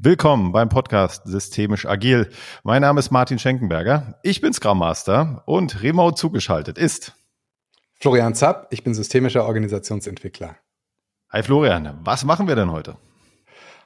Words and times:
Willkommen 0.00 0.52
beim 0.52 0.68
Podcast 0.68 1.22
Systemisch 1.24 1.84
Agil. 1.84 2.30
Mein 2.62 2.82
Name 2.82 3.00
ist 3.00 3.10
Martin 3.10 3.40
Schenkenberger. 3.40 4.16
Ich 4.22 4.40
bin 4.40 4.52
Scrum 4.52 4.78
Master 4.78 5.42
und 5.44 5.82
remote 5.82 6.14
zugeschaltet 6.14 6.78
ist 6.78 7.16
Florian 7.94 8.36
Zapp. 8.36 8.68
Ich 8.70 8.84
bin 8.84 8.94
systemischer 8.94 9.44
Organisationsentwickler. 9.44 10.54
Hi 11.30 11.42
Florian, 11.42 11.98
was 12.04 12.24
machen 12.24 12.46
wir 12.46 12.54
denn 12.54 12.70
heute? 12.70 12.96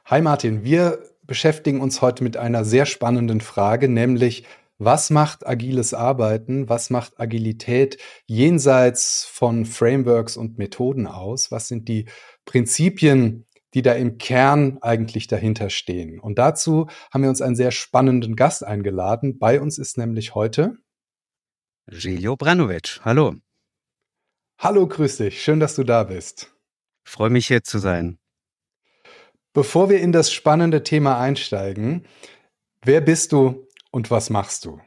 Hi 0.05 0.21
Martin, 0.21 0.63
wir 0.63 0.99
beschäftigen 1.23 1.81
uns 1.81 2.03
heute 2.03 2.23
mit 2.23 2.37
einer 2.37 2.63
sehr 2.63 2.85
spannenden 2.85 3.41
Frage, 3.41 3.89
nämlich 3.89 4.45
was 4.77 5.09
macht 5.09 5.47
agiles 5.47 5.95
Arbeiten, 5.95 6.69
was 6.69 6.91
macht 6.91 7.19
Agilität 7.19 7.97
jenseits 8.27 9.25
von 9.25 9.65
Frameworks 9.65 10.37
und 10.37 10.59
Methoden 10.59 11.07
aus? 11.07 11.51
Was 11.51 11.67
sind 11.67 11.87
die 11.87 12.05
Prinzipien, 12.45 13.47
die 13.73 13.81
da 13.81 13.93
im 13.93 14.17
Kern 14.17 14.77
eigentlich 14.81 15.27
dahinter 15.27 15.69
stehen. 15.69 16.19
Und 16.19 16.37
dazu 16.37 16.87
haben 17.11 17.23
wir 17.23 17.29
uns 17.29 17.41
einen 17.41 17.55
sehr 17.55 17.71
spannenden 17.71 18.35
Gast 18.35 18.63
eingeladen. 18.63 19.39
Bei 19.39 19.59
uns 19.59 19.77
ist 19.77 19.97
nämlich 19.97 20.35
heute 20.35 20.77
Gilio 21.87 22.35
Branovic. 22.37 23.01
Hallo. 23.03 23.35
Hallo, 24.57 24.87
grüß 24.87 25.17
dich. 25.17 25.43
Schön, 25.43 25.59
dass 25.59 25.75
du 25.75 25.83
da 25.83 26.03
bist. 26.03 26.55
Freue 27.03 27.29
mich 27.29 27.47
hier 27.47 27.63
zu 27.63 27.79
sein. 27.79 28.19
Bevor 29.51 29.89
wir 29.89 29.99
in 29.99 30.11
das 30.11 30.31
spannende 30.31 30.83
Thema 30.83 31.19
einsteigen, 31.19 32.07
wer 32.81 33.01
bist 33.01 33.33
du 33.33 33.67
und 33.91 34.09
was 34.09 34.29
machst 34.29 34.65
du? 34.65 34.81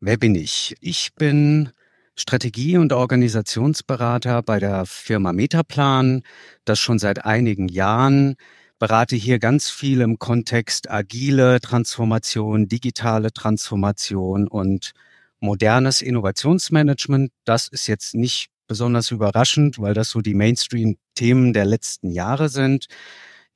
Wer 0.00 0.18
bin 0.18 0.34
ich? 0.34 0.76
Ich 0.80 1.14
bin 1.14 1.72
Strategie- 2.16 2.76
und 2.76 2.92
Organisationsberater 2.92 4.42
bei 4.42 4.60
der 4.60 4.86
Firma 4.86 5.32
Metaplan, 5.32 6.22
das 6.64 6.78
schon 6.78 6.98
seit 6.98 7.24
einigen 7.24 7.68
Jahren. 7.68 8.36
Berate 8.78 9.16
hier 9.16 9.38
ganz 9.38 9.70
viel 9.70 10.00
im 10.00 10.18
Kontext 10.18 10.90
agile 10.90 11.60
Transformation, 11.60 12.68
digitale 12.68 13.32
Transformation 13.32 14.46
und 14.46 14.92
modernes 15.40 16.02
Innovationsmanagement. 16.02 17.32
Das 17.44 17.68
ist 17.68 17.86
jetzt 17.86 18.14
nicht 18.14 18.48
besonders 18.66 19.10
überraschend, 19.10 19.78
weil 19.80 19.94
das 19.94 20.10
so 20.10 20.20
die 20.20 20.34
Mainstream-Themen 20.34 21.52
der 21.52 21.64
letzten 21.64 22.10
Jahre 22.10 22.48
sind. 22.48 22.86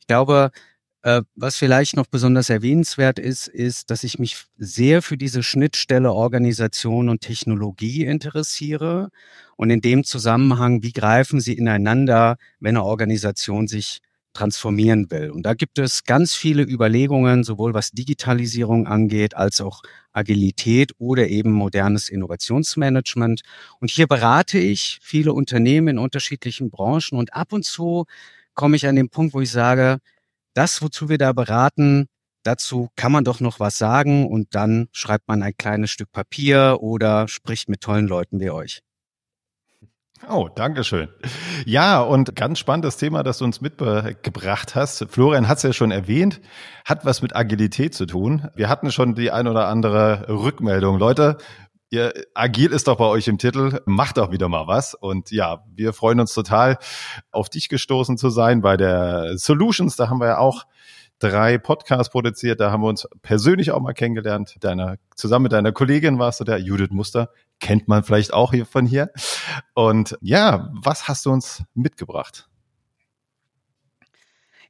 Ich 0.01 0.07
glaube, 0.07 0.51
was 1.35 1.57
vielleicht 1.57 1.97
noch 1.97 2.07
besonders 2.07 2.51
erwähnenswert 2.51 3.19
ist, 3.19 3.49
ist, 3.49 3.91
dass 3.91 4.05
ich 4.05 4.19
mich 4.19 4.45
sehr 4.59 5.03
für 5.03 5.17
diese 5.17 5.43
Schnittstelle 5.43 6.13
Organisation 6.13 7.09
und 7.09 7.21
Technologie 7.21 8.05
interessiere. 8.05 9.11
Und 9.57 9.71
in 9.71 9.81
dem 9.81 10.05
Zusammenhang, 10.05 10.83
wie 10.83 10.93
greifen 10.93 11.41
sie 11.41 11.55
ineinander, 11.55 12.37
wenn 12.61 12.77
eine 12.77 12.85
Organisation 12.85 13.69
sich 13.69 14.01
transformieren 14.35 15.11
will. 15.11 15.31
Und 15.31 15.45
da 15.47 15.55
gibt 15.55 15.79
es 15.79 16.05
ganz 16.05 16.35
viele 16.35 16.63
Überlegungen, 16.63 17.43
sowohl 17.43 17.75
was 17.75 17.91
Digitalisierung 17.91 18.87
angeht, 18.87 19.35
als 19.35 19.61
auch 19.61 19.83
Agilität 20.13 20.93
oder 20.99 21.29
eben 21.29 21.51
modernes 21.51 22.09
Innovationsmanagement. 22.09 23.43
Und 23.81 23.91
hier 23.91 24.07
berate 24.07 24.59
ich 24.59 24.99
viele 25.03 25.33
Unternehmen 25.33 25.89
in 25.89 25.99
unterschiedlichen 25.99 26.71
Branchen 26.71 27.19
und 27.19 27.35
ab 27.35 27.53
und 27.53 27.65
zu 27.65 28.05
komme 28.55 28.77
ich 28.77 28.87
an 28.87 28.97
den 28.97 29.09
Punkt, 29.09 29.35
wo 29.35 29.41
ich 29.41 29.51
sage, 29.51 29.99
das, 30.59 30.83
wozu 30.83 31.09
wir 31.09 31.19
da 31.19 31.33
beraten, 31.33 32.09
dazu 32.43 32.89
kann 32.97 33.13
man 33.13 33.23
doch 33.23 33.39
noch 33.39 33.61
was 33.61 33.79
sagen 33.79 34.27
und 34.27 34.57
dann 34.57 34.89
schreibt 34.91 35.29
man 35.29 35.41
ein 35.45 35.57
kleines 35.57 35.93
Stück 35.93 36.11
Papier 36.11 36.79
oder 36.81 37.29
spricht 37.29 37.69
mit 37.69 37.81
tollen 37.81 38.09
Leuten 38.09 38.41
wie 38.41 38.51
euch. 38.51 38.81
Oh, 40.29 40.49
danke 40.53 40.83
schön. 40.83 41.09
Ja, 41.65 42.01
und 42.01 42.35
ganz 42.35 42.59
spannendes 42.59 42.97
Thema, 42.97 43.23
das 43.23 43.39
du 43.39 43.45
uns 43.45 43.61
mitgebracht 43.61 44.75
hast. 44.75 45.07
Florian 45.11 45.47
hat 45.47 45.59
es 45.59 45.63
ja 45.63 45.73
schon 45.73 45.93
erwähnt, 45.93 46.41
hat 46.85 47.05
was 47.05 47.23
mit 47.23 47.37
Agilität 47.37 47.95
zu 47.95 48.05
tun. 48.05 48.49
Wir 48.57 48.69
hatten 48.69 48.91
schon 48.91 49.15
die 49.15 49.31
ein 49.31 49.47
oder 49.47 49.69
andere 49.69 50.27
Rückmeldung. 50.29 50.99
Leute, 50.99 51.39
ihr, 51.91 52.13
agil 52.35 52.73
ist 52.73 52.89
doch 52.89 52.97
bei 52.97 53.05
euch 53.05 53.29
im 53.29 53.39
Titel, 53.39 53.81
macht 53.87 54.17
doch 54.19 54.31
wieder 54.31 54.49
mal 54.49 54.67
was. 54.67 54.95
Und 54.95 55.31
ja, 55.31 55.65
wir 55.75 55.93
freuen 55.93 56.21
uns 56.21 56.35
total, 56.35 56.79
auf 57.31 57.49
dich 57.49 57.69
gestoßen 57.69 58.19
zu 58.19 58.31
sein 58.31 58.61
bei 58.61 58.77
der 58.77 59.37
Solutions. 59.37 59.97
Da 59.97 60.09
haben 60.09 60.21
wir 60.21 60.27
ja 60.27 60.39
auch 60.39 60.67
drei 61.19 61.59
Podcasts 61.59 62.11
produziert. 62.11 62.61
Da 62.61 62.71
haben 62.71 62.83
wir 62.83 62.89
uns 62.89 63.07
persönlich 63.23 63.71
auch 63.71 63.81
mal 63.81 63.95
kennengelernt. 63.95 64.57
Deiner, 64.61 64.97
zusammen 65.17 65.45
mit 65.45 65.53
deiner 65.53 65.73
Kollegin 65.73 66.19
warst 66.19 66.41
du 66.41 66.45
der 66.45 66.59
Judith 66.59 66.91
Muster. 66.91 67.31
Kennt 67.61 67.89
man 67.89 68.05
vielleicht 68.05 68.33
auch 68.33 68.53
hier 68.53 68.67
von 68.67 68.87
hier. 68.87 69.11
Und 69.75 70.17
ja, 70.21 70.71
was 70.73 71.09
hast 71.09 71.27
du 71.27 71.31
uns 71.31 71.65
mitgebracht? 71.75 72.49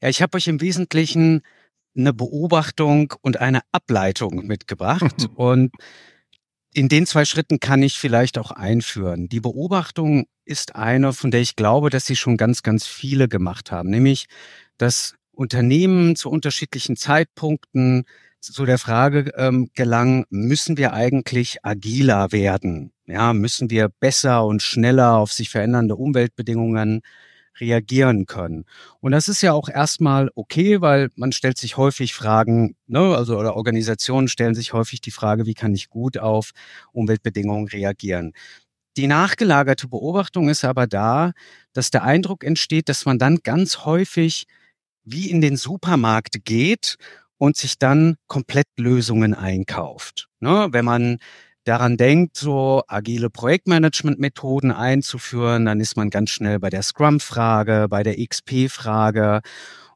Ja, 0.01 0.09
ich 0.09 0.23
habe 0.23 0.37
euch 0.37 0.47
im 0.49 0.61
Wesentlichen 0.61 1.43
eine 1.97 2.15
Beobachtung 2.15 3.15
und 3.21 3.41
eine 3.41 3.61
Ableitung 3.73 4.47
mitgebracht. 4.47 5.29
und 5.35 5.73
in 6.75 6.89
den 6.89 7.07
zwei 7.07 7.25
Schritten 7.25 7.61
kann 7.61 7.83
ich 7.83 7.99
vielleicht 7.99 8.39
auch 8.39 8.51
einführen. 8.51 9.29
Die 9.29 9.41
Beobachtung 9.41 10.27
ist 10.45 10.77
eine, 10.77 11.13
von 11.13 11.31
der 11.31 11.41
ich 11.41 11.57
glaube, 11.57 11.91
dass 11.91 12.07
sie 12.07 12.17
schon 12.17 12.37
ganz, 12.37 12.63
ganz 12.63 12.87
viele 12.87 13.29
gemacht 13.29 13.73
haben, 13.73 13.91
nämlich, 13.91 14.27
dass 14.77 15.15
Unternehmen 15.33 16.17
zu 16.17 16.31
unterschiedlichen 16.31 16.97
Zeitpunkten 16.97 18.05
zu 18.41 18.65
der 18.65 18.79
Frage 18.79 19.33
ähm, 19.37 19.71
gelangen, 19.75 20.25
müssen 20.31 20.77
wir 20.77 20.93
eigentlich 20.93 21.65
agiler 21.65 22.33
werden? 22.33 22.93
Ja, 23.07 23.33
müssen 23.33 23.71
wir 23.71 23.89
besser 23.89 24.45
und 24.45 24.63
schneller 24.63 25.17
auf 25.17 25.33
sich 25.33 25.51
verändernde 25.51 25.97
Umweltbedingungen 25.97 27.03
reagieren 27.61 28.27
können. 28.27 28.65
Und 29.01 29.13
das 29.13 29.29
ist 29.29 29.43
ja 29.43 29.53
auch 29.53 29.69
erstmal 29.69 30.31
okay, 30.35 30.81
weil 30.81 31.11
man 31.17 31.33
stellt 31.33 31.59
sich 31.59 31.77
häufig 31.77 32.15
Fragen, 32.15 32.77
ne, 32.87 33.17
also 33.17 33.39
oder 33.39 33.57
Organisationen 33.57 34.29
stellen 34.29 34.55
sich 34.55 34.73
häufig 34.73 35.01
die 35.01 35.11
Frage, 35.11 35.47
wie 35.47 35.55
kann 35.55 35.75
ich 35.75 35.89
gut 35.89 36.19
auf 36.19 36.51
Umweltbedingungen 36.93 37.69
reagieren? 37.69 38.33
Die 38.97 39.07
nachgelagerte 39.07 39.89
Beobachtung 39.89 40.49
ist 40.49 40.65
aber 40.65 40.87
da, 40.87 41.33
dass 41.73 41.91
der 41.91 42.03
Eindruck 42.03 42.45
entsteht, 42.45 42.89
dass 42.89 43.05
man 43.07 43.19
dann 43.19 43.39
ganz 43.45 43.85
häufig 43.85 44.47
wie 45.05 45.31
in 45.31 45.41
den 45.41 45.57
Supermarkt 45.57 46.45
geht 46.45 46.97
und 47.39 47.57
sich 47.57 47.79
dann 47.79 48.17
komplett 48.27 48.67
Lösungen 48.77 49.35
einkauft. 49.35 50.29
Ne, 50.41 50.69
wenn 50.73 50.85
man 50.85 51.19
daran 51.69 51.97
denkt, 51.97 52.37
so 52.37 52.83
agile 52.89 53.31
Projektmanagement-Methoden 53.31 54.73
einzuführen, 54.73 55.67
dann 55.67 55.81
ist 55.81 55.97
man 55.97 56.11
ganz 56.11 56.31
schnell 56.31 56.59
bei 56.59 56.71
der 56.71 56.83
Scrum-Frage, 56.83 57.87
bei 57.91 58.03
der 58.03 58.17
XP-Frage 58.17 59.43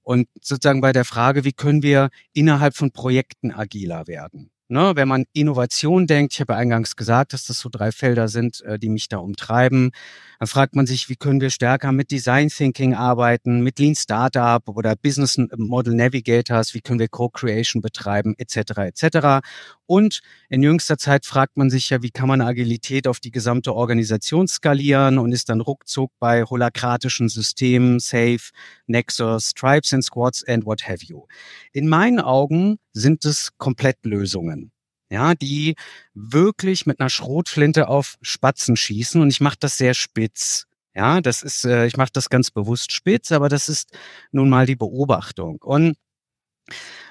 und 0.03 0.29
sozusagen 0.41 0.81
bei 0.81 0.93
der 0.93 1.05
Frage, 1.05 1.45
wie 1.45 1.53
können 1.53 1.83
wir 1.83 2.11
innerhalb 2.33 2.77
von 2.77 2.91
Projekten 2.91 3.53
agiler 3.53 4.07
werden. 4.07 4.53
Ne, 4.73 4.93
wenn 4.95 5.07
man 5.07 5.27
Innovation 5.35 6.07
denkt, 6.07 6.33
ich 6.33 6.41
habe 6.41 6.57
eingangs 6.57 6.97
gesagt, 6.97 7.35
dass 7.35 7.45
das 7.45 7.59
so 7.59 7.69
drei 7.71 7.93
Felder 7.93 8.29
sind, 8.29 8.63
äh, 8.63 8.79
die 8.79 8.89
mich 8.89 9.07
da 9.07 9.19
umtreiben, 9.19 9.91
dann 10.39 10.49
fragt 10.49 10.75
man 10.75 10.87
sich, 10.87 11.11
wie 11.11 11.17
können 11.17 11.43
wir 11.43 11.51
stärker 11.51 11.93
mit 11.93 12.11
Design 12.11 12.49
Thinking 12.49 12.95
arbeiten, 12.95 13.61
mit 13.61 13.79
Lean 13.79 13.95
Startup 13.95 14.67
oder 14.67 14.97
Business 14.97 15.37
Model 15.59 15.95
Navigators, 15.95 16.73
wie 16.73 16.81
können 16.81 17.01
wir 17.01 17.09
Co-Creation 17.09 17.83
betreiben, 17.83 18.35
etc. 18.39 18.79
etc. 18.79 19.47
Und 19.93 20.23
in 20.49 20.63
jüngster 20.63 20.97
Zeit 20.97 21.27
fragt 21.27 21.59
man 21.59 21.69
sich 21.69 21.91
ja, 21.91 22.01
wie 22.01 22.11
kann 22.11 22.27
man 22.27 22.41
Agilität 22.41 23.07
auf 23.07 23.21
die 23.21 23.31
gesamte 23.31 23.75
Organisation 23.75 24.49
skalieren 24.49 25.19
und 25.19 25.33
ist 25.33 25.51
dann 25.51 25.61
ruckzuck 25.61 26.11
bei 26.19 26.45
holakratischen 26.45 27.29
Systemen, 27.29 28.01
Safe, 28.01 28.41
Nexus, 28.87 29.53
Tribes 29.53 29.93
and 29.93 30.03
Squads 30.03 30.45
and 30.49 30.65
what 30.65 30.89
have 30.89 31.05
you. 31.05 31.27
In 31.75 31.89
meinen 31.89 32.21
Augen 32.21 32.79
sind 32.95 33.27
es 33.27 33.51
Komplettlösungen. 33.59 34.73
Ja, 35.11 35.35
die 35.35 35.75
wirklich 36.15 36.87
mit 36.87 36.99
einer 36.99 37.11
Schrotflinte 37.11 37.89
auf 37.89 38.17
Spatzen 38.23 38.77
schießen 38.77 39.21
und 39.21 39.29
ich 39.29 39.43
mache 39.43 39.59
das 39.61 39.77
sehr 39.77 39.93
spitz. 39.93 40.65
Ja, 40.95 41.21
das 41.21 41.43
ist, 41.43 41.67
äh, 41.67 41.85
ich 41.85 41.99
mache 41.99 42.13
das 42.15 42.31
ganz 42.31 42.51
bewusst 42.51 42.93
spitz, 42.93 43.31
aber 43.31 43.51
das 43.51 43.69
ist 43.69 43.95
nun 44.31 44.49
mal 44.49 44.65
die 44.65 44.77
Beobachtung. 44.77 45.59
Und 45.61 45.99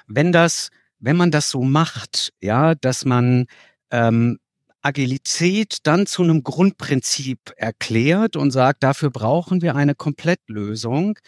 wenn 0.08 0.32
das 0.32 0.70
wenn 1.02 1.16
man 1.16 1.30
das 1.30 1.50
so 1.50 1.62
macht, 1.62 2.32
ja, 2.40 2.74
dass 2.74 3.04
man 3.04 3.46
ähm, 3.90 4.38
Agilität 4.80 5.78
dann 5.82 6.06
zu 6.06 6.22
einem 6.22 6.42
Grundprinzip 6.42 7.52
erklärt 7.56 8.36
und 8.36 8.52
sagt, 8.52 8.82
dafür 8.82 9.10
brauchen 9.10 9.62
wir 9.62 9.76
eine 9.76 9.94
Komplettlösung, 9.94 11.18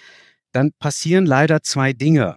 dann 0.52 0.72
passieren 0.78 1.26
leider 1.26 1.62
zwei 1.62 1.92
Dinge. 1.92 2.36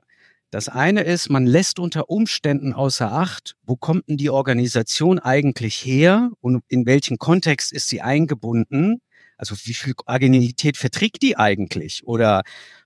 Das 0.50 0.68
eine 0.68 1.02
ist, 1.02 1.30
man 1.30 1.46
lässt 1.46 1.78
unter 1.78 2.10
Umständen 2.10 2.74
außer 2.74 3.12
Acht, 3.12 3.56
wo 3.64 3.76
kommt 3.76 4.08
denn 4.10 4.18
die 4.18 4.30
Organisation 4.30 5.20
eigentlich 5.20 5.76
her 5.86 6.32
und 6.42 6.64
in 6.70 6.86
welchen 6.86 7.18
Kontext 7.18 7.72
ist 7.72 7.90
sie 7.90 8.02
eingebunden? 8.02 9.02
Also 9.38 9.56
wie 9.64 9.74
viel 9.74 9.94
Agilität 10.06 10.78
verträgt 10.78 11.22
die 11.22 11.38
eigentlich? 11.38 12.08
Oder 12.08 12.44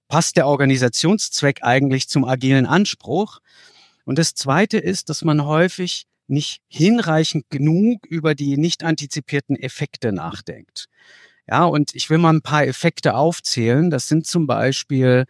passt 0.10 0.36
der 0.36 0.48
Organisationszweck 0.48 1.60
eigentlich 1.64 2.10
zum 2.10 2.26
agilen 2.26 2.66
Anspruch? 2.66 3.40
Und 4.12 4.20
das 4.20 4.34
Zweite 4.34 4.78
ist, 4.78 5.08
dass 5.08 5.24
man 5.24 5.46
häufig 5.46 6.04
nicht 6.28 6.60
hinreichend 6.68 7.46
genug 7.50 8.06
über 8.06 8.36
die 8.36 8.58
nicht 8.58 8.84
antizipierten 8.84 9.56
Effekte 9.56 10.12
nachdenkt. 10.12 10.88
Ja, 11.48 11.64
und 11.64 11.96
ich 11.96 12.10
will 12.10 12.18
mal 12.18 12.34
ein 12.34 12.42
paar 12.42 12.68
Effekte 12.68 13.16
aufzählen. 13.16 13.90
Das 13.90 14.10
sind 14.10 14.28
zum 14.28 14.48
Beispiel 14.48 15.24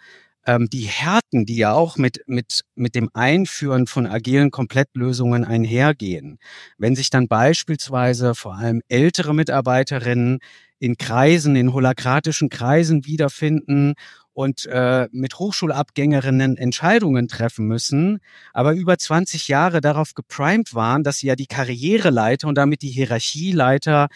ähm, 0.47 0.67
die 0.67 0.87
Härten, 0.87 1.45
die 1.45 1.57
ja 1.57 1.73
auch 1.73 1.97
mit, 1.97 2.23
mit, 2.25 2.63
mit 2.73 2.95
dem 2.95 3.11
Einführen 3.13 3.85
von 3.85 4.07
agilen 4.07 4.49
Komplettlösungen 4.49 5.45
einhergehen. 5.45 6.39
Wenn 6.79 6.95
sich 6.95 7.11
dann 7.11 7.27
beispielsweise 7.27 8.33
vor 8.33 8.55
allem 8.55 8.81
ältere 8.87 9.35
Mitarbeiterinnen 9.35 10.39
in 10.79 10.97
Kreisen, 10.97 11.55
in 11.55 11.71
holakratischen 11.73 12.49
Kreisen 12.49 13.05
wiederfinden 13.05 13.93
und 14.41 14.65
äh, 14.65 15.07
mit 15.11 15.37
Hochschulabgängerinnen 15.37 16.57
Entscheidungen 16.57 17.27
treffen 17.27 17.67
müssen, 17.67 18.19
aber 18.53 18.73
über 18.73 18.97
20 18.97 19.47
Jahre 19.47 19.81
darauf 19.81 20.15
geprimed 20.15 20.73
waren, 20.73 21.03
dass 21.03 21.19
sie 21.19 21.27
ja 21.27 21.35
die 21.35 21.45
Karriereleiter 21.45 22.47
und 22.47 22.55
damit 22.55 22.81
die 22.81 22.89
Hierarchieleiter 22.89 24.09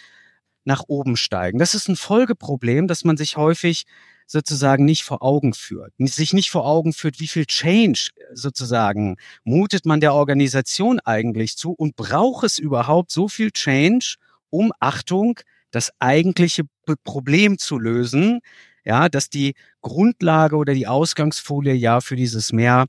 nach 0.64 0.84
oben 0.88 1.16
steigen. 1.16 1.60
Das 1.60 1.76
ist 1.76 1.88
ein 1.90 1.96
Folgeproblem, 1.96 2.88
dass 2.88 3.04
man 3.04 3.18
sich 3.18 3.38
häufig 3.38 3.86
sozusagen 4.26 4.84
nicht 4.84 5.04
vor 5.04 5.22
Augen 5.22 5.54
führt, 5.54 5.94
sich 6.00 6.34
nicht 6.34 6.50
vor 6.50 6.66
Augen 6.66 6.92
führt, 6.92 7.20
wie 7.20 7.28
viel 7.28 7.46
Change 7.46 8.10
sozusagen 8.34 9.18
mutet 9.44 9.86
man 9.86 10.00
der 10.00 10.16
Organisation 10.16 11.00
eigentlich 11.02 11.56
zu 11.56 11.74
und 11.74 11.96
braucht 11.96 12.44
es 12.44 12.58
überhaupt 12.58 13.12
so 13.12 13.28
viel 13.28 13.52
Change, 13.52 14.16
um 14.50 14.72
Achtung, 14.80 15.40
das 15.70 15.92
eigentliche 16.00 16.64
Problem 17.04 17.60
zu 17.60 17.78
lösen, 17.78 18.40
ja, 18.86 19.10
dass 19.10 19.30
die 19.30 19.56
Grundlage 19.82 20.56
oder 20.56 20.74
die 20.74 20.88
Ausgangsfolie 20.88 21.74
ja 21.74 22.02
für 22.02 22.16
dieses 22.16 22.54
Mehr 22.54 22.86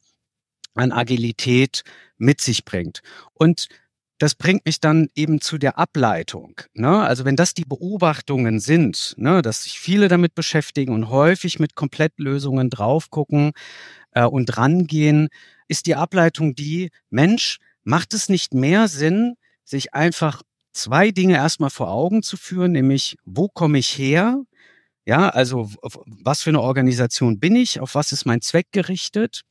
an 0.74 0.92
Agilität 0.92 1.82
mit 2.18 2.40
sich 2.40 2.64
bringt. 2.64 3.00
Und 3.32 3.68
das 4.18 4.34
bringt 4.34 4.64
mich 4.64 4.80
dann 4.80 5.08
eben 5.14 5.40
zu 5.40 5.58
der 5.58 5.78
Ableitung. 5.78 6.60
Ne? 6.72 7.02
Also 7.02 7.24
wenn 7.24 7.36
das 7.36 7.54
die 7.54 7.64
Beobachtungen 7.64 8.60
sind, 8.60 9.14
ne, 9.18 9.42
dass 9.42 9.64
sich 9.64 9.78
viele 9.78 10.08
damit 10.08 10.34
beschäftigen 10.34 10.94
und 10.94 11.10
häufig 11.10 11.58
mit 11.58 11.74
Komplettlösungen 11.74 12.70
drauf 12.70 13.10
gucken 13.10 13.52
äh, 14.12 14.24
und 14.24 14.56
rangehen, 14.56 15.28
ist 15.68 15.86
die 15.86 15.96
Ableitung 15.96 16.54
die, 16.54 16.90
Mensch, 17.10 17.58
macht 17.84 18.14
es 18.14 18.28
nicht 18.28 18.54
mehr 18.54 18.88
Sinn, 18.88 19.34
sich 19.64 19.92
einfach 19.92 20.42
zwei 20.72 21.10
Dinge 21.10 21.34
erstmal 21.34 21.70
vor 21.70 21.90
Augen 21.90 22.22
zu 22.22 22.36
führen, 22.36 22.72
nämlich 22.72 23.16
wo 23.24 23.48
komme 23.48 23.78
ich 23.78 23.98
her? 23.98 24.42
Ja, 25.08 25.28
also 25.28 25.70
was 26.04 26.42
für 26.42 26.50
eine 26.50 26.60
Organisation 26.60 27.38
bin 27.38 27.54
ich? 27.54 27.78
Auf 27.78 27.94
was 27.94 28.10
ist 28.10 28.26
mein 28.26 28.40
Zweck 28.40 28.72
gerichtet? 28.72 29.42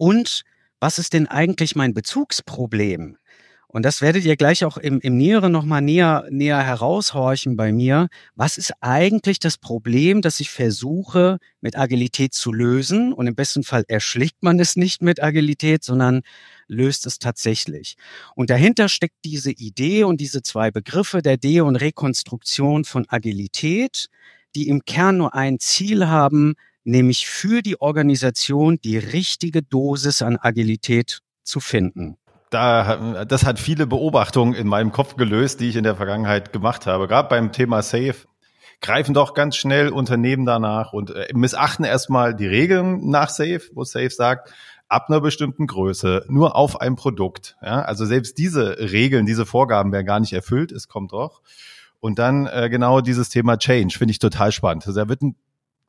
Und 0.00 0.42
was 0.80 0.98
ist 0.98 1.12
denn 1.14 1.26
eigentlich 1.26 1.74
mein 1.76 1.94
Bezugsproblem? 1.94 3.16
Und 3.76 3.82
das 3.82 4.00
werdet 4.00 4.24
ihr 4.24 4.36
gleich 4.38 4.64
auch 4.64 4.78
im, 4.78 5.00
im 5.00 5.18
Näheren 5.18 5.52
nochmal 5.52 5.82
näher, 5.82 6.24
näher 6.30 6.62
heraushorchen 6.62 7.58
bei 7.58 7.74
mir. 7.74 8.08
Was 8.34 8.56
ist 8.56 8.72
eigentlich 8.80 9.38
das 9.38 9.58
Problem, 9.58 10.22
das 10.22 10.40
ich 10.40 10.48
versuche 10.48 11.36
mit 11.60 11.76
Agilität 11.76 12.32
zu 12.32 12.54
lösen? 12.54 13.12
Und 13.12 13.26
im 13.26 13.34
besten 13.34 13.64
Fall 13.64 13.84
erschlägt 13.86 14.42
man 14.42 14.58
es 14.60 14.76
nicht 14.76 15.02
mit 15.02 15.22
Agilität, 15.22 15.84
sondern 15.84 16.22
löst 16.68 17.04
es 17.04 17.18
tatsächlich. 17.18 17.98
Und 18.34 18.48
dahinter 18.48 18.88
steckt 18.88 19.18
diese 19.26 19.50
Idee 19.50 20.04
und 20.04 20.22
diese 20.22 20.40
zwei 20.40 20.70
Begriffe 20.70 21.20
der 21.20 21.36
De- 21.36 21.60
und 21.60 21.76
Rekonstruktion 21.76 22.86
von 22.86 23.04
Agilität, 23.10 24.08
die 24.54 24.68
im 24.68 24.86
Kern 24.86 25.18
nur 25.18 25.34
ein 25.34 25.58
Ziel 25.58 26.06
haben, 26.08 26.54
nämlich 26.84 27.26
für 27.26 27.60
die 27.60 27.78
Organisation 27.78 28.78
die 28.82 28.96
richtige 28.96 29.62
Dosis 29.62 30.22
an 30.22 30.38
Agilität 30.38 31.20
zu 31.44 31.60
finden 31.60 32.16
da, 32.56 33.24
das 33.26 33.44
hat 33.44 33.58
viele 33.58 33.86
Beobachtungen 33.86 34.54
in 34.54 34.66
meinem 34.66 34.90
Kopf 34.90 35.16
gelöst, 35.16 35.60
die 35.60 35.68
ich 35.68 35.76
in 35.76 35.84
der 35.84 35.96
Vergangenheit 35.96 36.52
gemacht 36.52 36.86
habe. 36.86 37.06
Gerade 37.06 37.28
beim 37.28 37.52
Thema 37.52 37.82
Safe 37.82 38.16
greifen 38.80 39.14
doch 39.14 39.34
ganz 39.34 39.56
schnell 39.56 39.90
Unternehmen 39.90 40.46
danach 40.46 40.92
und 40.92 41.10
äh, 41.10 41.28
missachten 41.34 41.84
erstmal 41.84 42.34
die 42.34 42.46
Regeln 42.46 43.10
nach 43.10 43.28
Safe, 43.28 43.60
wo 43.74 43.84
Safe 43.84 44.10
sagt, 44.10 44.52
ab 44.88 45.06
einer 45.08 45.20
bestimmten 45.20 45.66
Größe, 45.66 46.24
nur 46.28 46.56
auf 46.56 46.80
ein 46.80 46.96
Produkt. 46.96 47.56
Ja? 47.62 47.82
Also 47.82 48.06
selbst 48.06 48.38
diese 48.38 48.78
Regeln, 48.78 49.26
diese 49.26 49.44
Vorgaben 49.44 49.92
werden 49.92 50.06
gar 50.06 50.20
nicht 50.20 50.32
erfüllt, 50.32 50.72
es 50.72 50.88
kommt 50.88 51.12
doch. 51.12 51.42
Und 52.00 52.18
dann 52.18 52.46
äh, 52.46 52.68
genau 52.70 53.00
dieses 53.00 53.28
Thema 53.28 53.58
Change 53.58 53.98
finde 53.98 54.12
ich 54.12 54.18
total 54.18 54.52
spannend. 54.52 54.86
Also 54.86 55.00
da 55.00 55.08
wird 55.08 55.22
ein 55.22 55.36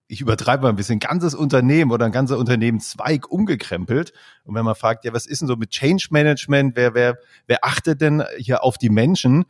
ich 0.07 0.21
übertreibe 0.21 0.63
mal 0.63 0.69
ein 0.69 0.75
bisschen, 0.75 0.99
ganzes 0.99 1.35
Unternehmen 1.35 1.91
oder 1.91 2.05
ein 2.05 2.11
ganzer 2.11 2.37
Unternehmenszweig 2.37 3.29
umgekrempelt. 3.29 4.13
Und 4.43 4.55
wenn 4.55 4.63
man 4.63 4.75
fragt, 4.75 5.03
ja, 5.05 5.13
was 5.13 5.25
ist 5.25 5.41
denn 5.41 5.47
so 5.47 5.55
mit 5.57 5.69
Change 5.71 6.07
Management? 6.11 6.75
Wer, 6.75 6.93
wer, 6.93 7.17
wer 7.45 7.65
achtet 7.65 7.99
denn 8.01 8.23
hier 8.37 8.63
auf 8.63 8.77
die 8.77 8.89
Menschen? 8.89 9.45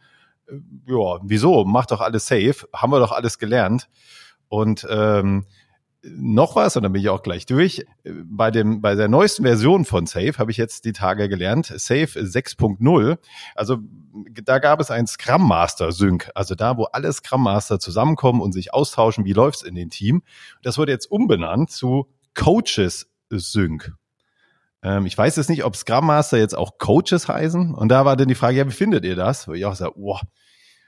Äh, 0.47 0.55
ja, 0.87 1.19
wieso? 1.23 1.63
Macht 1.65 1.91
doch 1.91 2.01
alles 2.01 2.25
safe. 2.25 2.67
Haben 2.73 2.91
wir 2.91 2.99
doch 2.99 3.11
alles 3.11 3.37
gelernt. 3.37 3.87
Und 4.49 4.87
ähm, 4.89 5.45
noch 6.15 6.55
was, 6.55 6.75
und 6.75 6.83
dann 6.83 6.93
bin 6.93 7.01
ich 7.01 7.09
auch 7.09 7.23
gleich 7.23 7.45
durch. 7.45 7.85
Bei 8.03 8.51
dem, 8.51 8.81
bei 8.81 8.95
der 8.95 9.07
neuesten 9.07 9.43
Version 9.43 9.85
von 9.85 10.05
Safe 10.05 10.33
habe 10.37 10.51
ich 10.51 10.57
jetzt 10.57 10.85
die 10.85 10.93
Tage 10.93 11.29
gelernt, 11.29 11.65
Safe 11.65 12.05
6.0. 12.05 13.17
Also 13.55 13.77
da 14.43 14.59
gab 14.59 14.79
es 14.79 14.91
ein 14.91 15.07
Scrum 15.07 15.47
Master 15.47 15.91
Sync, 15.91 16.29
also 16.35 16.55
da, 16.55 16.77
wo 16.77 16.85
alle 16.85 17.11
Scrum 17.11 17.43
Master 17.43 17.79
zusammenkommen 17.79 18.41
und 18.41 18.51
sich 18.51 18.73
austauschen, 18.73 19.25
wie 19.25 19.33
läuft's 19.33 19.63
in 19.63 19.75
den 19.75 19.89
Team. 19.89 20.23
Das 20.61 20.77
wurde 20.77 20.91
jetzt 20.91 21.11
umbenannt 21.11 21.71
zu 21.71 22.07
Coaches 22.33 23.07
Sync. 23.29 23.93
Ähm, 24.83 25.05
ich 25.05 25.17
weiß 25.17 25.35
jetzt 25.35 25.49
nicht, 25.49 25.63
ob 25.63 25.75
Scrum 25.75 26.05
Master 26.05 26.37
jetzt 26.37 26.57
auch 26.57 26.77
Coaches 26.77 27.27
heißen. 27.27 27.73
Und 27.73 27.89
da 27.89 28.05
war 28.05 28.15
dann 28.15 28.27
die 28.27 28.35
Frage, 28.35 28.57
ja, 28.57 28.67
wie 28.67 28.71
findet 28.71 29.05
ihr 29.05 29.15
das? 29.15 29.47
Wo 29.47 29.53
ich 29.53 29.65
auch 29.65 29.75
sage, 29.75 29.93
wow, 29.95 30.21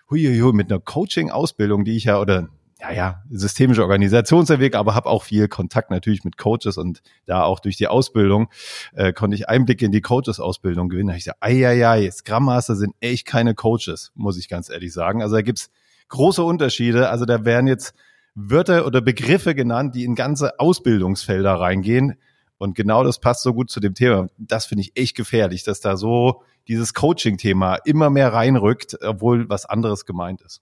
huiuiui, 0.09 0.53
mit 0.53 0.71
einer 0.71 0.79
Coaching-Ausbildung, 0.79 1.85
die 1.85 1.97
ich 1.97 2.05
ja, 2.05 2.19
oder 2.19 2.49
ja, 2.81 2.91
ja, 2.91 3.23
systemische 3.29 3.81
Organisationsentwicklung, 3.81 4.79
aber 4.79 4.95
habe 4.95 5.09
auch 5.09 5.23
viel 5.23 5.49
Kontakt 5.49 5.91
natürlich 5.91 6.23
mit 6.23 6.37
Coaches 6.37 6.77
und 6.77 7.01
da 7.25 7.43
auch 7.43 7.59
durch 7.59 7.75
die 7.75 7.87
Ausbildung 7.87 8.49
äh, 8.93 9.11
konnte 9.11 9.35
ich 9.35 9.49
Einblicke 9.49 9.85
in 9.85 9.91
die 9.91 10.01
Coaches-Ausbildung 10.01 10.87
gewinnen. 10.87 11.09
Da 11.09 11.15
ich 11.15 11.25
sage, 11.25 11.37
ei, 11.41 11.67
ei, 11.67 11.85
ei, 11.85 12.09
Scrum 12.09 12.45
Master 12.45 12.75
sind 12.75 12.95
echt 13.01 13.27
keine 13.27 13.53
Coaches, 13.53 14.11
muss 14.15 14.37
ich 14.37 14.47
ganz 14.47 14.69
ehrlich 14.69 14.93
sagen. 14.93 15.21
Also 15.21 15.35
da 15.35 15.41
gibt's 15.41 15.69
große 16.07 16.41
Unterschiede. 16.41 17.09
Also 17.09 17.25
da 17.25 17.43
werden 17.43 17.67
jetzt 17.67 17.93
Wörter 18.33 18.85
oder 18.85 19.01
Begriffe 19.01 19.55
genannt, 19.55 19.95
die 19.95 20.05
in 20.05 20.15
ganze 20.15 20.57
Ausbildungsfelder 20.59 21.53
reingehen. 21.55 22.15
Und 22.57 22.75
genau 22.75 23.03
das 23.03 23.19
passt 23.19 23.43
so 23.43 23.53
gut 23.53 23.69
zu 23.69 23.81
dem 23.81 23.93
Thema. 23.93 24.27
Das 24.37 24.65
finde 24.65 24.83
ich 24.83 24.97
echt 24.97 25.17
gefährlich, 25.17 25.63
dass 25.63 25.81
da 25.81 25.97
so 25.97 26.43
dieses 26.69 26.93
Coaching-Thema 26.93 27.75
immer 27.83 28.09
mehr 28.09 28.31
reinrückt, 28.31 28.97
obwohl 29.03 29.49
was 29.49 29.65
anderes 29.65 30.05
gemeint 30.05 30.41
ist. 30.41 30.61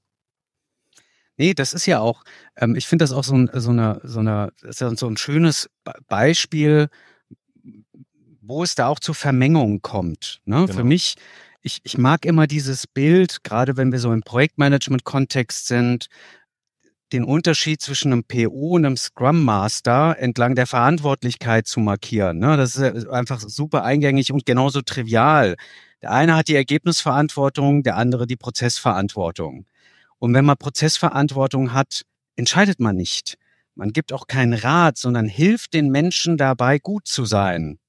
Nee, 1.37 1.53
das 1.53 1.73
ist 1.73 1.85
ja 1.85 1.99
auch, 1.99 2.23
ähm, 2.55 2.75
ich 2.75 2.87
finde 2.87 3.03
das 3.03 3.11
auch 3.11 3.23
so, 3.23 3.35
ein, 3.35 3.49
so, 3.53 3.69
eine, 3.69 4.01
so, 4.03 4.19
eine, 4.19 4.51
ist 4.63 4.81
ja 4.81 4.93
so 4.95 5.07
ein 5.07 5.17
schönes 5.17 5.69
Beispiel, 6.07 6.89
wo 8.41 8.63
es 8.63 8.75
da 8.75 8.87
auch 8.87 8.99
zu 8.99 9.13
Vermengungen 9.13 9.81
kommt. 9.81 10.41
Ne? 10.45 10.65
Genau. 10.65 10.73
Für 10.73 10.83
mich, 10.83 11.15
ich, 11.61 11.79
ich 11.83 11.97
mag 11.97 12.25
immer 12.25 12.47
dieses 12.47 12.87
Bild, 12.87 13.43
gerade 13.43 13.77
wenn 13.77 13.91
wir 13.91 13.99
so 13.99 14.11
im 14.11 14.21
Projektmanagement-Kontext 14.21 15.67
sind, 15.67 16.07
den 17.13 17.23
Unterschied 17.23 17.81
zwischen 17.81 18.11
einem 18.11 18.23
PO 18.23 18.75
und 18.75 18.85
einem 18.85 18.97
Scrum 18.97 19.43
Master 19.43 20.17
entlang 20.19 20.55
der 20.55 20.67
Verantwortlichkeit 20.67 21.67
zu 21.67 21.79
markieren. 21.79 22.39
Ne? 22.39 22.57
Das 22.57 22.75
ist 22.75 23.07
einfach 23.07 23.39
super 23.39 23.83
eingängig 23.83 24.31
und 24.31 24.45
genauso 24.45 24.81
trivial. 24.81 25.55
Der 26.01 26.11
eine 26.11 26.35
hat 26.35 26.47
die 26.47 26.55
Ergebnisverantwortung, 26.55 27.83
der 27.83 27.95
andere 27.95 28.27
die 28.27 28.35
Prozessverantwortung. 28.35 29.65
Und 30.19 30.33
wenn 30.33 30.45
man 30.45 30.57
Prozessverantwortung 30.57 31.73
hat, 31.73 32.03
entscheidet 32.35 32.79
man 32.79 32.95
nicht. 32.95 33.37
Man 33.75 33.93
gibt 33.93 34.11
auch 34.11 34.27
keinen 34.27 34.53
Rat, 34.53 34.97
sondern 34.97 35.27
hilft 35.27 35.73
den 35.73 35.89
Menschen 35.89 36.37
dabei, 36.37 36.79
gut 36.79 37.07
zu 37.07 37.25
sein. 37.25 37.79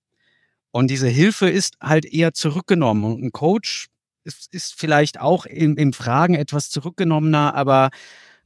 Und 0.70 0.90
diese 0.90 1.08
Hilfe 1.08 1.48
ist 1.48 1.76
halt 1.80 2.04
eher 2.04 2.34
zurückgenommen. 2.34 3.04
Und 3.04 3.22
ein 3.22 3.32
Coach 3.32 3.88
ist, 4.24 4.52
ist 4.52 4.74
vielleicht 4.78 5.20
auch 5.20 5.46
im, 5.46 5.76
im 5.76 5.92
Fragen 5.92 6.34
etwas 6.34 6.68
zurückgenommener, 6.68 7.54
aber 7.54 7.90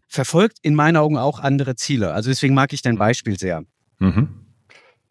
verfolgt 0.06 0.58
in 0.62 0.74
meinen 0.74 0.96
Augen 0.96 1.16
auch 1.16 1.40
andere 1.40 1.74
Ziele. 1.74 2.12
Also 2.12 2.30
deswegen 2.30 2.54
mag 2.54 2.72
ich 2.72 2.82
dein 2.82 2.98
Beispiel 2.98 3.38
sehr. 3.38 3.64
Mhm. 3.98 4.28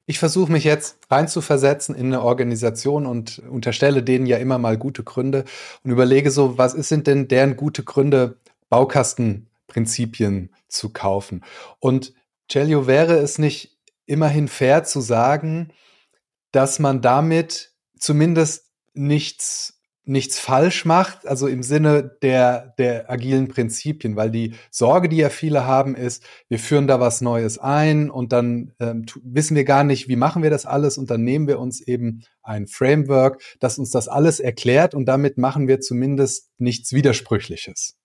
Ich 0.06 0.20
versuche 0.20 0.52
mich 0.52 0.64
jetzt 0.64 0.98
reinzuversetzen 1.10 1.96
in 1.96 2.08
eine 2.08 2.22
Organisation 2.22 3.06
und 3.06 3.40
unterstelle 3.40 4.04
denen 4.04 4.26
ja 4.26 4.38
immer 4.38 4.58
mal 4.58 4.78
gute 4.78 5.04
Gründe 5.04 5.46
und 5.84 5.92
überlege 5.92 6.32
so, 6.32 6.58
was 6.58 6.74
sind 6.74 7.08
denn 7.08 7.28
deren 7.28 7.56
gute 7.56 7.84
Gründe, 7.84 8.38
Baukastenprinzipien 8.72 10.56
zu 10.68 10.90
kaufen. 10.90 11.44
Und 11.80 12.14
Celio, 12.50 12.88
wäre 12.88 13.18
es 13.18 13.38
nicht 13.38 13.78
immerhin 14.08 14.48
fair 14.48 14.84
zu 14.84 15.02
sagen, 15.02 15.72
dass 16.52 16.80
man 16.80 17.02
damit 17.02 17.74
zumindest 18.00 18.72
nichts 18.94 19.82
nichts 20.04 20.40
falsch 20.40 20.84
macht, 20.84 21.28
also 21.28 21.48
im 21.48 21.62
Sinne 21.62 22.18
der, 22.24 22.74
der 22.80 23.10
agilen 23.10 23.48
Prinzipien, 23.48 24.16
weil 24.16 24.32
die 24.32 24.56
Sorge, 24.72 25.08
die 25.10 25.18
ja 25.18 25.30
viele 25.30 25.66
haben, 25.66 25.96
ist, 25.96 26.24
wir 26.50 26.58
führen 26.58 26.88
da 26.88 27.00
was 27.00 27.22
Neues 27.22 27.60
ein 27.60 28.10
und 28.10 28.34
dann 28.34 28.74
ähm, 28.80 29.06
wissen 29.24 29.56
wir 29.56 29.64
gar 29.64 29.84
nicht, 29.84 30.08
wie 30.08 30.16
machen 30.16 30.42
wir 30.42 30.50
das 30.50 30.66
alles 30.66 30.98
und 30.98 31.12
dann 31.12 31.24
nehmen 31.24 31.48
wir 31.48 31.60
uns 31.60 31.82
eben 31.82 32.24
ein 32.42 32.68
Framework, 32.68 33.42
das 33.60 33.78
uns 33.78 33.92
das 33.92 34.08
alles 34.08 34.40
erklärt 34.40 34.96
und 34.96 35.06
damit 35.06 35.38
machen 35.38 35.68
wir 35.68 35.80
zumindest 35.82 36.50
nichts 36.58 36.94
Widersprüchliches. 36.94 38.01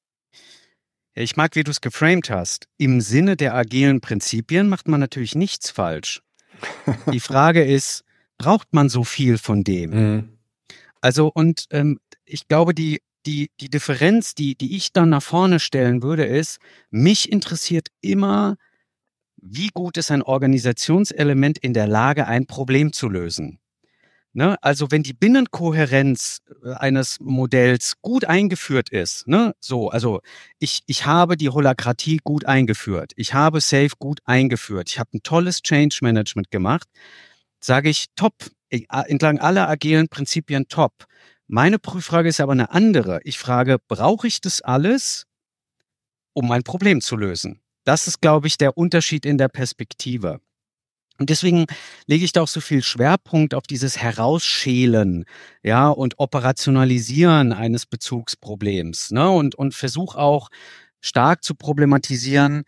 Ich 1.18 1.34
mag, 1.34 1.56
wie 1.56 1.64
du 1.64 1.70
es 1.70 1.80
geframed 1.80 2.28
hast. 2.28 2.68
Im 2.76 3.00
Sinne 3.00 3.36
der 3.36 3.54
agilen 3.54 4.02
Prinzipien 4.02 4.68
macht 4.68 4.86
man 4.86 5.00
natürlich 5.00 5.34
nichts 5.34 5.70
falsch. 5.70 6.22
Die 7.12 7.20
Frage 7.20 7.64
ist, 7.64 8.04
braucht 8.36 8.74
man 8.74 8.90
so 8.90 9.02
viel 9.02 9.38
von 9.38 9.64
dem? 9.64 9.90
Mhm. 9.90 10.28
Also, 11.00 11.28
und 11.32 11.66
ähm, 11.70 12.00
ich 12.26 12.48
glaube, 12.48 12.74
die, 12.74 13.00
die, 13.24 13.50
die 13.60 13.70
Differenz, 13.70 14.34
die, 14.34 14.56
die 14.56 14.76
ich 14.76 14.92
dann 14.92 15.08
nach 15.08 15.22
vorne 15.22 15.58
stellen 15.58 16.02
würde, 16.02 16.24
ist, 16.26 16.58
mich 16.90 17.32
interessiert 17.32 17.88
immer, 18.02 18.56
wie 19.36 19.68
gut 19.68 19.96
ist 19.96 20.10
ein 20.10 20.22
Organisationselement 20.22 21.56
in 21.58 21.72
der 21.72 21.86
Lage, 21.86 22.26
ein 22.26 22.46
Problem 22.46 22.92
zu 22.92 23.08
lösen. 23.08 23.58
Ne? 24.36 24.62
Also 24.62 24.90
wenn 24.90 25.02
die 25.02 25.14
Binnenkohärenz 25.14 26.42
äh, 26.62 26.74
eines 26.74 27.18
Modells 27.20 27.94
gut 28.02 28.26
eingeführt 28.26 28.90
ist, 28.90 29.26
ne? 29.26 29.54
so, 29.60 29.88
also 29.88 30.20
ich, 30.58 30.82
ich 30.84 31.06
habe 31.06 31.38
die 31.38 31.48
Holakratie 31.48 32.18
gut 32.22 32.44
eingeführt, 32.44 33.12
ich 33.16 33.32
habe 33.32 33.62
Safe 33.62 33.92
gut 33.98 34.20
eingeführt, 34.26 34.90
ich 34.90 34.98
habe 34.98 35.08
ein 35.14 35.22
tolles 35.22 35.62
Change 35.62 36.00
Management 36.02 36.50
gemacht, 36.50 36.86
sage 37.60 37.88
ich 37.88 38.08
top, 38.14 38.34
entlang 38.68 39.38
aller 39.38 39.70
agilen 39.70 40.08
Prinzipien 40.08 40.68
top. 40.68 41.06
Meine 41.46 41.78
Prüffrage 41.78 42.28
ist 42.28 42.40
aber 42.40 42.52
eine 42.52 42.72
andere. 42.72 43.20
Ich 43.24 43.38
frage, 43.38 43.78
brauche 43.88 44.26
ich 44.26 44.42
das 44.42 44.60
alles, 44.60 45.24
um 46.34 46.46
mein 46.46 46.62
Problem 46.62 47.00
zu 47.00 47.16
lösen? 47.16 47.62
Das 47.84 48.06
ist, 48.06 48.20
glaube 48.20 48.48
ich, 48.48 48.58
der 48.58 48.76
Unterschied 48.76 49.24
in 49.24 49.38
der 49.38 49.48
Perspektive. 49.48 50.40
Und 51.18 51.30
deswegen 51.30 51.66
lege 52.06 52.24
ich 52.24 52.32
da 52.32 52.42
auch 52.42 52.48
so 52.48 52.60
viel 52.60 52.82
Schwerpunkt 52.82 53.54
auf 53.54 53.66
dieses 53.66 53.98
Herausschälen, 53.98 55.24
ja, 55.62 55.88
und 55.88 56.18
Operationalisieren 56.18 57.52
eines 57.52 57.86
Bezugsproblems, 57.86 59.10
ne, 59.12 59.30
und, 59.30 59.54
und 59.54 59.74
versuche 59.74 60.18
auch 60.18 60.48
stark 61.00 61.44
zu 61.44 61.54
problematisieren, 61.54 62.64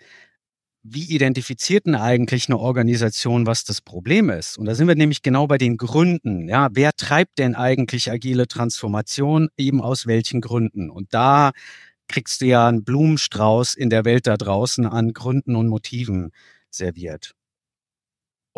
wie 0.83 1.05
identifiziert 1.05 1.87
denn 1.87 1.97
eigentlich 1.97 2.49
eine 2.49 2.59
Organisation, 2.59 3.47
was 3.47 3.64
das 3.64 3.81
Problem 3.81 4.31
ist? 4.31 4.59
Und 4.59 4.67
da 4.67 4.75
sind 4.75 4.88
wir 4.88 4.95
nämlich 4.95 5.23
genau 5.23 5.47
bei 5.47 5.59
den 5.59 5.76
Gründen. 5.76 6.49
Ja, 6.49 6.69
wer 6.73 6.93
treibt 6.93 7.38
denn 7.38 7.55
eigentlich 7.55 8.11
agile 8.11 8.47
Transformation? 8.49 9.49
Eben 9.57 9.83
aus 9.83 10.07
welchen 10.07 10.40
Gründen? 10.40 10.88
Und 10.90 11.12
da 11.12 11.50
kriegst 12.09 12.40
du 12.40 12.47
ja 12.47 12.69
einen 12.69 12.85
Blumenstrauß 12.85 13.75
in 13.75 13.90
der 13.90 14.05
Welt 14.05 14.26
da 14.26 14.37
draußen 14.37 14.87
an 14.87 15.12
Gründen 15.12 15.57
und 15.57 15.69
Motiven 15.69 16.31
serviert. 16.71 17.35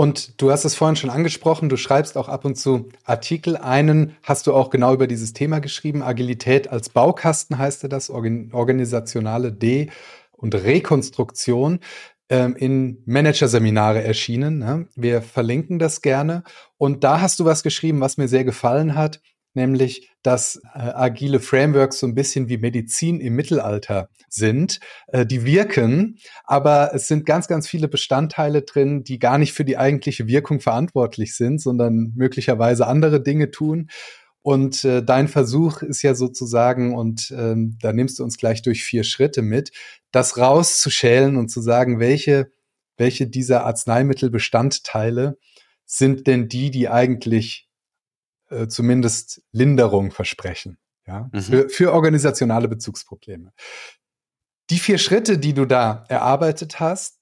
Und 0.00 0.40
du 0.40 0.50
hast 0.50 0.64
es 0.64 0.74
vorhin 0.74 0.96
schon 0.96 1.10
angesprochen, 1.10 1.68
du 1.68 1.76
schreibst 1.76 2.16
auch 2.16 2.30
ab 2.30 2.46
und 2.46 2.56
zu 2.56 2.88
Artikel. 3.04 3.58
Einen 3.58 4.16
hast 4.22 4.46
du 4.46 4.54
auch 4.54 4.70
genau 4.70 4.94
über 4.94 5.06
dieses 5.06 5.34
Thema 5.34 5.58
geschrieben. 5.60 6.02
Agilität 6.02 6.68
als 6.68 6.88
Baukasten 6.88 7.58
heißt 7.58 7.84
das, 7.92 8.08
organisationale 8.08 9.52
D- 9.52 9.90
und 10.32 10.54
Rekonstruktion 10.54 11.80
ähm, 12.30 12.56
in 12.56 13.02
Managerseminare 13.04 14.02
erschienen. 14.02 14.58
Ne? 14.58 14.88
Wir 14.96 15.20
verlinken 15.20 15.78
das 15.78 16.00
gerne. 16.00 16.44
Und 16.78 17.04
da 17.04 17.20
hast 17.20 17.38
du 17.38 17.44
was 17.44 17.62
geschrieben, 17.62 18.00
was 18.00 18.16
mir 18.16 18.26
sehr 18.26 18.44
gefallen 18.44 18.94
hat 18.94 19.20
nämlich 19.54 20.10
dass 20.22 20.56
äh, 20.74 20.78
agile 20.78 21.40
Frameworks 21.40 22.00
so 22.00 22.06
ein 22.06 22.14
bisschen 22.14 22.48
wie 22.48 22.58
Medizin 22.58 23.20
im 23.20 23.36
Mittelalter 23.36 24.08
sind. 24.28 24.80
Äh, 25.08 25.24
die 25.24 25.44
wirken, 25.44 26.18
aber 26.44 26.94
es 26.94 27.08
sind 27.08 27.24
ganz, 27.24 27.48
ganz 27.48 27.68
viele 27.68 27.88
Bestandteile 27.88 28.62
drin, 28.62 29.02
die 29.02 29.18
gar 29.18 29.38
nicht 29.38 29.52
für 29.52 29.64
die 29.64 29.78
eigentliche 29.78 30.26
Wirkung 30.26 30.60
verantwortlich 30.60 31.34
sind, 31.36 31.60
sondern 31.60 32.12
möglicherweise 32.16 32.86
andere 32.86 33.22
Dinge 33.22 33.50
tun. 33.50 33.88
Und 34.42 34.84
äh, 34.84 35.02
dein 35.02 35.28
Versuch 35.28 35.82
ist 35.82 36.02
ja 36.02 36.14
sozusagen, 36.14 36.94
und 36.94 37.32
ähm, 37.36 37.76
da 37.80 37.92
nimmst 37.92 38.18
du 38.18 38.24
uns 38.24 38.38
gleich 38.38 38.62
durch 38.62 38.84
vier 38.84 39.04
Schritte 39.04 39.42
mit, 39.42 39.70
das 40.12 40.38
rauszuschälen 40.38 41.36
und 41.36 41.50
zu 41.50 41.60
sagen, 41.60 41.98
welche, 42.00 42.50
welche 42.96 43.26
dieser 43.26 43.66
Arzneimittelbestandteile 43.66 45.38
sind 45.84 46.26
denn 46.26 46.48
die, 46.48 46.70
die 46.70 46.88
eigentlich 46.88 47.69
äh, 48.50 48.68
zumindest 48.68 49.42
Linderung 49.52 50.10
versprechen. 50.10 50.78
Ja, 51.06 51.28
mhm. 51.32 51.40
für, 51.40 51.68
für 51.68 51.92
organisationale 51.92 52.68
Bezugsprobleme. 52.68 53.52
Die 54.70 54.78
vier 54.78 54.98
Schritte, 54.98 55.38
die 55.38 55.54
du 55.54 55.64
da 55.64 56.04
erarbeitet 56.08 56.78
hast, 56.78 57.18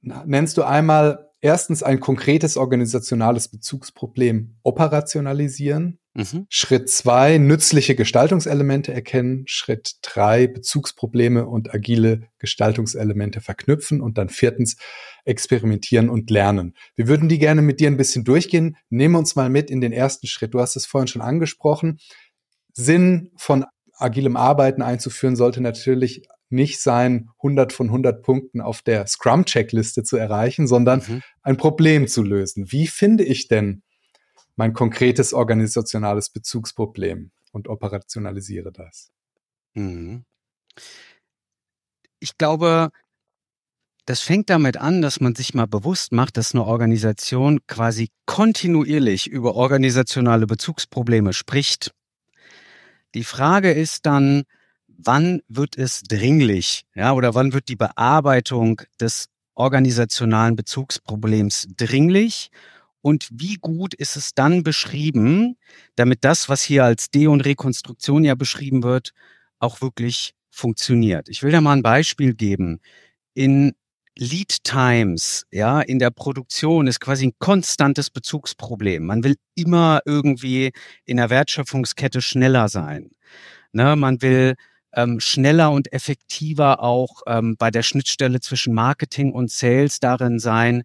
nennst 0.00 0.56
du 0.56 0.62
einmal 0.62 1.30
erstens 1.42 1.82
ein 1.82 2.00
konkretes 2.00 2.56
organisationales 2.56 3.48
Bezugsproblem 3.48 4.56
operationalisieren. 4.62 5.99
Mhm. 6.14 6.46
Schritt 6.48 6.90
zwei, 6.90 7.38
nützliche 7.38 7.94
Gestaltungselemente 7.94 8.92
erkennen. 8.92 9.44
Schritt 9.46 9.96
drei, 10.02 10.46
Bezugsprobleme 10.48 11.46
und 11.46 11.72
agile 11.72 12.28
Gestaltungselemente 12.38 13.40
verknüpfen. 13.40 14.00
Und 14.00 14.18
dann 14.18 14.28
viertens, 14.28 14.76
experimentieren 15.24 16.08
und 16.08 16.30
lernen. 16.30 16.74
Wir 16.96 17.06
würden 17.06 17.28
die 17.28 17.38
gerne 17.38 17.62
mit 17.62 17.80
dir 17.80 17.88
ein 17.88 17.96
bisschen 17.96 18.24
durchgehen. 18.24 18.76
Nehmen 18.88 19.14
uns 19.14 19.36
mal 19.36 19.50
mit 19.50 19.70
in 19.70 19.80
den 19.80 19.92
ersten 19.92 20.26
Schritt. 20.26 20.54
Du 20.54 20.60
hast 20.60 20.76
es 20.76 20.86
vorhin 20.86 21.08
schon 21.08 21.22
angesprochen. 21.22 21.98
Sinn 22.72 23.30
von 23.36 23.64
agilem 23.92 24.36
Arbeiten 24.36 24.82
einzuführen 24.82 25.36
sollte 25.36 25.60
natürlich 25.60 26.26
nicht 26.48 26.80
sein, 26.80 27.28
100 27.38 27.72
von 27.72 27.86
100 27.86 28.22
Punkten 28.22 28.60
auf 28.60 28.82
der 28.82 29.06
Scrum-Checkliste 29.06 30.02
zu 30.02 30.16
erreichen, 30.16 30.66
sondern 30.66 31.02
mhm. 31.06 31.22
ein 31.42 31.56
Problem 31.56 32.08
zu 32.08 32.22
lösen. 32.22 32.72
Wie 32.72 32.88
finde 32.88 33.24
ich 33.24 33.46
denn 33.46 33.82
mein 34.60 34.74
konkretes 34.74 35.32
organisationales 35.32 36.28
Bezugsproblem 36.28 37.30
und 37.50 37.66
operationalisiere 37.66 38.70
das. 38.70 39.10
Mhm. 39.72 40.26
Ich 42.18 42.36
glaube, 42.36 42.90
das 44.04 44.20
fängt 44.20 44.50
damit 44.50 44.76
an, 44.76 45.00
dass 45.00 45.18
man 45.18 45.34
sich 45.34 45.54
mal 45.54 45.66
bewusst 45.66 46.12
macht, 46.12 46.36
dass 46.36 46.54
eine 46.54 46.66
Organisation 46.66 47.60
quasi 47.68 48.10
kontinuierlich 48.26 49.28
über 49.28 49.54
organisationale 49.54 50.46
Bezugsprobleme 50.46 51.32
spricht. 51.32 51.94
Die 53.14 53.24
Frage 53.24 53.72
ist 53.72 54.04
dann, 54.04 54.42
wann 54.88 55.40
wird 55.48 55.78
es 55.78 56.02
dringlich, 56.02 56.84
ja, 56.94 57.14
oder 57.14 57.34
wann 57.34 57.54
wird 57.54 57.70
die 57.70 57.76
Bearbeitung 57.76 58.82
des 59.00 59.30
organisationalen 59.54 60.54
Bezugsproblems 60.54 61.68
dringlich 61.78 62.50
und 63.02 63.28
wie 63.32 63.54
gut 63.54 63.94
ist 63.94 64.16
es 64.16 64.34
dann 64.34 64.62
beschrieben, 64.62 65.56
damit 65.96 66.24
das, 66.24 66.48
was 66.48 66.62
hier 66.62 66.84
als 66.84 67.10
De- 67.10 67.28
und 67.28 67.42
Rekonstruktion 67.42 68.24
ja 68.24 68.34
beschrieben 68.34 68.82
wird, 68.82 69.12
auch 69.58 69.80
wirklich 69.80 70.34
funktioniert. 70.50 71.28
Ich 71.28 71.42
will 71.42 71.52
da 71.52 71.60
mal 71.60 71.72
ein 71.74 71.82
Beispiel 71.82 72.34
geben. 72.34 72.80
In 73.34 73.72
Lead 74.18 74.64
Times, 74.64 75.46
ja, 75.50 75.80
in 75.80 75.98
der 75.98 76.10
Produktion 76.10 76.86
ist 76.86 77.00
quasi 77.00 77.28
ein 77.28 77.32
konstantes 77.38 78.10
Bezugsproblem. 78.10 79.06
Man 79.06 79.24
will 79.24 79.36
immer 79.54 80.00
irgendwie 80.04 80.72
in 81.06 81.16
der 81.16 81.30
Wertschöpfungskette 81.30 82.20
schneller 82.20 82.68
sein. 82.68 83.10
Ne, 83.72 83.96
man 83.96 84.20
will 84.20 84.56
ähm, 84.94 85.20
schneller 85.20 85.70
und 85.70 85.92
effektiver 85.92 86.82
auch 86.82 87.22
ähm, 87.26 87.56
bei 87.58 87.70
der 87.70 87.82
Schnittstelle 87.82 88.40
zwischen 88.40 88.74
Marketing 88.74 89.32
und 89.32 89.50
Sales 89.50 90.00
darin 90.00 90.38
sein, 90.40 90.82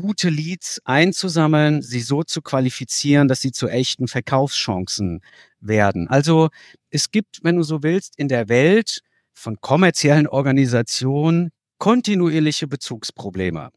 gute 0.00 0.28
Leads 0.28 0.80
einzusammeln, 0.84 1.80
sie 1.80 2.00
so 2.00 2.22
zu 2.22 2.42
qualifizieren, 2.42 3.28
dass 3.28 3.40
sie 3.40 3.52
zu 3.52 3.68
echten 3.68 4.08
Verkaufschancen 4.08 5.22
werden. 5.60 6.08
Also 6.08 6.50
es 6.90 7.10
gibt, 7.10 7.40
wenn 7.42 7.56
du 7.56 7.62
so 7.62 7.82
willst, 7.82 8.18
in 8.18 8.28
der 8.28 8.48
Welt 8.48 9.00
von 9.32 9.60
kommerziellen 9.60 10.26
Organisationen 10.26 11.50
kontinuierliche 11.78 12.66
Bezugsprobleme. 12.66 13.70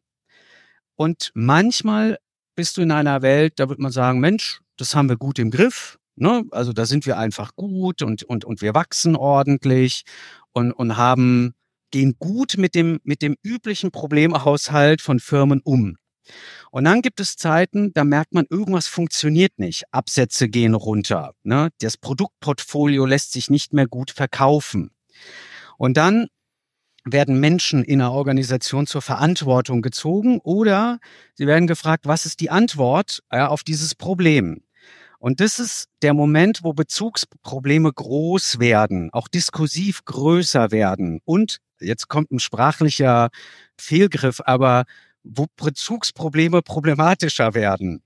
Und 0.96 1.32
manchmal 1.34 2.18
bist 2.56 2.76
du 2.76 2.82
in 2.82 2.92
einer 2.92 3.22
Welt, 3.22 3.54
da 3.58 3.70
wird 3.70 3.80
man 3.80 3.92
sagen, 3.92 4.20
Mensch, 4.20 4.60
das 4.76 4.96
haben 4.96 5.08
wir 5.08 5.18
gut 5.18 5.40
im 5.40 5.52
Griff. 5.52 5.98
Ne? 6.16 6.44
Also 6.52 6.74
da 6.74 6.86
sind 6.86 7.06
wir 7.06 7.18
einfach 7.18 7.56
gut 7.56 8.02
und, 8.02 8.24
und, 8.24 8.44
und 8.44 8.62
wir 8.62 8.74
wachsen 8.74 9.16
ordentlich 9.16 10.04
und, 10.52 10.74
und 10.74 10.98
haben 10.98 11.54
gehen 11.92 12.16
gut 12.20 12.58
mit 12.58 12.76
dem, 12.76 13.00
mit 13.04 13.22
dem 13.22 13.36
üblichen 13.44 13.92
Problemhaushalt 13.92 15.02
von 15.02 15.20
Firmen 15.20 15.62
um. 15.64 15.98
Und 16.72 16.84
dann 16.84 17.02
gibt 17.02 17.20
es 17.20 17.36
Zeiten, 17.36 17.94
da 17.94 18.04
merkt 18.04 18.34
man, 18.34 18.46
irgendwas 18.50 18.88
funktioniert 18.88 19.58
nicht. 19.58 19.84
Absätze 19.92 20.50
gehen 20.50 20.74
runter. 20.74 21.34
Ne? 21.44 21.70
Das 21.82 21.98
Produktportfolio 21.98 23.06
lässt 23.06 23.32
sich 23.32 23.50
nicht 23.50 23.74
mehr 23.74 23.88
gut 23.88 24.12
verkaufen. 24.12 24.92
Und 25.78 25.98
dann 25.98 26.28
werden 27.06 27.40
Menschen 27.40 27.84
in 27.84 28.02
einer 28.02 28.12
Organisation 28.12 28.86
zur 28.86 29.02
Verantwortung 29.02 29.82
gezogen 29.82 30.40
oder 30.40 31.00
sie 31.36 31.48
werden 31.48 31.68
gefragt, 31.68 32.06
was 32.06 32.26
ist 32.26 32.40
die 32.40 32.50
Antwort 32.50 33.22
ja, 33.32 33.48
auf 33.48 33.64
dieses 33.64 33.96
Problem? 33.96 34.62
Und 35.20 35.42
das 35.42 35.60
ist 35.60 35.90
der 36.02 36.14
Moment, 36.14 36.64
wo 36.64 36.74
Bezugsprobleme 36.74 37.92
groß 37.92 38.60
werden, 38.60 39.10
auch 39.12 39.28
diskursiv 39.28 40.06
größer 40.06 40.72
werden. 40.72 41.20
Und 41.26 41.60
jetzt 41.82 42.08
kommt 42.08 42.32
ein 42.32 42.40
sprachlicher 42.40 43.30
Fehlgriff, 43.78 44.42
aber 44.46 44.86
wo 45.24 45.48
Bezugsprobleme 45.56 46.62
problematischer 46.62 47.54
werden, 47.54 48.02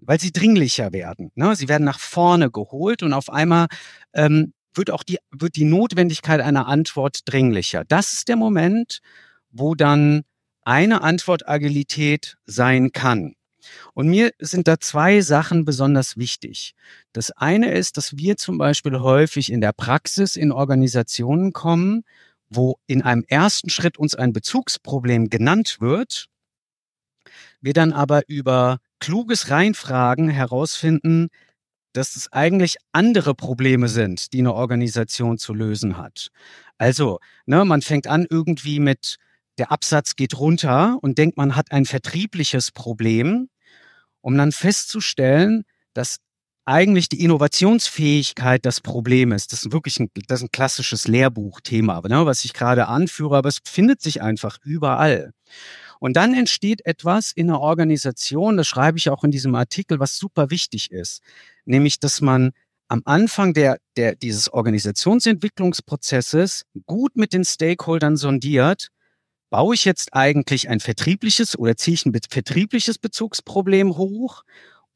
weil 0.00 0.20
sie 0.20 0.32
dringlicher 0.32 0.92
werden. 0.92 1.30
Ne? 1.34 1.54
Sie 1.56 1.68
werden 1.68 1.84
nach 1.84 1.98
vorne 1.98 2.50
geholt 2.50 3.02
und 3.02 3.12
auf 3.12 3.30
einmal 3.30 3.66
ähm, 4.12 4.52
wird 4.74 4.90
auch 4.90 5.02
die, 5.02 5.18
wird 5.30 5.56
die 5.56 5.64
Notwendigkeit 5.64 6.40
einer 6.40 6.66
Antwort 6.66 7.20
dringlicher. 7.26 7.84
Das 7.86 8.12
ist 8.12 8.28
der 8.28 8.36
Moment, 8.36 9.00
wo 9.50 9.74
dann 9.74 10.22
eine 10.62 11.02
Antwort 11.02 11.48
Agilität 11.48 12.36
sein 12.46 12.92
kann. 12.92 13.34
Und 13.94 14.08
mir 14.08 14.32
sind 14.38 14.68
da 14.68 14.78
zwei 14.78 15.20
Sachen 15.20 15.64
besonders 15.64 16.16
wichtig. 16.16 16.74
Das 17.12 17.30
eine 17.30 17.72
ist, 17.72 17.96
dass 17.96 18.16
wir 18.16 18.36
zum 18.36 18.58
Beispiel 18.58 19.00
häufig 19.00 19.50
in 19.50 19.60
der 19.60 19.72
Praxis 19.72 20.36
in 20.36 20.52
Organisationen 20.52 21.52
kommen, 21.52 22.04
wo 22.50 22.76
in 22.86 23.02
einem 23.02 23.24
ersten 23.26 23.70
Schritt 23.70 23.98
uns 23.98 24.14
ein 24.14 24.32
Bezugsproblem 24.32 25.30
genannt 25.30 25.78
wird, 25.80 26.26
wir 27.64 27.72
dann 27.72 27.92
aber 27.92 28.28
über 28.28 28.78
kluges 29.00 29.50
Reinfragen 29.50 30.28
herausfinden, 30.28 31.28
dass 31.94 32.16
es 32.16 32.30
eigentlich 32.32 32.76
andere 32.92 33.34
Probleme 33.34 33.88
sind, 33.88 34.32
die 34.32 34.40
eine 34.40 34.52
Organisation 34.52 35.38
zu 35.38 35.54
lösen 35.54 35.96
hat. 35.96 36.28
Also, 36.76 37.20
ne, 37.46 37.64
man 37.64 37.82
fängt 37.82 38.06
an 38.06 38.26
irgendwie 38.28 38.80
mit 38.80 39.16
der 39.58 39.70
Absatz 39.70 40.16
geht 40.16 40.36
runter 40.36 40.98
und 41.00 41.16
denkt, 41.16 41.36
man 41.36 41.56
hat 41.56 41.70
ein 41.70 41.86
vertriebliches 41.86 42.72
Problem, 42.72 43.48
um 44.20 44.36
dann 44.36 44.52
festzustellen, 44.52 45.62
dass 45.94 46.18
eigentlich 46.66 47.08
die 47.08 47.22
Innovationsfähigkeit 47.22 48.66
das 48.66 48.80
Problem 48.80 49.32
ist. 49.32 49.52
Das 49.52 49.64
ist 49.64 49.72
wirklich 49.72 50.00
ein, 50.00 50.10
das 50.28 50.40
ist 50.40 50.46
ein 50.46 50.52
klassisches 50.52 51.06
Lehrbuchthema, 51.06 52.00
ne, 52.08 52.26
was 52.26 52.44
ich 52.44 52.52
gerade 52.52 52.88
anführe, 52.88 53.36
aber 53.36 53.48
es 53.48 53.60
findet 53.64 54.02
sich 54.02 54.20
einfach 54.20 54.58
überall. 54.64 55.32
Und 56.04 56.16
dann 56.16 56.34
entsteht 56.34 56.84
etwas 56.84 57.32
in 57.32 57.46
der 57.46 57.60
Organisation, 57.60 58.58
das 58.58 58.66
schreibe 58.66 58.98
ich 58.98 59.08
auch 59.08 59.24
in 59.24 59.30
diesem 59.30 59.54
Artikel, 59.54 60.00
was 60.00 60.18
super 60.18 60.50
wichtig 60.50 60.90
ist, 60.90 61.22
nämlich 61.64 61.98
dass 61.98 62.20
man 62.20 62.52
am 62.88 63.00
Anfang 63.06 63.54
der, 63.54 63.78
der, 63.96 64.14
dieses 64.14 64.52
Organisationsentwicklungsprozesses 64.52 66.66
gut 66.84 67.16
mit 67.16 67.32
den 67.32 67.42
Stakeholdern 67.42 68.18
sondiert, 68.18 68.88
baue 69.48 69.74
ich 69.74 69.86
jetzt 69.86 70.12
eigentlich 70.12 70.68
ein 70.68 70.80
vertriebliches 70.80 71.58
oder 71.58 71.74
ziehe 71.74 71.94
ich 71.94 72.04
ein 72.04 72.12
vertriebliches 72.28 72.98
Bezugsproblem 72.98 73.96
hoch 73.96 74.42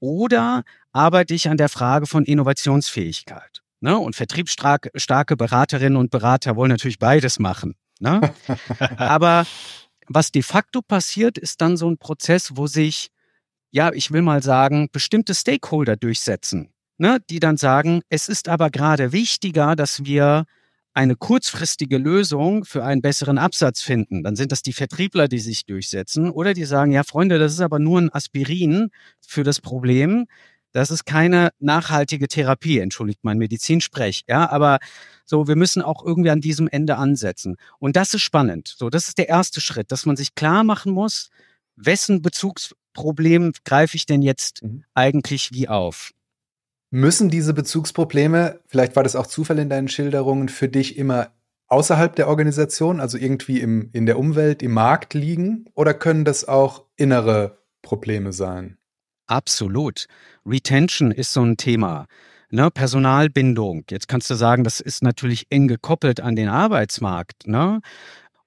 oder 0.00 0.62
arbeite 0.92 1.32
ich 1.32 1.48
an 1.48 1.56
der 1.56 1.70
Frage 1.70 2.04
von 2.04 2.26
Innovationsfähigkeit? 2.26 3.62
Ne? 3.80 3.98
Und 3.98 4.14
vertriebsstarke 4.14 5.36
Beraterinnen 5.38 5.96
und 5.96 6.10
Berater 6.10 6.54
wollen 6.54 6.70
natürlich 6.70 6.98
beides 6.98 7.38
machen. 7.38 7.76
Ne? 7.98 8.20
Aber 8.98 9.46
was 10.08 10.32
de 10.32 10.42
facto 10.42 10.82
passiert, 10.82 11.38
ist 11.38 11.60
dann 11.60 11.76
so 11.76 11.88
ein 11.90 11.98
Prozess, 11.98 12.56
wo 12.56 12.66
sich, 12.66 13.08
ja, 13.70 13.92
ich 13.92 14.10
will 14.10 14.22
mal 14.22 14.42
sagen, 14.42 14.88
bestimmte 14.92 15.34
Stakeholder 15.34 15.96
durchsetzen, 15.96 16.70
ne? 16.96 17.18
die 17.30 17.40
dann 17.40 17.56
sagen, 17.56 18.02
es 18.08 18.28
ist 18.28 18.48
aber 18.48 18.70
gerade 18.70 19.12
wichtiger, 19.12 19.76
dass 19.76 20.04
wir 20.04 20.44
eine 20.94 21.14
kurzfristige 21.14 21.96
Lösung 21.96 22.64
für 22.64 22.84
einen 22.84 23.02
besseren 23.02 23.38
Absatz 23.38 23.82
finden. 23.82 24.24
Dann 24.24 24.34
sind 24.34 24.50
das 24.50 24.62
die 24.62 24.72
Vertriebler, 24.72 25.28
die 25.28 25.38
sich 25.38 25.64
durchsetzen 25.64 26.30
oder 26.30 26.54
die 26.54 26.64
sagen, 26.64 26.90
ja 26.90 27.04
Freunde, 27.04 27.38
das 27.38 27.52
ist 27.52 27.60
aber 27.60 27.78
nur 27.78 28.00
ein 28.00 28.12
Aspirin 28.12 28.90
für 29.24 29.44
das 29.44 29.60
Problem. 29.60 30.26
Das 30.78 30.92
ist 30.92 31.06
keine 31.06 31.50
nachhaltige 31.58 32.28
Therapie, 32.28 32.78
entschuldigt 32.78 33.24
mein 33.24 33.38
Medizinsprech. 33.38 34.22
Ja, 34.28 34.48
aber 34.48 34.78
so, 35.24 35.48
wir 35.48 35.56
müssen 35.56 35.82
auch 35.82 36.06
irgendwie 36.06 36.30
an 36.30 36.40
diesem 36.40 36.68
Ende 36.68 36.98
ansetzen. 36.98 37.56
Und 37.80 37.96
das 37.96 38.14
ist 38.14 38.22
spannend. 38.22 38.76
So, 38.78 38.88
das 38.88 39.08
ist 39.08 39.18
der 39.18 39.28
erste 39.28 39.60
Schritt, 39.60 39.90
dass 39.90 40.06
man 40.06 40.16
sich 40.16 40.36
klar 40.36 40.62
machen 40.62 40.92
muss, 40.92 41.30
wessen 41.74 42.22
Bezugsproblem 42.22 43.54
greife 43.64 43.96
ich 43.96 44.06
denn 44.06 44.22
jetzt 44.22 44.62
mhm. 44.62 44.84
eigentlich 44.94 45.50
wie 45.50 45.66
auf? 45.66 46.12
Müssen 46.90 47.28
diese 47.28 47.54
Bezugsprobleme, 47.54 48.60
vielleicht 48.68 48.94
war 48.94 49.02
das 49.02 49.16
auch 49.16 49.26
Zufall 49.26 49.58
in 49.58 49.68
deinen 49.68 49.88
Schilderungen, 49.88 50.48
für 50.48 50.68
dich 50.68 50.96
immer 50.96 51.32
außerhalb 51.66 52.14
der 52.14 52.28
Organisation, 52.28 53.00
also 53.00 53.18
irgendwie 53.18 53.58
im, 53.58 53.90
in 53.92 54.06
der 54.06 54.16
Umwelt, 54.16 54.62
im 54.62 54.74
Markt 54.74 55.14
liegen? 55.14 55.64
Oder 55.74 55.92
können 55.92 56.24
das 56.24 56.46
auch 56.46 56.84
innere 56.94 57.58
Probleme 57.82 58.32
sein? 58.32 58.77
Absolut. 59.28 60.06
Retention 60.44 61.12
ist 61.12 61.32
so 61.32 61.42
ein 61.42 61.56
Thema. 61.56 62.06
Ne, 62.50 62.70
Personalbindung. 62.70 63.84
Jetzt 63.90 64.08
kannst 64.08 64.30
du 64.30 64.34
sagen, 64.34 64.64
das 64.64 64.80
ist 64.80 65.02
natürlich 65.02 65.46
eng 65.50 65.68
gekoppelt 65.68 66.20
an 66.20 66.34
den 66.34 66.48
Arbeitsmarkt. 66.48 67.46
Ne? 67.46 67.80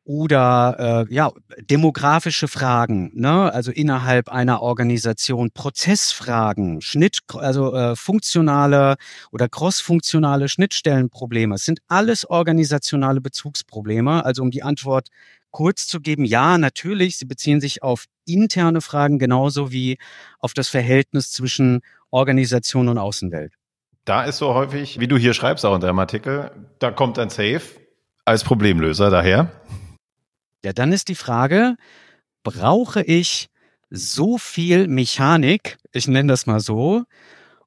oder 0.04 1.08
äh, 1.10 1.14
ja 1.14 1.32
demografische 1.70 2.48
Fragen, 2.48 3.12
ne? 3.14 3.54
also 3.54 3.72
innerhalb 3.72 4.30
einer 4.30 4.62
Organisation 4.62 5.52
Prozessfragen, 5.52 6.82
Schnitt, 6.82 7.20
also 7.36 7.74
äh, 7.76 7.96
funktionale 7.96 8.96
oder 9.32 9.48
crossfunktionale 9.48 10.50
Schnittstellenprobleme. 10.50 11.56
Es 11.56 11.66
sind 11.66 11.80
alles 11.88 12.30
organisationale 12.30 13.22
Bezugsprobleme. 13.22 14.26
Also 14.26 14.42
um 14.42 14.52
die 14.52 14.64
Antwort 14.64 15.10
kurz 15.52 15.88
zu 15.88 16.00
geben, 16.00 16.26
ja, 16.26 16.58
natürlich, 16.58 17.18
sie 17.18 17.26
beziehen 17.26 17.62
sich 17.62 17.84
auf 17.84 18.06
interne 18.26 18.82
Fragen 18.82 19.20
genauso 19.20 19.72
wie 19.72 19.98
auf 20.40 20.54
das 20.54 20.70
Verhältnis 20.70 21.32
zwischen 21.32 21.82
Organisation 22.10 22.90
und 22.90 22.98
Außenwelt. 22.98 23.54
Da 24.06 24.24
ist 24.24 24.38
so 24.38 24.54
häufig, 24.54 25.00
wie 25.00 25.08
du 25.08 25.18
hier 25.18 25.34
schreibst 25.34 25.66
auch 25.66 25.76
in 25.76 25.82
deinem 25.82 26.00
Artikel, 26.00 26.52
da 26.80 26.92
kommt 26.92 27.20
ein 27.20 27.30
Safe 27.30 27.62
als 28.26 28.44
Problemlöser 28.44 29.10
daher. 29.10 29.52
Ja, 30.64 30.74
dann 30.74 30.92
ist 30.92 31.08
die 31.08 31.16
Frage, 31.16 31.76
brauche 32.44 33.04
ich 33.04 33.50
so 33.90 34.38
viel 34.38 34.88
Mechanik, 34.88 35.78
ich 35.92 36.08
nenne 36.08 36.32
das 36.32 36.46
mal 36.46 36.60
so, 36.60 37.04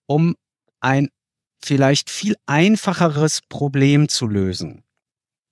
um 0.06 0.36
ein 0.80 1.08
vielleicht 1.62 2.10
viel 2.10 2.36
einfacheres 2.46 3.40
Problem 3.48 4.08
zu 4.08 4.26
lösen? 4.26 4.84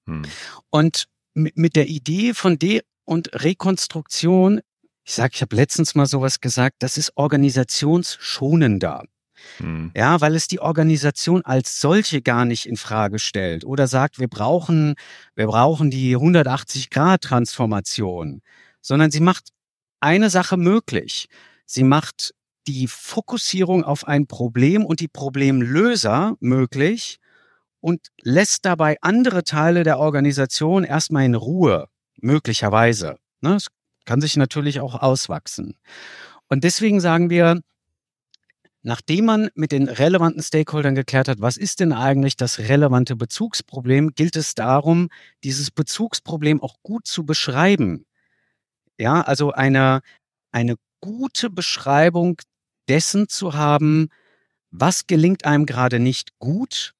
Hm. 0.07 0.25
Und 0.71 1.07
mit 1.35 1.77
der 1.77 1.89
Idee 1.89 2.35
von 2.35 2.59
De- 2.59 2.83
und 3.05 3.31
Rekonstruktion, 3.43 4.61
ich 5.05 5.15
sage, 5.15 5.33
ich 5.35 5.43
habe 5.43 5.57
letztens 5.57 5.95
mal 5.95 6.07
sowas 6.07 6.41
gesagt, 6.41 6.77
das 6.81 6.97
ist 6.97 7.13
organisationsschonender. 7.17 9.05
Hm. 9.59 9.91
Ja, 9.97 10.21
weil 10.21 10.37
es 10.37 10.47
die 10.47 10.61
Organisation 10.61 11.43
als 11.43 11.81
solche 11.81 12.23
gar 12.23 12.45
nicht 12.45 12.67
in 12.67 12.77
Frage 12.77 13.19
stellt 13.19 13.65
oder 13.65 13.89
sagt, 13.89 14.19
wir 14.19 14.29
brauchen, 14.29 14.95
wir 15.35 15.47
brauchen 15.47 15.91
die 15.91 16.15
180 16.15 16.91
Grad 16.91 17.23
Transformation, 17.23 18.43
sondern 18.81 19.11
sie 19.11 19.21
macht 19.21 19.49
eine 20.01 20.31
Sache 20.31 20.57
möglich. 20.57 21.29
Sie 21.67 21.85
macht 21.85 22.35
die 22.67 22.87
Fokussierung 22.87 23.83
auf 23.83 24.07
ein 24.07 24.27
Problem 24.27 24.85
und 24.85 25.01
die 25.01 25.09
Problemlöser 25.09 26.37
möglich 26.41 27.19
und 27.83 28.09
lässt 28.23 28.65
dabei 28.65 28.97
andere 29.03 29.45
Teile 29.45 29.83
der 29.83 29.99
Organisation 29.99 30.85
erstmal 30.85 31.25
in 31.25 31.35
Ruhe, 31.35 31.89
möglicherweise. 32.17 33.19
Ne, 33.43 33.57
es 33.57 33.67
kann 34.07 34.21
sich 34.21 34.37
natürlich 34.37 34.81
auch 34.81 34.95
auswachsen. 34.95 35.77
Und 36.49 36.65
deswegen 36.65 37.01
sagen 37.01 37.29
wir, 37.29 37.61
Nachdem 38.85 39.27
man 39.27 39.49
mit 39.55 39.71
den 39.71 39.89
relevanten 39.89 40.43
Stakeholdern 40.43 40.97
geklärt 40.97 41.29
hat, 41.29 41.41
was 41.41 41.57
ist 41.57 41.79
denn 41.79 41.93
eigentlich 41.93 42.37
das 42.37 42.59
relevante 42.59 43.15
Bezugsproblem, 43.15 44.17
gilt 44.17 44.35
es 44.35 44.57
darum, 44.57 45.09
dieses 45.45 45.71
Bezugsproblem 45.71 46.61
auch 46.61 46.75
gut 46.83 47.07
zu 47.07 47.25
beschreiben. 47.25 48.07
Ja, 48.99 49.21
also 49.21 49.53
eine, 49.53 50.01
eine 50.51 50.75
gute 51.01 51.49
Beschreibung 51.49 52.41
dessen 52.89 53.29
zu 53.29 53.55
haben, 53.55 54.09
was 54.73 55.07
gelingt 55.07 55.45
einem 55.45 55.65
gerade 55.65 56.01
nicht 56.01 56.37
gut 56.41 56.93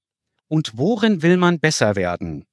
und 0.53 0.77
worin 0.77 1.23
will 1.23 1.39
man 1.39 1.61
besser 1.61 1.97
werden. 1.97 2.45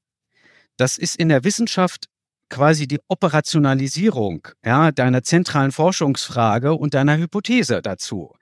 Das 0.78 0.98
ist 0.98 1.18
in 1.18 1.28
der 1.28 1.44
Wissenschaft 1.44 2.06
quasi 2.50 2.88
die 2.88 3.02
Operationalisierung 3.10 4.48
ja, 4.66 4.94
deiner 4.94 5.22
zentralen 5.22 5.74
Forschungsfrage 5.74 6.76
und 6.76 6.94
deiner 6.94 7.18
Hypothese 7.18 7.82
dazu. 7.82 8.34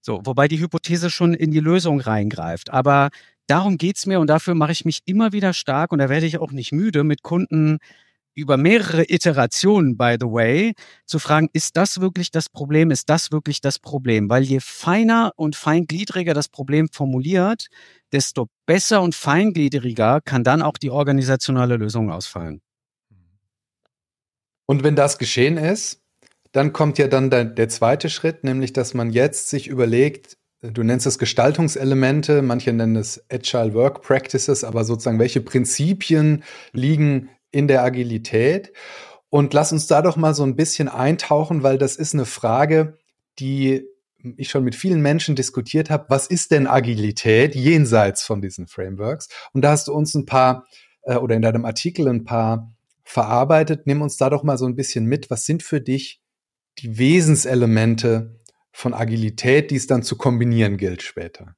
So, 0.00 0.22
wobei 0.24 0.48
die 0.48 0.60
Hypothese 0.60 1.10
schon 1.10 1.34
in 1.34 1.50
die 1.50 1.60
Lösung 1.60 2.00
reingreift. 2.00 2.70
Aber 2.70 3.10
darum 3.46 3.76
geht's 3.76 4.06
mir 4.06 4.18
und 4.18 4.28
dafür 4.28 4.54
mache 4.54 4.72
ich 4.72 4.86
mich 4.86 5.00
immer 5.04 5.32
wieder 5.32 5.52
stark 5.52 5.92
und 5.92 5.98
da 5.98 6.08
werde 6.08 6.24
ich 6.24 6.38
auch 6.38 6.52
nicht 6.52 6.72
müde, 6.72 7.04
mit 7.04 7.22
Kunden 7.22 7.76
über 8.36 8.56
mehrere 8.58 9.04
Iterationen, 9.08 9.96
by 9.96 10.16
the 10.20 10.26
way, 10.26 10.74
zu 11.06 11.18
fragen, 11.18 11.48
ist 11.52 11.76
das 11.76 12.00
wirklich 12.00 12.30
das 12.30 12.48
Problem? 12.48 12.90
Ist 12.90 13.08
das 13.08 13.32
wirklich 13.32 13.60
das 13.60 13.78
Problem? 13.78 14.28
Weil 14.28 14.44
je 14.44 14.60
feiner 14.60 15.32
und 15.36 15.56
feingliedriger 15.56 16.34
das 16.34 16.48
Problem 16.48 16.88
formuliert, 16.92 17.68
desto 18.12 18.48
besser 18.66 19.02
und 19.02 19.14
feingliedriger 19.14 20.20
kann 20.20 20.44
dann 20.44 20.62
auch 20.62 20.76
die 20.76 20.90
organisationale 20.90 21.76
Lösung 21.76 22.12
ausfallen. 22.12 22.60
Und 24.66 24.84
wenn 24.84 24.96
das 24.96 25.18
geschehen 25.18 25.56
ist, 25.56 26.02
dann 26.52 26.72
kommt 26.72 26.98
ja 26.98 27.08
dann 27.08 27.30
der, 27.30 27.44
der 27.44 27.68
zweite 27.68 28.10
Schritt, 28.10 28.44
nämlich 28.44 28.72
dass 28.72 28.92
man 28.92 29.10
jetzt 29.10 29.48
sich 29.48 29.66
überlegt, 29.66 30.36
du 30.60 30.82
nennst 30.82 31.06
es 31.06 31.18
Gestaltungselemente, 31.18 32.42
manche 32.42 32.72
nennen 32.72 32.96
es 32.96 33.24
Agile 33.30 33.72
Work 33.74 34.02
Practices, 34.02 34.64
aber 34.64 34.84
sozusagen 34.84 35.18
welche 35.18 35.40
Prinzipien 35.40 36.44
liegen 36.72 37.30
in 37.56 37.68
der 37.68 37.82
Agilität? 37.82 38.72
Und 39.28 39.54
lass 39.54 39.72
uns 39.72 39.86
da 39.86 40.02
doch 40.02 40.16
mal 40.16 40.34
so 40.34 40.44
ein 40.44 40.56
bisschen 40.56 40.88
eintauchen, 40.88 41.62
weil 41.62 41.78
das 41.78 41.96
ist 41.96 42.14
eine 42.14 42.26
Frage, 42.26 42.98
die 43.38 43.86
ich 44.36 44.50
schon 44.50 44.64
mit 44.64 44.74
vielen 44.74 45.00
Menschen 45.00 45.36
diskutiert 45.36 45.90
habe, 45.90 46.06
was 46.08 46.26
ist 46.26 46.50
denn 46.50 46.66
Agilität 46.66 47.54
jenseits 47.54 48.24
von 48.24 48.40
diesen 48.40 48.66
Frameworks? 48.66 49.28
Und 49.52 49.62
da 49.62 49.70
hast 49.70 49.88
du 49.88 49.92
uns 49.92 50.14
ein 50.14 50.26
paar 50.26 50.66
äh, 51.02 51.16
oder 51.16 51.36
in 51.36 51.42
deinem 51.42 51.64
Artikel 51.64 52.08
ein 52.08 52.24
paar 52.24 52.74
verarbeitet. 53.04 53.86
Nimm 53.86 54.02
uns 54.02 54.16
da 54.16 54.30
doch 54.30 54.42
mal 54.42 54.58
so 54.58 54.66
ein 54.66 54.74
bisschen 54.74 55.06
mit. 55.06 55.30
Was 55.30 55.46
sind 55.46 55.62
für 55.62 55.80
dich 55.80 56.20
die 56.78 56.98
Wesenselemente 56.98 58.38
von 58.72 58.94
Agilität, 58.94 59.70
die 59.70 59.76
es 59.76 59.86
dann 59.86 60.02
zu 60.02 60.16
kombinieren 60.16 60.76
gilt 60.76 61.02
später? 61.02 61.54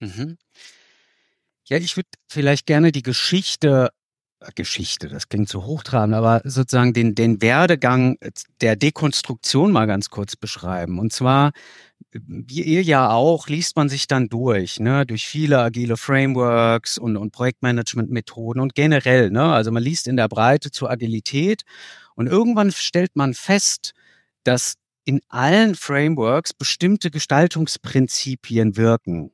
Mhm. 0.00 0.36
Ja, 1.66 1.78
ich 1.78 1.96
würde 1.96 2.10
vielleicht 2.28 2.66
gerne 2.66 2.92
die 2.92 3.02
Geschichte 3.02 3.90
Geschichte, 4.54 5.08
das 5.08 5.28
klingt 5.28 5.48
so 5.48 5.64
hochtrabend, 5.64 6.14
aber 6.14 6.40
sozusagen 6.44 6.92
den, 6.92 7.14
den 7.14 7.40
Werdegang 7.40 8.18
der 8.60 8.76
Dekonstruktion 8.76 9.72
mal 9.72 9.86
ganz 9.86 10.10
kurz 10.10 10.36
beschreiben. 10.36 10.98
Und 10.98 11.12
zwar, 11.12 11.52
wie 12.12 12.62
ihr 12.62 12.82
ja 12.82 13.10
auch, 13.10 13.48
liest 13.48 13.76
man 13.76 13.88
sich 13.88 14.06
dann 14.06 14.28
durch, 14.28 14.80
ne, 14.80 15.06
durch 15.06 15.26
viele 15.26 15.58
agile 15.58 15.96
Frameworks 15.96 16.98
und, 16.98 17.16
und 17.16 17.32
Projektmanagement-Methoden 17.32 18.60
und 18.60 18.74
generell, 18.74 19.30
ne, 19.30 19.52
also 19.52 19.70
man 19.70 19.82
liest 19.82 20.06
in 20.06 20.16
der 20.16 20.28
Breite 20.28 20.70
zur 20.70 20.90
Agilität 20.90 21.62
und 22.14 22.26
irgendwann 22.26 22.70
stellt 22.72 23.16
man 23.16 23.34
fest, 23.34 23.92
dass 24.44 24.74
in 25.04 25.20
allen 25.28 25.74
Frameworks 25.74 26.52
bestimmte 26.54 27.10
Gestaltungsprinzipien 27.10 28.76
wirken. 28.76 29.32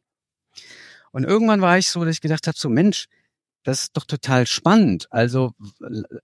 Und 1.13 1.25
irgendwann 1.25 1.61
war 1.61 1.79
ich 1.79 1.89
so, 1.89 2.05
dass 2.05 2.15
ich 2.15 2.21
gedacht 2.21 2.47
habe, 2.47 2.59
so 2.59 2.69
Mensch, 2.69 3.07
das 3.65 3.85
ist 3.85 3.97
doch 3.97 4.05
total 4.05 4.47
spannend. 4.47 5.07
Also 5.11 5.53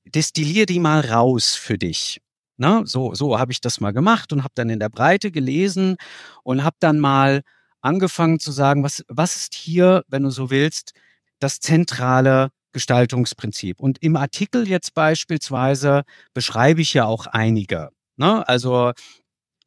destillier 0.05 0.67
die 0.67 0.81
mal 0.81 1.01
raus 1.01 1.55
für 1.55 1.79
dich. 1.79 2.21
Ne? 2.57 2.83
So, 2.87 3.15
so 3.15 3.39
habe 3.39 3.53
ich 3.53 3.61
das 3.61 3.81
mal 3.81 3.93
gemacht 3.93 4.33
und 4.33 4.43
habe 4.43 4.55
dann 4.55 4.71
in 4.71 4.81
der 4.81 4.89
Breite 4.89 5.31
gelesen 5.31 5.97
und 6.43 6.65
habe 6.65 6.77
dann 6.81 6.99
mal 6.99 7.43
angefangen 7.83 8.41
zu 8.41 8.51
sagen, 8.53 8.83
was, 8.83 9.05
was 9.09 9.37
ist 9.37 9.55
hier, 9.55 10.05
wenn 10.09 10.23
du 10.23 10.31
so 10.31 10.51
willst, 10.51 10.93
das 11.39 11.61
zentrale 11.61 12.51
Gestaltungsprinzip. 12.73 13.81
Und 13.81 14.03
im 14.03 14.17
Artikel 14.17 14.69
jetzt 14.69 14.95
beispielsweise 14.95 16.03
beschreibe 16.35 16.81
ich 16.81 16.95
ja 16.95 17.05
auch 17.05 17.27
einige. 17.27 17.91
Ne? 18.17 18.47
Also, 18.49 18.93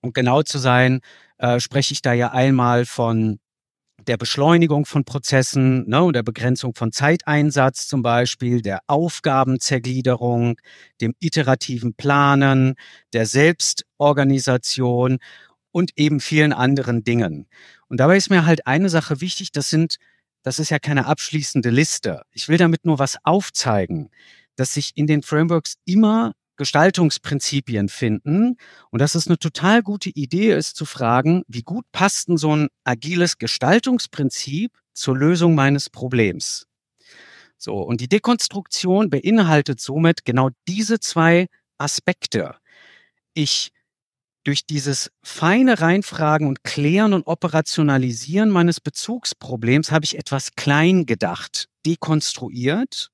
um 0.01 0.13
genau 0.13 0.43
zu 0.43 0.57
sein, 0.57 1.01
äh, 1.37 1.59
spreche 1.59 1.93
ich 1.93 2.01
da 2.01 2.13
ja 2.13 2.31
einmal 2.31 2.85
von 2.85 3.39
der 4.09 4.17
Beschleunigung 4.17 4.87
von 4.87 5.05
Prozessen 5.05 5.87
ne, 5.87 6.01
und 6.03 6.13
der 6.13 6.23
Begrenzung 6.23 6.73
von 6.73 6.91
Zeiteinsatz 6.91 7.87
zum 7.87 8.01
Beispiel, 8.01 8.63
der 8.63 8.79
Aufgabenzergliederung, 8.87 10.59
dem 10.99 11.13
iterativen 11.19 11.93
Planen, 11.93 12.73
der 13.13 13.27
Selbstorganisation 13.27 15.19
und 15.71 15.91
eben 15.95 16.21
vielen 16.21 16.53
anderen 16.53 17.03
Dingen. 17.03 17.45
Und 17.87 17.99
dabei 17.99 18.17
ist 18.17 18.31
mir 18.31 18.47
halt 18.47 18.65
eine 18.65 18.89
Sache 18.89 19.21
wichtig, 19.21 19.51
das 19.51 19.69
sind, 19.69 19.97
das 20.41 20.57
ist 20.57 20.71
ja 20.71 20.79
keine 20.79 21.05
abschließende 21.05 21.69
Liste. 21.69 22.23
Ich 22.31 22.49
will 22.49 22.57
damit 22.57 22.85
nur 22.85 22.97
was 22.97 23.17
aufzeigen, 23.23 24.09
dass 24.55 24.73
sich 24.73 24.93
in 24.95 25.05
den 25.05 25.21
Frameworks 25.21 25.75
immer 25.85 26.33
Gestaltungsprinzipien 26.59 27.87
finden 27.87 28.57
und 28.91 28.99
dass 28.99 29.15
es 29.15 29.27
eine 29.27 29.39
total 29.39 29.81
gute 29.81 30.09
Idee 30.09 30.51
ist 30.51 30.75
zu 30.75 30.83
fragen, 30.83 31.43
wie 31.47 31.63
gut 31.63 31.85
passt 31.93 32.27
denn 32.27 32.35
so 32.35 32.53
ein 32.53 32.67
agiles 32.83 33.37
Gestaltungsprinzip 33.37 34.77
zur 34.93 35.17
Lösung 35.17 35.55
meines 35.55 35.89
Problems? 35.89 36.67
So, 37.57 37.75
und 37.81 38.01
die 38.01 38.09
Dekonstruktion 38.09 39.09
beinhaltet 39.09 39.79
somit 39.79 40.25
genau 40.25 40.49
diese 40.67 40.99
zwei 40.99 41.47
Aspekte. 41.77 42.55
Ich 43.33 43.71
durch 44.43 44.65
dieses 44.65 45.11
feine 45.23 45.79
Reinfragen 45.79 46.47
und 46.47 46.63
Klären 46.63 47.13
und 47.13 47.25
Operationalisieren 47.25 48.49
meines 48.49 48.81
Bezugsproblems 48.81 49.91
habe 49.91 50.03
ich 50.05 50.17
etwas 50.17 50.55
klein 50.55 51.05
gedacht, 51.05 51.69
dekonstruiert 51.85 53.11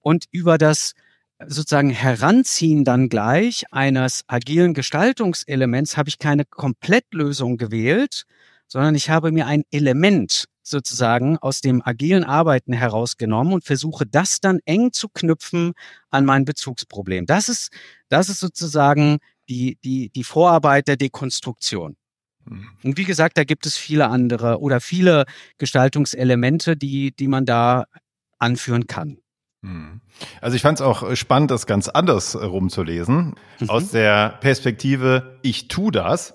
und 0.00 0.26
über 0.30 0.58
das 0.58 0.94
sozusagen 1.46 1.90
Heranziehen 1.90 2.84
dann 2.84 3.08
gleich 3.08 3.64
eines 3.70 4.24
agilen 4.26 4.74
Gestaltungselements 4.74 5.96
habe 5.96 6.08
ich 6.08 6.18
keine 6.18 6.44
Komplettlösung 6.44 7.56
gewählt, 7.56 8.24
sondern 8.66 8.94
ich 8.94 9.10
habe 9.10 9.32
mir 9.32 9.46
ein 9.46 9.62
Element 9.70 10.46
sozusagen 10.62 11.38
aus 11.38 11.60
dem 11.60 11.80
agilen 11.84 12.24
Arbeiten 12.24 12.72
herausgenommen 12.72 13.54
und 13.54 13.64
versuche 13.64 14.04
das 14.04 14.40
dann 14.40 14.60
eng 14.66 14.92
zu 14.92 15.08
knüpfen 15.08 15.72
an 16.10 16.24
mein 16.24 16.44
Bezugsproblem. 16.44 17.26
Das 17.26 17.48
ist, 17.48 17.70
das 18.08 18.28
ist 18.28 18.40
sozusagen 18.40 19.18
die, 19.48 19.78
die, 19.82 20.10
die 20.10 20.24
Vorarbeit 20.24 20.88
der 20.88 20.96
Dekonstruktion. 20.96 21.96
Mhm. 22.44 22.68
Und 22.82 22.98
wie 22.98 23.04
gesagt, 23.04 23.38
da 23.38 23.44
gibt 23.44 23.64
es 23.64 23.76
viele 23.76 24.08
andere 24.08 24.60
oder 24.60 24.80
viele 24.80 25.24
Gestaltungselemente, 25.56 26.76
die, 26.76 27.12
die 27.12 27.28
man 27.28 27.46
da 27.46 27.86
anführen 28.38 28.86
kann. 28.86 29.18
Hm. 29.62 30.00
Also 30.40 30.56
ich 30.56 30.62
fand 30.62 30.78
es 30.78 30.86
auch 30.86 31.16
spannend, 31.16 31.50
das 31.50 31.66
ganz 31.66 31.88
anders 31.88 32.40
rumzulesen. 32.40 33.34
Mhm. 33.60 33.70
Aus 33.70 33.90
der 33.90 34.38
Perspektive, 34.40 35.38
ich 35.42 35.68
tu 35.68 35.90
das, 35.90 36.34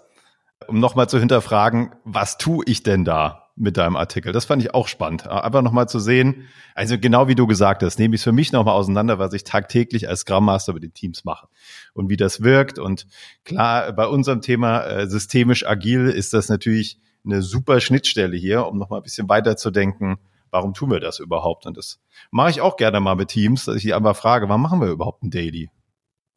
um 0.68 0.80
nochmal 0.80 1.10
zu 1.10 1.20
hinterfragen, 1.20 1.94
was 2.04 2.38
tu 2.38 2.62
ich 2.66 2.84
denn 2.84 3.06
da 3.06 3.50
mit 3.56 3.78
deinem 3.78 3.96
Artikel? 3.96 4.34
Das 4.34 4.46
fand 4.46 4.62
ich 4.62 4.74
auch 4.74 4.88
spannend. 4.88 5.28
Einfach 5.28 5.62
nochmal 5.62 5.88
zu 5.88 6.00
sehen, 6.00 6.48
also 6.76 6.98
genau 6.98 7.28
wie 7.28 7.36
du 7.36 7.48
gesagt 7.48 7.84
hast, 7.84 8.00
nehme 8.00 8.16
ich 8.16 8.20
es 8.20 8.24
für 8.24 8.32
mich 8.32 8.52
nochmal 8.52 8.74
auseinander, 8.74 9.20
was 9.20 9.34
ich 9.34 9.44
tagtäglich 9.44 10.10
als 10.10 10.22
Scrum 10.22 10.46
Master 10.46 10.74
mit 10.74 10.84
den 10.84 10.94
Teams 10.94 11.24
mache 11.24 11.48
und 11.94 12.10
wie 12.10 12.18
das 12.18 12.42
wirkt. 12.42 12.80
Und 12.80 13.08
klar, 13.46 13.94
bei 13.94 14.08
unserem 14.08 14.42
Thema 14.42 14.84
äh, 14.86 15.08
systemisch 15.08 15.66
agil 15.66 16.08
ist 16.08 16.34
das 16.34 16.50
natürlich 16.50 17.00
eine 17.26 17.42
super 17.42 17.80
Schnittstelle 17.80 18.36
hier, 18.36 18.66
um 18.68 18.78
nochmal 18.78 19.00
ein 19.00 19.04
bisschen 19.04 19.30
weiterzudenken, 19.30 20.18
warum 20.54 20.74
tun 20.74 20.92
wir 20.92 21.00
das 21.00 21.20
überhaupt? 21.20 21.66
Und 21.66 21.76
das 21.76 22.00
mache 22.32 22.52
ich 22.52 22.62
auch 22.62 22.78
gerne 22.78 23.00
mal 23.00 23.16
mit 23.16 23.30
Teams, 23.30 23.66
dass 23.66 23.76
ich 23.76 23.82
die 23.82 23.94
einfach 23.94 24.16
frage, 24.16 24.48
warum 24.48 24.62
machen 24.62 24.80
wir 24.80 24.88
überhaupt 24.88 25.24
ein 25.24 25.32
Daily? 25.32 25.70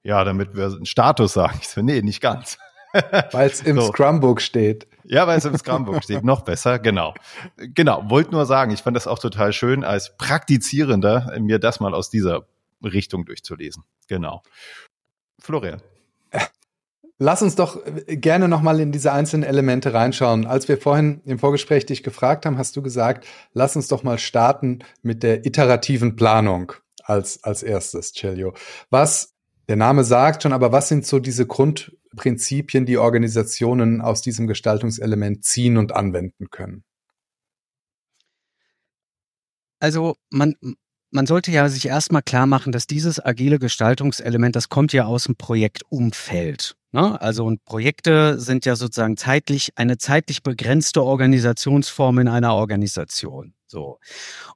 Ja, 0.03 0.25
damit 0.25 0.57
wir 0.57 0.67
einen 0.67 0.87
Status 0.87 1.35
sagen. 1.35 1.59
Ich 1.61 1.69
so, 1.69 1.83
nee, 1.83 2.01
nicht 2.01 2.21
ganz. 2.21 2.59
Weil 3.33 3.49
es 3.49 3.61
im 3.61 3.79
so. 3.79 3.89
Scrumbook 3.89 4.41
steht. 4.41 4.89
Ja, 5.05 5.27
weil 5.27 5.39
es 5.39 5.45
im 5.45 5.57
Scrumbook 5.57 6.03
steht. 6.03 6.25
Noch 6.25 6.41
besser, 6.41 6.79
genau. 6.79 7.15
Genau, 7.57 8.09
wollte 8.09 8.33
nur 8.33 8.47
sagen, 8.47 8.73
ich 8.73 8.81
fand 8.81 8.97
das 8.97 9.07
auch 9.07 9.19
total 9.19 9.53
schön, 9.53 9.85
als 9.85 10.17
Praktizierender 10.17 11.33
mir 11.39 11.59
das 11.59 11.79
mal 11.79 11.95
aus 11.95 12.11
dieser 12.11 12.47
Richtung 12.83 13.25
durchzulesen. 13.25 13.85
Genau. 14.09 14.43
Florian. 15.39 15.83
Lass 17.19 17.41
uns 17.41 17.55
doch 17.55 17.85
äh, 17.87 18.17
gerne 18.17 18.49
nochmal 18.49 18.81
in 18.81 18.93
diese 18.93 19.13
einzelnen 19.13 19.45
Elemente 19.45 19.95
reinschauen. 19.95 20.47
Als 20.47 20.69
wir 20.69 20.79
vorhin 20.79 21.23
im 21.25 21.39
Vorgespräch 21.39 21.87
dich 21.87 22.03
gefragt 22.03 22.45
haben, 22.45 22.59
hast 22.59 22.77
du 22.77 22.83
gesagt, 22.83 23.27
lass 23.53 23.77
uns 23.77 23.89
doch 23.89 24.03
mal 24.03 24.19
starten 24.19 24.81
mit 25.03 25.23
der 25.23 25.47
iterativen 25.47 26.17
Planung 26.17 26.73
als, 27.03 27.43
als 27.43 27.63
erstes, 27.63 28.13
Celio. 28.13 28.55
Was, 28.91 29.35
der 29.69 29.77
Name 29.77 30.05
sagt 30.05 30.43
schon, 30.43 30.53
aber 30.53 30.73
was 30.73 30.89
sind 30.89 31.07
so 31.07 31.19
diese 31.19 31.47
Grundprinzipien, 31.47 32.85
die 32.85 32.99
Organisationen 32.99 34.03
aus 34.03 34.21
diesem 34.21 34.47
Gestaltungselement 34.47 35.45
ziehen 35.45 35.79
und 35.79 35.93
anwenden 35.93 36.51
können? 36.51 36.85
Also 39.79 40.17
man, 40.31 40.55
man 41.11 41.27
sollte 41.27 41.51
ja 41.51 41.69
sich 41.69 41.87
erstmal 41.87 42.23
klar 42.23 42.47
machen, 42.47 42.73
dass 42.73 42.87
dieses 42.87 43.25
agile 43.25 43.59
Gestaltungselement, 43.59 44.57
das 44.57 44.69
kommt 44.69 44.93
ja 44.93 45.05
aus 45.05 45.25
dem 45.25 45.37
Projektumfeld. 45.37 46.77
Ne? 46.97 47.21
Also 47.21 47.45
und 47.45 47.63
Projekte 47.67 48.41
sind 48.41 48.65
ja 48.65 48.75
sozusagen 48.75 49.19
zeitlich 49.19 49.73
eine 49.77 49.99
zeitlich 49.99 50.43
begrenzte 50.43 51.03
Organisationsform 51.03 52.21
in 52.21 52.29
einer 52.29 52.55
Organisation. 52.55 53.53
So. 53.67 53.99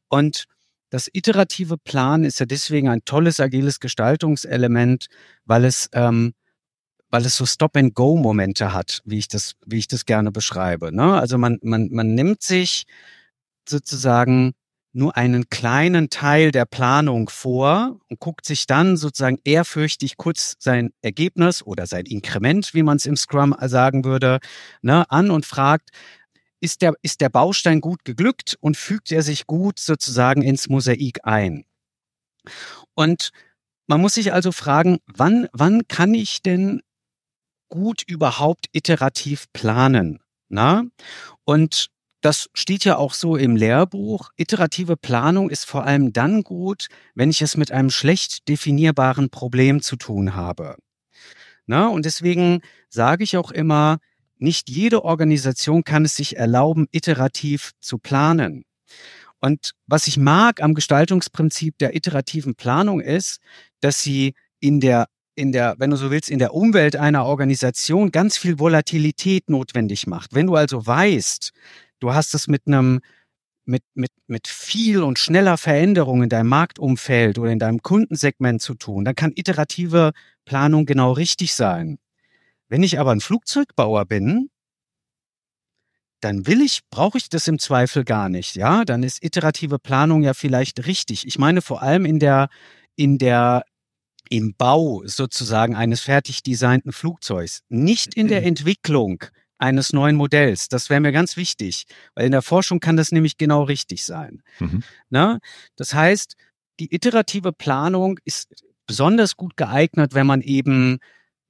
Und 0.09 0.46
das 0.88 1.11
iterative 1.12 1.76
Plan 1.76 2.24
ist 2.24 2.40
ja 2.40 2.46
deswegen 2.46 2.88
ein 2.88 3.03
tolles 3.05 3.40
agiles 3.40 3.79
Gestaltungselement, 3.79 5.09
weil 5.44 5.66
es 5.66 5.90
ähm, 5.92 6.33
weil 7.11 7.26
es 7.26 7.37
so 7.37 7.44
Stop-and-Go-Momente 7.44 8.72
hat, 8.72 9.03
wie 9.05 9.18
ich 9.18 9.29
das, 9.29 9.57
wie 9.66 9.79
ich 9.79 9.88
das 9.88 10.07
gerne 10.07 10.33
beschreibe. 10.33 10.92
Ne? 10.94 11.20
Also 11.20 11.37
man, 11.37 11.59
man, 11.62 11.90
man 11.90 12.14
nimmt 12.14 12.40
sich 12.42 12.85
sozusagen 13.68 14.53
nur 14.92 15.16
einen 15.16 15.48
kleinen 15.50 16.11
Teil 16.11 16.50
der 16.50 16.64
Planung 16.64 17.29
vor 17.29 17.98
und 18.09 18.20
guckt 18.20 18.44
sich 18.44 18.66
dann 18.66 18.96
sozusagen 18.96 19.38
ehrfürchtig 19.44 20.16
kurz 20.16 20.57
sein 20.59 20.92
Ergebnis 21.00 21.62
oder 21.62 21.87
sein 21.87 22.07
Inkrement, 22.07 22.74
wie 22.74 22.83
man 22.83 22.96
es 22.96 23.07
im 23.07 23.16
Scrum 23.16 23.55
sagen 23.61 24.05
würde, 24.05 24.40
ne, 24.83 25.09
an 25.11 25.31
und 25.31 25.46
fragt, 25.46 25.90
ist 26.61 26.83
der, 26.83 26.94
ist 27.03 27.20
der 27.20 27.29
Baustein 27.29 27.81
gut 27.81 28.05
geglückt 28.05 28.57
und 28.61 28.76
fügt 28.76 29.12
er 29.12 29.22
sich 29.22 29.46
gut 29.46 29.79
sozusagen 29.79 30.42
ins 30.42 30.68
Mosaik 30.68 31.20
ein? 31.22 31.64
Und 32.94 33.31
man 33.87 34.00
muss 34.00 34.14
sich 34.14 34.33
also 34.33 34.53
fragen, 34.53 34.98
wann, 35.07 35.48
wann 35.53 35.88
kann 35.88 36.14
ich 36.14 36.42
denn 36.42 36.83
gut 37.68 38.03
überhaupt 38.07 38.66
iterativ 38.72 39.46
planen? 39.53 40.20
Na? 40.48 40.85
Und 41.44 41.90
das 42.20 42.50
steht 42.54 42.85
ja 42.85 42.96
auch 42.96 43.14
so 43.14 43.37
im 43.37 43.56
Lehrbuch. 43.56 44.30
Iterative 44.37 44.96
Planung 44.96 45.50
ist 45.50 45.64
vor 45.64 45.85
allem 45.85 46.12
dann 46.12 46.42
gut, 46.42 46.88
wenn 47.14 47.30
ich 47.30 47.42
es 47.42 47.56
mit 47.56 47.72
einem 47.72 47.90
schlecht 47.90 48.48
definierbaren 48.48 49.30
Problem 49.30 49.80
zu 49.80 49.96
tun 49.96 50.35
habe. 50.35 50.76
Na, 51.66 51.88
und 51.88 52.04
deswegen 52.04 52.61
sage 52.88 53.24
ich 53.24 53.37
auch 53.37 53.50
immer, 53.50 53.98
nicht 54.38 54.68
jede 54.70 55.04
Organisation 55.04 55.85
kann 55.85 56.04
es 56.04 56.16
sich 56.16 56.37
erlauben, 56.37 56.88
iterativ 56.92 57.72
zu 57.80 57.98
planen. 57.98 58.64
Und 59.40 59.72
was 59.87 60.06
ich 60.06 60.16
mag 60.16 60.62
am 60.62 60.74
Gestaltungsprinzip 60.74 61.78
der 61.78 61.94
iterativen 61.94 62.54
Planung 62.54 63.00
ist, 63.00 63.40
dass 63.80 64.02
sie 64.02 64.35
in 64.59 64.80
der 64.80 65.06
in 65.37 65.52
der, 65.52 65.76
wenn 65.78 65.90
du 65.90 65.96
so 65.96 66.11
willst, 66.11 66.28
in 66.28 66.38
der 66.38 66.52
Umwelt 66.52 66.96
einer 66.96 67.24
Organisation 67.24 68.11
ganz 68.11 68.37
viel 68.37 68.59
Volatilität 68.59 69.48
notwendig 69.48 70.06
macht. 70.06 70.35
Wenn 70.35 70.46
du 70.46 70.54
also 70.54 70.87
weißt, 70.87 71.52
du 72.00 72.12
hast 72.12 72.34
es 72.34 72.48
mit 72.48 72.66
einem 72.66 73.00
mit, 73.64 73.84
mit, 73.94 74.10
mit 74.26 74.48
viel 74.48 75.02
und 75.02 75.18
schneller 75.18 75.56
Veränderung 75.56 76.22
in 76.22 76.28
deinem 76.28 76.48
Marktumfeld 76.48 77.38
oder 77.38 77.52
in 77.52 77.58
deinem 77.58 77.82
Kundensegment 77.82 78.60
zu 78.60 78.74
tun, 78.74 79.04
dann 79.04 79.14
kann 79.14 79.32
iterative 79.34 80.12
Planung 80.44 80.86
genau 80.86 81.12
richtig 81.12 81.54
sein. 81.54 81.98
Wenn 82.68 82.82
ich 82.82 82.98
aber 82.98 83.12
ein 83.12 83.20
Flugzeugbauer 83.20 84.06
bin, 84.06 84.50
dann 86.20 86.46
will 86.46 86.60
ich, 86.60 86.80
brauche 86.90 87.18
ich 87.18 87.28
das 87.28 87.48
im 87.48 87.58
Zweifel 87.58 88.04
gar 88.04 88.28
nicht, 88.28 88.56
ja? 88.56 88.84
Dann 88.84 89.02
ist 89.02 89.24
iterative 89.24 89.78
Planung 89.78 90.22
ja 90.22 90.34
vielleicht 90.34 90.86
richtig. 90.86 91.26
Ich 91.26 91.38
meine 91.38 91.62
vor 91.62 91.82
allem 91.82 92.04
in 92.04 92.18
der, 92.18 92.48
in 92.94 93.18
der, 93.18 93.64
im 94.28 94.54
Bau 94.54 95.02
sozusagen 95.06 95.74
eines 95.74 96.02
fertig 96.02 96.42
designten 96.42 96.92
Flugzeugs, 96.92 97.62
nicht 97.68 98.14
in 98.14 98.28
der 98.28 98.44
Entwicklung 98.44 99.24
eines 99.61 99.92
neuen 99.92 100.16
Modells. 100.16 100.68
Das 100.68 100.90
wäre 100.90 101.01
mir 101.01 101.12
ganz 101.12 101.37
wichtig, 101.37 101.87
weil 102.14 102.27
in 102.27 102.33
der 102.33 102.42
Forschung 102.42 102.81
kann 102.81 102.96
das 102.96 103.12
nämlich 103.12 103.37
genau 103.37 103.62
richtig 103.62 104.05
sein. 104.05 104.42
Mhm. 104.59 104.83
Na? 105.11 105.38
Das 105.77 105.94
heißt, 105.94 106.37
die 106.81 106.94
iterative 106.94 107.53
Planung 107.53 108.18
ist 108.25 108.64
besonders 108.87 109.37
gut 109.37 109.57
geeignet, 109.57 110.14
wenn 110.14 110.27
man 110.27 110.40
eben 110.40 110.99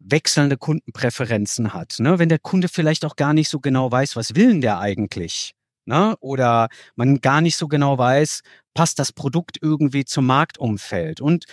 wechselnde 0.00 0.56
Kundenpräferenzen 0.56 1.72
hat. 1.72 1.96
Ne? 2.00 2.18
Wenn 2.18 2.28
der 2.28 2.38
Kunde 2.38 2.68
vielleicht 2.68 3.04
auch 3.04 3.16
gar 3.16 3.32
nicht 3.32 3.48
so 3.48 3.60
genau 3.60 3.92
weiß, 3.92 4.16
was 4.16 4.34
will 4.34 4.48
denn 4.48 4.60
der 4.60 4.80
eigentlich? 4.80 5.54
Ne? 5.84 6.16
Oder 6.20 6.68
man 6.96 7.20
gar 7.20 7.40
nicht 7.40 7.56
so 7.56 7.68
genau 7.68 7.96
weiß, 7.96 8.42
passt 8.74 8.98
das 8.98 9.12
Produkt 9.12 9.58
irgendwie 9.60 10.04
zum 10.04 10.26
Marktumfeld? 10.26 11.20
Und 11.20 11.44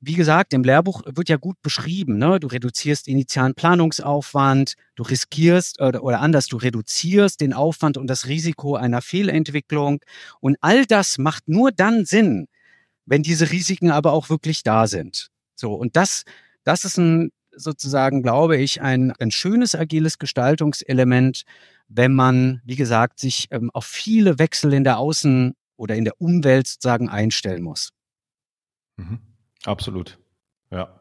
wie 0.00 0.14
gesagt, 0.14 0.52
im 0.52 0.62
Lehrbuch 0.62 1.02
wird 1.06 1.28
ja 1.28 1.36
gut 1.36 1.60
beschrieben, 1.60 2.18
ne? 2.18 2.38
du 2.38 2.46
reduzierst 2.46 3.08
initialen 3.08 3.54
Planungsaufwand, 3.54 4.74
du 4.94 5.02
riskierst 5.02 5.80
oder, 5.80 6.04
oder 6.04 6.20
anders, 6.20 6.46
du 6.46 6.56
reduzierst 6.56 7.40
den 7.40 7.52
Aufwand 7.52 7.96
und 7.96 8.06
das 8.06 8.26
Risiko 8.26 8.76
einer 8.76 9.02
Fehlentwicklung. 9.02 10.00
Und 10.40 10.56
all 10.60 10.86
das 10.86 11.18
macht 11.18 11.48
nur 11.48 11.72
dann 11.72 12.04
Sinn, 12.04 12.46
wenn 13.06 13.22
diese 13.22 13.50
Risiken 13.50 13.90
aber 13.90 14.12
auch 14.12 14.30
wirklich 14.30 14.62
da 14.62 14.86
sind. 14.86 15.28
So, 15.56 15.74
und 15.74 15.96
das, 15.96 16.22
das 16.62 16.84
ist 16.84 16.98
ein 16.98 17.30
sozusagen, 17.50 18.22
glaube 18.22 18.56
ich, 18.56 18.80
ein, 18.80 19.12
ein 19.18 19.32
schönes 19.32 19.74
agiles 19.74 20.18
Gestaltungselement, 20.18 21.42
wenn 21.88 22.14
man, 22.14 22.62
wie 22.64 22.76
gesagt, 22.76 23.18
sich 23.18 23.48
ähm, 23.50 23.70
auf 23.72 23.84
viele 23.84 24.38
Wechsel 24.38 24.72
in 24.72 24.84
der 24.84 24.98
Außen- 24.98 25.54
oder 25.76 25.96
in 25.96 26.04
der 26.04 26.20
Umwelt 26.20 26.68
sozusagen 26.68 27.08
einstellen 27.08 27.62
muss. 27.62 27.90
Mhm. 28.96 29.18
Absolut. 29.64 30.18
Ja. 30.70 31.00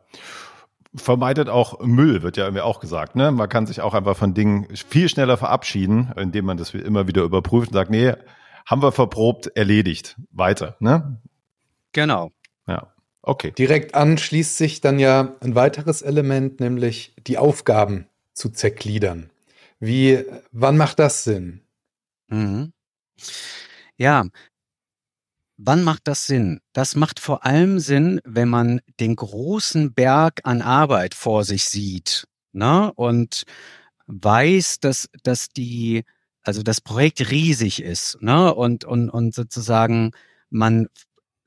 Vermeidet 0.95 1.49
auch 1.49 1.79
Müll, 1.81 2.23
wird 2.23 2.37
ja 2.37 2.45
irgendwie 2.45 2.61
auch 2.61 2.79
gesagt. 2.79 3.15
Ne? 3.15 3.31
Man 3.31 3.49
kann 3.49 3.67
sich 3.67 3.81
auch 3.81 3.93
einfach 3.93 4.17
von 4.17 4.33
Dingen 4.33 4.67
viel 4.75 5.09
schneller 5.09 5.37
verabschieden, 5.37 6.11
indem 6.15 6.45
man 6.45 6.57
das 6.57 6.73
immer 6.73 7.07
wieder 7.07 7.23
überprüft 7.23 7.69
und 7.69 7.73
sagt, 7.73 7.91
nee, 7.91 8.13
haben 8.65 8.81
wir 8.81 8.91
verprobt, 8.91 9.47
erledigt, 9.55 10.17
weiter. 10.31 10.75
Ne? 10.79 11.21
Genau. 11.93 12.31
Ja. 12.67 12.93
Okay. 13.21 13.51
Direkt 13.51 13.93
anschließt 13.93 14.57
sich 14.57 14.81
dann 14.81 14.99
ja 14.99 15.35
ein 15.41 15.55
weiteres 15.55 16.01
Element, 16.01 16.59
nämlich 16.59 17.13
die 17.27 17.37
Aufgaben 17.37 18.07
zu 18.33 18.49
zergliedern. 18.49 19.29
Wie, 19.79 20.23
wann 20.51 20.77
macht 20.77 20.99
das 20.99 21.23
Sinn? 21.23 21.61
Mhm. 22.29 22.71
Ja, 23.97 24.25
Wann 25.57 25.83
macht 25.83 26.07
das 26.07 26.27
Sinn? 26.27 26.61
Das 26.73 26.95
macht 26.95 27.19
vor 27.19 27.43
allem 27.43 27.79
Sinn, 27.79 28.21
wenn 28.23 28.47
man 28.47 28.79
den 28.99 29.15
großen 29.15 29.91
Berg 29.93 30.41
an 30.43 30.61
Arbeit 30.61 31.15
vor 31.15 31.43
sich 31.43 31.65
sieht 31.65 32.27
ne? 32.51 32.91
und 32.93 33.43
weiß, 34.05 34.79
dass, 34.79 35.09
dass 35.23 35.49
die, 35.49 36.03
also 36.43 36.61
das 36.61 36.79
Projekt 36.79 37.31
riesig 37.31 37.81
ist 37.81 38.21
ne? 38.21 38.53
und, 38.53 38.85
und, 38.85 39.09
und 39.09 39.33
sozusagen 39.33 40.11
man 40.51 40.87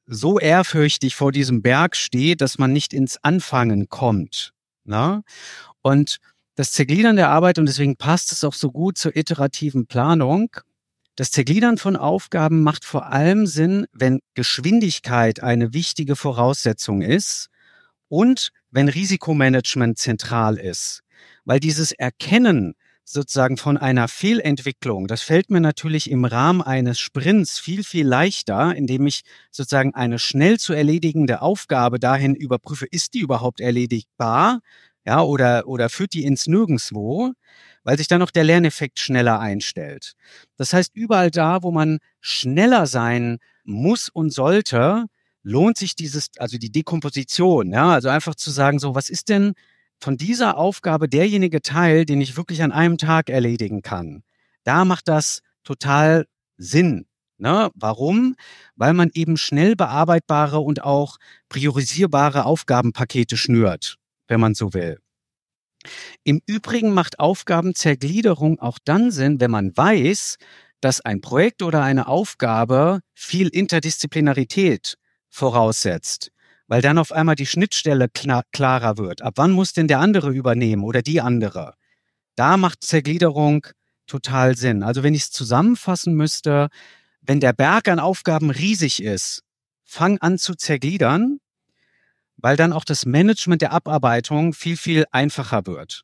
so 0.06 0.40
ehrfürchtig 0.40 1.14
vor 1.14 1.30
diesem 1.30 1.62
Berg 1.62 1.94
steht, 1.94 2.40
dass 2.40 2.58
man 2.58 2.72
nicht 2.72 2.92
ins 2.92 3.22
Anfangen 3.22 3.88
kommt. 3.88 4.52
Ne? 4.82 5.22
Und 5.82 6.18
das 6.56 6.72
Zergliedern 6.72 7.14
der 7.14 7.30
Arbeit, 7.30 7.60
und 7.60 7.66
deswegen 7.66 7.96
passt 7.96 8.32
es 8.32 8.42
auch 8.42 8.54
so 8.54 8.72
gut 8.72 8.98
zur 8.98 9.14
iterativen 9.14 9.86
Planung, 9.86 10.50
das 11.20 11.32
Zergliedern 11.32 11.76
von 11.76 11.96
Aufgaben 11.96 12.62
macht 12.62 12.82
vor 12.82 13.08
allem 13.12 13.46
Sinn, 13.46 13.84
wenn 13.92 14.20
Geschwindigkeit 14.32 15.42
eine 15.42 15.74
wichtige 15.74 16.16
Voraussetzung 16.16 17.02
ist 17.02 17.50
und 18.08 18.52
wenn 18.70 18.88
Risikomanagement 18.88 19.98
zentral 19.98 20.56
ist. 20.56 21.02
Weil 21.44 21.60
dieses 21.60 21.92
Erkennen 21.92 22.72
sozusagen 23.04 23.58
von 23.58 23.76
einer 23.76 24.08
Fehlentwicklung, 24.08 25.08
das 25.08 25.20
fällt 25.20 25.50
mir 25.50 25.60
natürlich 25.60 26.10
im 26.10 26.24
Rahmen 26.24 26.62
eines 26.62 26.98
Sprints 26.98 27.58
viel, 27.58 27.84
viel 27.84 28.06
leichter, 28.06 28.74
indem 28.74 29.06
ich 29.06 29.20
sozusagen 29.50 29.94
eine 29.94 30.18
schnell 30.18 30.58
zu 30.58 30.72
erledigende 30.72 31.42
Aufgabe 31.42 31.98
dahin 31.98 32.34
überprüfe, 32.34 32.86
ist 32.90 33.12
die 33.12 33.20
überhaupt 33.20 33.60
erledigbar? 33.60 34.60
Ja, 35.04 35.20
oder, 35.20 35.66
oder 35.66 35.90
führt 35.90 36.14
die 36.14 36.24
ins 36.24 36.46
Nirgendswo? 36.46 37.32
Weil 37.84 37.98
sich 37.98 38.08
dann 38.08 38.20
noch 38.20 38.30
der 38.30 38.44
Lerneffekt 38.44 38.98
schneller 38.98 39.40
einstellt. 39.40 40.14
Das 40.56 40.72
heißt, 40.72 40.92
überall 40.94 41.30
da, 41.30 41.62
wo 41.62 41.70
man 41.70 41.98
schneller 42.20 42.86
sein 42.86 43.38
muss 43.64 44.08
und 44.08 44.32
sollte, 44.32 45.06
lohnt 45.42 45.78
sich 45.78 45.94
dieses, 45.94 46.28
also 46.38 46.58
die 46.58 46.70
Dekomposition, 46.70 47.72
ja, 47.72 47.90
also 47.90 48.08
einfach 48.08 48.34
zu 48.34 48.50
sagen, 48.50 48.78
so, 48.78 48.94
was 48.94 49.08
ist 49.08 49.28
denn 49.28 49.54
von 49.98 50.16
dieser 50.16 50.56
Aufgabe 50.56 51.08
derjenige 51.08 51.62
Teil, 51.62 52.04
den 52.04 52.20
ich 52.20 52.36
wirklich 52.36 52.62
an 52.62 52.72
einem 52.72 52.98
Tag 52.98 53.30
erledigen 53.30 53.82
kann? 53.82 54.22
Da 54.64 54.84
macht 54.84 55.08
das 55.08 55.40
total 55.64 56.26
Sinn. 56.56 57.06
Ne? 57.38 57.70
Warum? 57.74 58.36
Weil 58.76 58.92
man 58.92 59.10
eben 59.14 59.38
schnell 59.38 59.74
bearbeitbare 59.74 60.60
und 60.60 60.84
auch 60.84 61.16
priorisierbare 61.48 62.44
Aufgabenpakete 62.44 63.36
schnürt, 63.38 63.96
wenn 64.28 64.40
man 64.40 64.54
so 64.54 64.74
will. 64.74 64.98
Im 66.24 66.40
Übrigen 66.46 66.92
macht 66.92 67.18
Aufgabenzergliederung 67.18 68.58
auch 68.60 68.78
dann 68.84 69.10
Sinn, 69.10 69.40
wenn 69.40 69.50
man 69.50 69.76
weiß, 69.76 70.36
dass 70.80 71.00
ein 71.00 71.20
Projekt 71.20 71.62
oder 71.62 71.82
eine 71.82 72.06
Aufgabe 72.06 73.00
viel 73.14 73.48
Interdisziplinarität 73.48 74.96
voraussetzt, 75.28 76.30
weil 76.66 76.82
dann 76.82 76.98
auf 76.98 77.12
einmal 77.12 77.34
die 77.34 77.46
Schnittstelle 77.46 78.08
klar, 78.08 78.44
klarer 78.52 78.98
wird. 78.98 79.22
Ab 79.22 79.34
wann 79.36 79.52
muss 79.52 79.72
denn 79.72 79.88
der 79.88 80.00
andere 80.00 80.30
übernehmen 80.30 80.84
oder 80.84 81.02
die 81.02 81.20
andere? 81.20 81.74
Da 82.36 82.56
macht 82.56 82.84
Zergliederung 82.84 83.66
total 84.06 84.56
Sinn. 84.56 84.82
Also 84.82 85.02
wenn 85.02 85.14
ich 85.14 85.22
es 85.22 85.30
zusammenfassen 85.30 86.14
müsste, 86.14 86.68
wenn 87.20 87.40
der 87.40 87.52
Berg 87.52 87.88
an 87.88 88.00
Aufgaben 88.00 88.50
riesig 88.50 89.02
ist, 89.02 89.42
fang 89.84 90.18
an 90.18 90.38
zu 90.38 90.54
zergliedern 90.54 91.38
weil 92.42 92.56
dann 92.56 92.72
auch 92.72 92.84
das 92.84 93.06
Management 93.06 93.62
der 93.62 93.72
Abarbeitung 93.72 94.52
viel, 94.52 94.76
viel 94.76 95.04
einfacher 95.10 95.66
wird. 95.66 96.02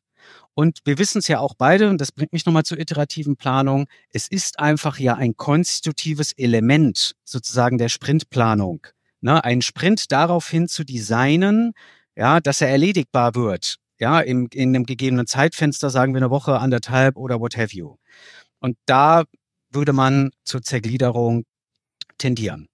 Und 0.53 0.79
wir 0.85 0.97
wissen 0.97 1.19
es 1.19 1.27
ja 1.27 1.39
auch 1.39 1.53
beide, 1.55 1.89
und 1.89 2.01
das 2.01 2.11
bringt 2.11 2.33
mich 2.33 2.45
nochmal 2.45 2.63
zur 2.63 2.79
iterativen 2.79 3.35
Planung, 3.35 3.87
es 4.11 4.27
ist 4.27 4.59
einfach 4.59 4.97
ja 4.97 5.15
ein 5.15 5.37
konstitutives 5.37 6.31
Element 6.33 7.13
sozusagen 7.23 7.77
der 7.77 7.89
Sprintplanung. 7.89 8.87
Ne, 9.21 9.43
ein 9.43 9.61
Sprint 9.61 10.11
daraufhin 10.11 10.67
zu 10.67 10.83
designen, 10.83 11.73
ja, 12.15 12.39
dass 12.39 12.61
er 12.61 12.69
erledigbar 12.69 13.35
wird. 13.35 13.77
Ja, 13.99 14.19
im, 14.19 14.47
in 14.51 14.75
einem 14.75 14.85
gegebenen 14.85 15.27
Zeitfenster, 15.27 15.89
sagen 15.89 16.13
wir 16.13 16.21
eine 16.21 16.29
Woche, 16.29 16.59
anderthalb 16.59 17.17
oder 17.17 17.39
what 17.39 17.57
have 17.57 17.75
you. 17.75 17.97
Und 18.59 18.77
da 18.85 19.23
würde 19.71 19.93
man 19.93 20.31
zur 20.43 20.61
Zergliederung 20.61 21.45
tendieren. 22.17 22.67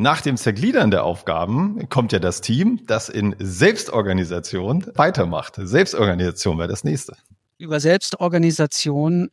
Nach 0.00 0.22
dem 0.22 0.38
Zergliedern 0.38 0.90
der 0.90 1.04
Aufgaben 1.04 1.86
kommt 1.90 2.12
ja 2.12 2.18
das 2.18 2.40
Team, 2.40 2.80
das 2.86 3.10
in 3.10 3.36
Selbstorganisation 3.38 4.86
weitermacht. 4.94 5.56
Selbstorganisation 5.58 6.56
wäre 6.56 6.68
das 6.68 6.84
nächste. 6.84 7.14
Über 7.58 7.80
Selbstorganisation, 7.80 9.30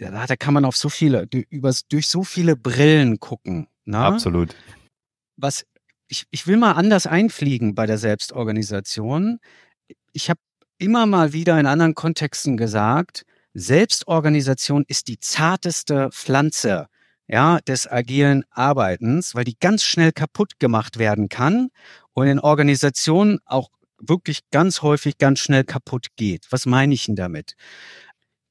da 0.00 0.34
kann 0.34 0.54
man 0.54 0.64
auf 0.64 0.76
so 0.76 0.88
viele, 0.88 1.28
über, 1.50 1.72
durch 1.88 2.08
so 2.08 2.24
viele 2.24 2.56
Brillen 2.56 3.20
gucken. 3.20 3.68
Ne? 3.84 3.98
Absolut. 3.98 4.56
Was 5.36 5.64
ich, 6.08 6.24
ich 6.32 6.48
will 6.48 6.56
mal 6.56 6.72
anders 6.72 7.06
einfliegen 7.06 7.76
bei 7.76 7.86
der 7.86 7.98
Selbstorganisation. 7.98 9.38
Ich 10.12 10.30
habe 10.30 10.40
immer 10.78 11.06
mal 11.06 11.32
wieder 11.32 11.60
in 11.60 11.66
anderen 11.66 11.94
Kontexten 11.94 12.56
gesagt, 12.56 13.24
Selbstorganisation 13.54 14.84
ist 14.88 15.06
die 15.06 15.20
zarteste 15.20 16.10
Pflanze, 16.10 16.88
ja, 17.28 17.58
des 17.60 17.90
agilen 17.90 18.44
Arbeitens, 18.50 19.34
weil 19.34 19.44
die 19.44 19.58
ganz 19.58 19.82
schnell 19.82 20.12
kaputt 20.12 20.58
gemacht 20.58 20.98
werden 20.98 21.28
kann 21.28 21.68
und 22.12 22.26
in 22.26 22.38
Organisationen 22.38 23.38
auch 23.44 23.70
wirklich 23.98 24.40
ganz 24.50 24.82
häufig 24.82 25.18
ganz 25.18 25.40
schnell 25.40 25.64
kaputt 25.64 26.08
geht. 26.16 26.46
Was 26.50 26.66
meine 26.66 26.94
ich 26.94 27.06
denn 27.06 27.16
damit? 27.16 27.56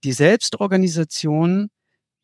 die 0.05 0.13
Selbstorganisation 0.13 1.69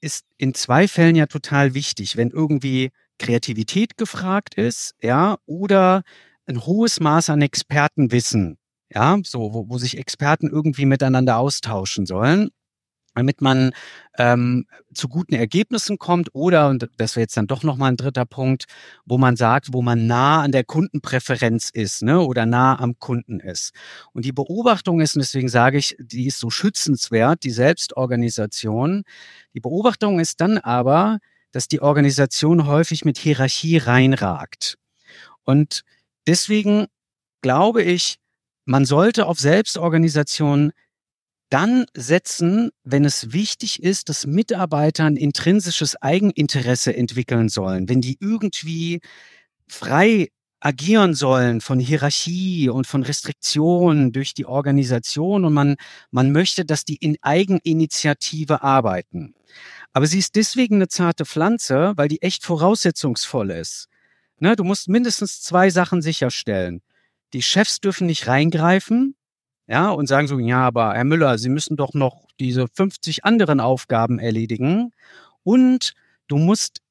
ist 0.02 0.26
in 0.38 0.54
zwei 0.54 0.88
Fällen 0.88 1.16
ja 1.16 1.26
total 1.26 1.74
wichtig, 1.74 2.16
wenn 2.16 2.30
irgendwie 2.30 2.92
Kreativität 3.20 3.98
gefragt 3.98 4.56
ist, 4.56 4.94
ja, 5.02 5.38
oder 5.46 6.04
ein 6.46 6.66
hohes 6.66 7.00
Maß 7.00 7.30
an 7.32 7.42
Expertenwissen, 7.42 8.58
ja, 8.94 9.18
so, 9.24 9.54
wo, 9.54 9.70
wo 9.70 9.78
sich 9.78 9.98
Experten 9.98 10.48
irgendwie 10.50 10.86
miteinander 10.86 11.38
austauschen 11.38 12.06
sollen 12.06 12.50
damit 13.16 13.42
man 13.42 13.72
ähm, 14.18 14.66
zu 14.94 15.08
guten 15.08 15.36
Ergebnissen 15.36 15.98
kommt 15.98 16.30
oder, 16.34 16.70
und 16.70 16.90
das 16.98 17.16
wäre 17.16 17.24
jetzt 17.24 17.36
dann 17.38 17.48
doch 17.48 17.64
nochmal 17.64 17.92
ein 17.92 17.98
dritter 17.98 18.26
Punkt, 18.26 18.66
wo 19.06 19.18
man 19.18 19.36
sagt, 19.36 19.74
wo 19.74 19.82
man 19.82 20.08
nah 20.08 20.42
an 20.42 20.52
der 20.52 20.64
Kundenpräferenz 20.64 21.70
ist 21.70 22.04
ne, 22.04 22.22
oder 22.22 22.46
nah 22.46 22.80
am 22.80 23.00
Kunden 23.00 23.40
ist. 23.40 23.74
Und 24.14 24.26
die 24.26 24.32
Beobachtung 24.32 25.02
ist, 25.02 25.16
und 25.16 25.20
deswegen 25.22 25.50
sage 25.50 25.78
ich, 25.78 25.96
die 26.00 26.28
ist 26.28 26.40
so 26.40 26.50
schützenswert, 26.50 27.44
die 27.44 27.52
Selbstorganisation. 27.52 29.04
Die 29.54 29.60
Beobachtung 29.60 30.20
ist 30.20 30.42
dann 30.42 30.58
aber, 30.58 31.20
dass 31.52 31.68
die 31.68 31.82
Organisation 31.82 32.66
häufig 32.66 33.04
mit 33.04 33.18
Hierarchie 33.18 33.78
reinragt. 33.78 34.78
Und 35.44 35.84
deswegen 36.28 36.88
glaube 37.42 37.84
ich, 37.84 38.18
man 38.66 38.86
sollte 38.86 39.26
auf 39.26 39.40
Selbstorganisation 39.40 40.72
dann 41.52 41.86
setzen, 41.94 42.72
wenn 42.84 43.06
es 43.06 43.34
wichtig 43.34 43.84
ist, 43.84 44.10
dass 44.10 44.26
Mitarbeiter 44.26 45.06
ein 45.06 45.18
intrinsisches 45.18 46.02
Eigeninteresse 46.02 46.96
entwickeln 46.96 47.50
sollen, 47.50 47.90
wenn 47.90 48.02
die 48.02 48.18
irgendwie 48.20 49.02
frei 49.68 50.30
agieren 50.62 51.14
sollen 51.14 51.60
von 51.60 51.80
Hierarchie 51.80 52.70
und 52.70 52.88
von 52.88 53.04
Restriktionen 53.04 54.12
durch 54.12 54.34
die 54.34 54.46
Organisation 54.46 55.44
und 55.44 55.54
man, 55.54 55.76
man 56.12 56.32
möchte, 56.32 56.66
dass 56.66 56.86
die 56.86 56.96
in 56.96 57.18
Eigeninitiative 57.22 58.62
arbeiten. 58.62 59.34
Aber 59.92 60.08
sie 60.08 60.20
ist 60.20 60.36
deswegen 60.36 60.76
eine 60.76 60.88
zarte 60.88 61.26
Pflanze, 61.26 61.94
weil 61.96 62.08
die 62.08 62.22
echt 62.22 62.46
voraussetzungsvoll 62.46 63.52
ist. 63.52 63.88
Ne, 64.40 64.56
du 64.56 64.64
musst 64.64 64.88
mindestens 64.88 65.42
zwei 65.42 65.70
Sachen 65.70 66.02
sicherstellen. 66.02 66.82
Die 67.34 67.42
Chefs 67.42 67.80
dürfen 67.80 68.08
nicht 68.08 68.28
reingreifen, 68.28 69.16
ja, 69.72 69.90
und 69.90 70.08
sagen 70.08 70.28
so, 70.28 70.38
ja, 70.38 70.68
aber 70.68 70.96
Herr 70.96 71.06
Müller, 71.06 71.38
Sie 71.38 71.48
müssen 71.48 71.78
doch 71.78 71.94
noch 71.94 72.28
diese 72.42 72.68
50 72.68 73.24
anderen 73.24 73.62
Aufgaben 73.62 74.20
erledigen 74.20 74.92
und 75.44 75.94
du 76.28 76.38
musst 76.38 76.82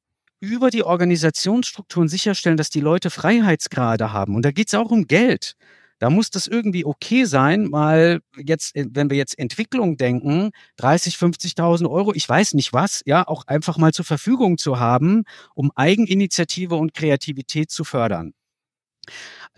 über 0.40 0.70
die 0.70 0.82
Organisationsstrukturen 0.82 2.08
sicherstellen, 2.08 2.56
dass 2.56 2.70
die 2.70 2.80
Leute 2.80 3.10
Freiheitsgrade 3.10 4.14
haben. 4.14 4.34
Und 4.34 4.46
da 4.46 4.50
geht 4.50 4.68
es 4.68 4.74
auch 4.74 4.90
um 4.90 5.06
Geld. 5.06 5.56
Da 5.98 6.08
muss 6.08 6.30
das 6.30 6.46
irgendwie 6.46 6.86
okay 6.86 7.26
sein, 7.26 7.66
mal 7.66 8.22
jetzt, 8.38 8.74
wenn 8.74 9.10
wir 9.10 9.18
jetzt 9.18 9.38
Entwicklung 9.38 9.98
denken, 9.98 10.50
30, 10.76 11.16
50.000 11.16 11.90
Euro, 11.90 12.14
ich 12.14 12.26
weiß 12.26 12.54
nicht 12.54 12.72
was, 12.72 13.02
ja, 13.04 13.28
auch 13.28 13.46
einfach 13.46 13.76
mal 13.76 13.92
zur 13.92 14.06
Verfügung 14.06 14.56
zu 14.56 14.80
haben, 14.80 15.24
um 15.54 15.70
Eigeninitiative 15.74 16.76
und 16.76 16.94
Kreativität 16.94 17.70
zu 17.70 17.84
fördern. 17.84 18.32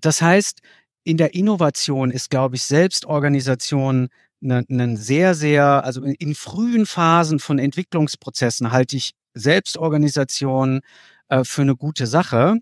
Das 0.00 0.20
heißt, 0.20 0.62
in 1.04 1.16
der 1.16 1.34
Innovation 1.34 2.10
ist, 2.10 2.30
glaube 2.30 2.56
ich, 2.56 2.62
Selbstorganisation 2.64 4.08
ein 4.42 4.64
ne, 4.68 4.96
sehr, 4.96 5.34
sehr, 5.34 5.84
also 5.84 6.02
in, 6.02 6.14
in, 6.14 6.34
frühen 6.34 6.86
Phasen 6.86 7.38
von 7.38 7.58
Entwicklungsprozessen 7.58 8.72
halte 8.72 8.96
ich 8.96 9.12
Selbstorganisation 9.34 10.80
äh, 11.28 11.44
für 11.44 11.62
eine 11.62 11.76
gute 11.76 12.06
Sache. 12.06 12.56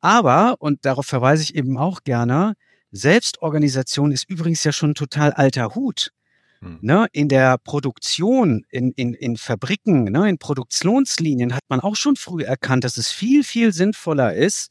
Aber, 0.00 0.56
und 0.60 0.84
darauf 0.86 1.06
verweise 1.06 1.42
ich 1.42 1.54
eben 1.54 1.76
auch 1.76 2.04
gerne, 2.04 2.54
Selbstorganisation 2.92 4.12
ist 4.12 4.28
übrigens 4.28 4.64
ja 4.64 4.72
schon 4.72 4.94
total 4.94 5.32
alter 5.32 5.74
Hut. 5.74 6.12
Hm. 6.60 6.78
Ne, 6.82 7.06
in 7.12 7.28
der 7.28 7.56
Produktion, 7.56 8.66
in, 8.68 8.92
in, 8.92 9.14
in 9.14 9.36
Fabriken, 9.38 10.04
ne, 10.04 10.28
in 10.28 10.38
Produktionslinien 10.38 11.54
hat 11.54 11.64
man 11.68 11.80
auch 11.80 11.96
schon 11.96 12.16
früh 12.16 12.42
erkannt, 12.42 12.84
dass 12.84 12.98
es 12.98 13.10
viel, 13.10 13.44
viel 13.44 13.72
sinnvoller 13.72 14.34
ist, 14.34 14.70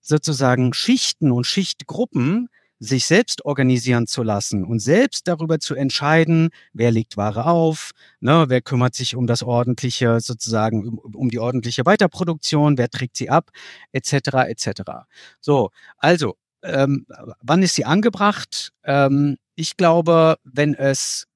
sozusagen 0.00 0.72
Schichten 0.72 1.32
und 1.32 1.46
Schichtgruppen 1.46 2.48
sich 2.80 3.04
selbst 3.04 3.44
organisieren 3.44 4.06
zu 4.06 4.22
lassen 4.22 4.64
und 4.64 4.80
selbst 4.80 5.28
darüber 5.28 5.60
zu 5.60 5.74
entscheiden, 5.74 6.48
wer 6.72 6.90
legt 6.90 7.18
Ware 7.18 7.44
auf, 7.44 7.90
ne, 8.20 8.46
wer 8.48 8.62
kümmert 8.62 8.94
sich 8.94 9.14
um 9.16 9.26
das 9.26 9.42
ordentliche, 9.42 10.18
sozusagen 10.20 10.88
um, 10.88 10.98
um 11.14 11.28
die 11.28 11.38
ordentliche 11.38 11.84
Weiterproduktion, 11.84 12.78
wer 12.78 12.88
trägt 12.88 13.18
sie 13.18 13.28
ab, 13.28 13.50
etc. 13.92 14.48
etc. 14.48 14.82
So, 15.40 15.70
also 15.98 16.36
ähm, 16.62 17.06
wann 17.42 17.62
ist 17.62 17.74
sie 17.74 17.84
angebracht? 17.84 18.72
Ähm, 18.84 19.36
ich 19.56 19.76
glaube, 19.76 20.36
wenn 20.44 20.74
es, 20.74 21.26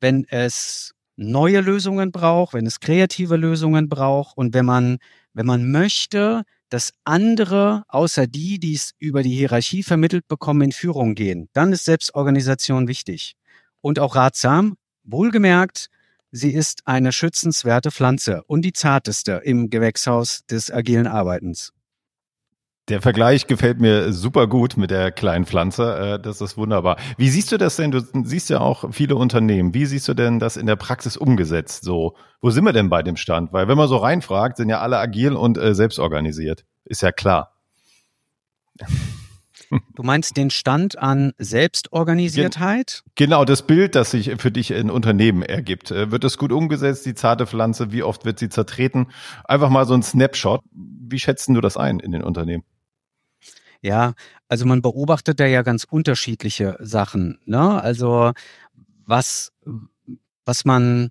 wenn 0.00 0.24
es 0.28 0.94
neue 1.16 1.60
Lösungen 1.60 2.10
braucht, 2.10 2.54
wenn 2.54 2.66
es 2.66 2.80
kreative 2.80 3.36
Lösungen 3.36 3.88
braucht 3.88 4.36
und 4.36 4.52
wenn 4.52 4.66
man, 4.66 4.98
wenn 5.32 5.46
man 5.46 5.70
möchte, 5.70 6.42
dass 6.68 6.92
andere 7.04 7.84
außer 7.88 8.26
die, 8.26 8.58
die 8.58 8.74
es 8.74 8.92
über 8.98 9.22
die 9.22 9.34
Hierarchie 9.34 9.82
vermittelt 9.82 10.28
bekommen, 10.28 10.62
in 10.62 10.72
Führung 10.72 11.14
gehen. 11.14 11.48
Dann 11.52 11.72
ist 11.72 11.84
Selbstorganisation 11.84 12.88
wichtig 12.88 13.36
und 13.80 13.98
auch 13.98 14.16
ratsam. 14.16 14.76
Wohlgemerkt, 15.04 15.88
sie 16.30 16.52
ist 16.52 16.86
eine 16.86 17.12
schützenswerte 17.12 17.90
Pflanze 17.90 18.42
und 18.44 18.62
die 18.62 18.74
zarteste 18.74 19.40
im 19.44 19.70
Gewächshaus 19.70 20.44
des 20.46 20.70
agilen 20.70 21.06
Arbeitens. 21.06 21.72
Der 22.88 23.02
Vergleich 23.02 23.46
gefällt 23.46 23.80
mir 23.80 24.14
super 24.14 24.46
gut 24.46 24.78
mit 24.78 24.90
der 24.90 25.12
kleinen 25.12 25.44
Pflanze. 25.44 26.14
Äh, 26.14 26.20
das 26.20 26.40
ist 26.40 26.56
wunderbar. 26.56 26.96
Wie 27.18 27.28
siehst 27.28 27.52
du 27.52 27.58
das 27.58 27.76
denn? 27.76 27.90
Du 27.90 28.00
siehst 28.24 28.48
ja 28.48 28.60
auch 28.60 28.92
viele 28.92 29.16
Unternehmen. 29.16 29.74
Wie 29.74 29.84
siehst 29.84 30.08
du 30.08 30.14
denn 30.14 30.38
das 30.38 30.56
in 30.56 30.66
der 30.66 30.76
Praxis 30.76 31.18
umgesetzt? 31.18 31.84
So, 31.84 32.16
wo 32.40 32.48
sind 32.50 32.64
wir 32.64 32.72
denn 32.72 32.88
bei 32.88 33.02
dem 33.02 33.16
Stand? 33.16 33.52
Weil 33.52 33.68
wenn 33.68 33.76
man 33.76 33.88
so 33.88 33.98
reinfragt, 33.98 34.56
sind 34.56 34.70
ja 34.70 34.80
alle 34.80 34.98
agil 34.98 35.34
und 35.34 35.58
äh, 35.58 35.74
selbstorganisiert. 35.74 36.64
Ist 36.84 37.02
ja 37.02 37.12
klar. 37.12 37.52
Du 39.94 40.02
meinst 40.02 40.38
den 40.38 40.48
Stand 40.48 40.96
an 40.96 41.34
Selbstorganisiertheit? 41.36 43.02
Genau, 43.16 43.44
das 43.44 43.66
Bild, 43.66 43.96
das 43.96 44.12
sich 44.12 44.32
für 44.38 44.50
dich 44.50 44.70
in 44.70 44.88
Unternehmen 44.88 45.42
ergibt. 45.42 45.90
Äh, 45.90 46.10
wird 46.10 46.24
es 46.24 46.38
gut 46.38 46.52
umgesetzt, 46.52 47.04
die 47.04 47.12
zarte 47.12 47.46
Pflanze? 47.46 47.92
Wie 47.92 48.02
oft 48.02 48.24
wird 48.24 48.38
sie 48.38 48.48
zertreten? 48.48 49.08
Einfach 49.44 49.68
mal 49.68 49.84
so 49.84 49.92
ein 49.92 50.02
Snapshot. 50.02 50.62
Wie 50.72 51.18
schätzen 51.18 51.52
du 51.52 51.60
das 51.60 51.76
ein 51.76 52.00
in 52.00 52.12
den 52.12 52.22
Unternehmen? 52.22 52.64
Ja, 53.80 54.14
also 54.48 54.66
man 54.66 54.82
beobachtet 54.82 55.38
da 55.40 55.46
ja 55.46 55.62
ganz 55.62 55.84
unterschiedliche 55.84 56.76
Sachen. 56.80 57.38
Ne? 57.44 57.80
Also 57.80 58.32
was, 59.06 59.52
was 60.44 60.64
man 60.64 61.10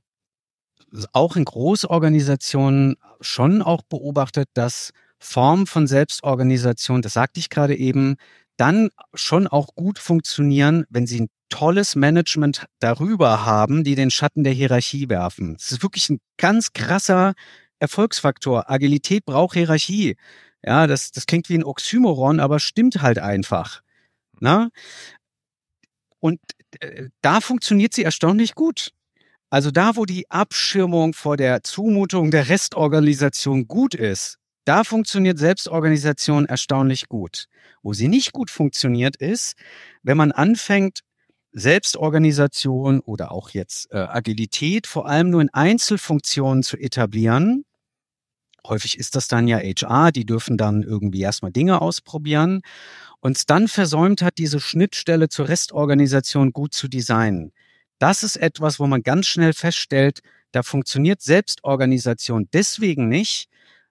auch 1.13 1.36
in 1.36 1.45
Großorganisationen 1.45 2.95
schon 3.21 3.62
auch 3.62 3.82
beobachtet, 3.84 4.49
dass 4.53 4.91
Formen 5.19 5.65
von 5.65 5.88
Selbstorganisation, 5.88 7.01
das 7.01 7.13
sagte 7.13 7.39
ich 7.39 7.49
gerade 7.49 7.75
eben, 7.75 8.15
dann 8.58 8.89
schon 9.13 9.47
auch 9.47 9.75
gut 9.75 9.99
funktionieren, 9.99 10.86
wenn 10.89 11.08
sie 11.08 11.21
ein 11.21 11.30
tolles 11.49 11.95
Management 11.95 12.65
darüber 12.80 13.45
haben, 13.45 13.84
die 13.84 13.95
den 13.95 14.12
Schatten 14.12 14.43
der 14.43 14.53
Hierarchie 14.53 15.10
werfen. 15.10 15.53
Das 15.53 15.71
ist 15.71 15.84
wirklich 15.84 16.10
ein 16.10 16.19
ganz 16.38 16.73
krasser 16.73 17.34
Erfolgsfaktor. 17.80 18.69
Agilität 18.69 19.25
braucht 19.25 19.53
Hierarchie. 19.56 20.17
Ja, 20.63 20.87
das, 20.87 21.11
das 21.11 21.25
klingt 21.25 21.49
wie 21.49 21.57
ein 21.57 21.63
Oxymoron, 21.63 22.39
aber 22.39 22.59
stimmt 22.59 23.01
halt 23.01 23.19
einfach. 23.19 23.81
Na? 24.39 24.69
Und 26.19 26.39
äh, 26.79 27.09
da 27.21 27.41
funktioniert 27.41 27.93
sie 27.93 28.03
erstaunlich 28.03 28.55
gut. 28.55 28.91
Also 29.49 29.71
da, 29.71 29.95
wo 29.95 30.05
die 30.05 30.29
Abschirmung 30.29 31.13
vor 31.13 31.37
der 31.37 31.63
Zumutung 31.63 32.31
der 32.31 32.49
Restorganisation 32.49 33.67
gut 33.67 33.95
ist, 33.95 34.37
da 34.65 34.83
funktioniert 34.83 35.37
Selbstorganisation 35.37 36.45
erstaunlich 36.45 37.07
gut. 37.07 37.45
Wo 37.81 37.93
sie 37.93 38.09
nicht 38.09 38.33
gut 38.33 38.51
funktioniert 38.51 39.15
ist, 39.15 39.55
wenn 40.03 40.17
man 40.17 40.33
anfängt, 40.33 40.99
Selbstorganisation 41.53 42.99
oder 42.99 43.31
auch 43.31 43.51
jetzt 43.51 43.91
äh, 43.91 43.97
Agilität 43.97 44.85
vor 44.85 45.07
allem 45.07 45.29
nur 45.29 45.41
in 45.41 45.49
Einzelfunktionen 45.53 46.61
zu 46.61 46.77
etablieren 46.77 47.63
Häufig 48.69 48.97
ist 48.97 49.15
das 49.15 49.27
dann 49.27 49.47
ja 49.47 49.58
HR, 49.58 50.12
die 50.12 50.25
dürfen 50.25 50.58
dann 50.58 50.84
irgendwie 50.84 51.21
erstmal 51.21 51.51
Dinge 51.51 51.82
ausprobieren 51.82 52.62
und 53.19 53.49
dann 53.49 53.67
versäumt 53.67 54.21
hat, 54.21 54.38
diese 54.38 54.60
Schnittstelle 54.60 55.29
zur 55.29 55.50
Restorganisation 55.50 56.52
gut 56.52 56.73
zu 56.73 56.87
designen. 56.87 57.52
Das 58.00 58.23
ist 58.23 58.37
etwas, 58.37 58.79
wo 58.79 58.87
man 58.87 59.02
ganz 59.04 59.27
schnell 59.27 59.54
feststellt, 59.54 60.19
da 60.52 60.63
funktioniert 60.63 61.21
Selbstorganisation 61.21 62.48
deswegen 62.54 63.10
nicht, 63.10 63.50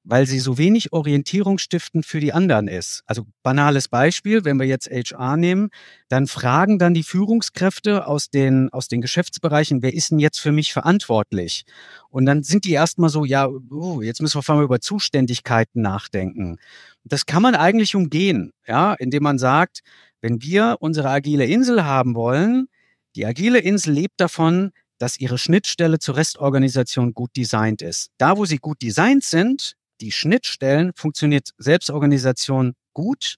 weil 0.09 0.27
sie 0.27 0.39
so 0.39 0.57
wenig 0.57 0.93
orientierungsstiftend 0.93 2.07
für 2.07 2.21
die 2.21 2.33
anderen 2.33 2.69
ist. 2.69 3.03
Also 3.07 3.27
banales 3.43 3.89
Beispiel, 3.89 4.45
wenn 4.45 4.59
wir 4.59 4.67
jetzt 4.67 4.89
HR 4.89 5.37
nehmen, 5.37 5.71
dann 6.09 6.29
fragen 6.29 6.79
dann 6.79 6.95
die 6.95 7.03
Führungskräfte 7.03 8.07
aus 8.07 8.31
den, 8.31 8.73
aus 8.73 8.87
den 8.87 9.01
Geschäftsbereichen, 9.01 9.83
wer 9.83 9.93
ist 9.93 10.13
denn 10.13 10.21
jetzt 10.21 10.39
für 10.39 10.53
mich 10.53 10.73
verantwortlich? 10.73 11.65
Und 12.09 12.25
dann 12.25 12.45
sind 12.45 12.65
die 12.65 12.73
erstmal 12.73 13.11
so, 13.11 13.25
ja, 13.25 13.49
oh, 13.49 14.01
jetzt 14.01 14.23
müssen 14.23 14.39
wir 14.39 14.43
vor 14.43 14.55
allem 14.55 14.65
über 14.65 14.81
Zuständigkeiten 14.81 15.83
nachdenken. 15.83 16.59
Das 17.03 17.27
kann 17.27 17.43
man 17.43 17.57
eigentlich 17.57 17.97
umgehen, 17.97 18.53
ja, 18.67 18.95
indem 18.95 19.25
man 19.25 19.39
sagt, 19.39 19.81
wenn 20.21 20.41
wir 20.41 20.77
unsere 20.79 21.11
agile 21.11 21.47
Insel 21.47 21.85
haben 21.85 22.15
wollen, 22.15 22.69
die 23.17 23.27
agile 23.27 23.59
Insel 23.59 23.93
lebt 23.95 24.21
davon, 24.21 24.71
dass 24.99 25.19
ihre 25.19 25.37
Schnittstelle 25.37 25.99
zur 25.99 26.17
Restorganisation 26.17 27.13
gut 27.13 27.31
designt 27.37 27.83
ist. 27.83 28.11
Da, 28.19 28.37
wo 28.37 28.45
sie 28.45 28.59
gut 28.59 28.81
designt 28.83 29.25
sind, 29.25 29.75
die 30.01 30.13
Schnittstellen, 30.13 30.93
funktioniert 30.95 31.51
Selbstorganisation 31.59 32.75
gut. 32.93 33.37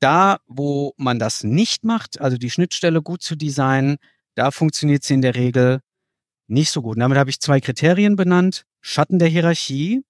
Da, 0.00 0.38
wo 0.46 0.94
man 0.96 1.18
das 1.18 1.44
nicht 1.44 1.84
macht, 1.84 2.20
also 2.20 2.36
die 2.36 2.50
Schnittstelle 2.50 3.02
gut 3.02 3.22
zu 3.22 3.36
designen, 3.36 3.98
da 4.34 4.50
funktioniert 4.50 5.04
sie 5.04 5.14
in 5.14 5.22
der 5.22 5.36
Regel 5.36 5.80
nicht 6.48 6.70
so 6.70 6.82
gut. 6.82 6.96
Und 6.96 7.00
damit 7.00 7.18
habe 7.18 7.30
ich 7.30 7.40
zwei 7.40 7.60
Kriterien 7.60 8.16
benannt. 8.16 8.64
Schatten 8.80 9.18
der 9.18 9.28
Hierarchie 9.28 10.02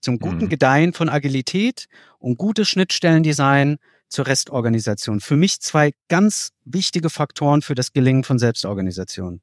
zum 0.00 0.18
guten 0.18 0.44
mhm. 0.44 0.48
Gedeihen 0.48 0.92
von 0.92 1.08
Agilität 1.08 1.86
und 2.18 2.38
gutes 2.38 2.68
Schnittstellendesign 2.68 3.78
zur 4.08 4.26
Restorganisation. 4.26 5.20
Für 5.20 5.36
mich 5.36 5.60
zwei 5.60 5.92
ganz 6.08 6.52
wichtige 6.64 7.10
Faktoren 7.10 7.62
für 7.62 7.74
das 7.74 7.92
Gelingen 7.92 8.24
von 8.24 8.38
Selbstorganisation. 8.38 9.40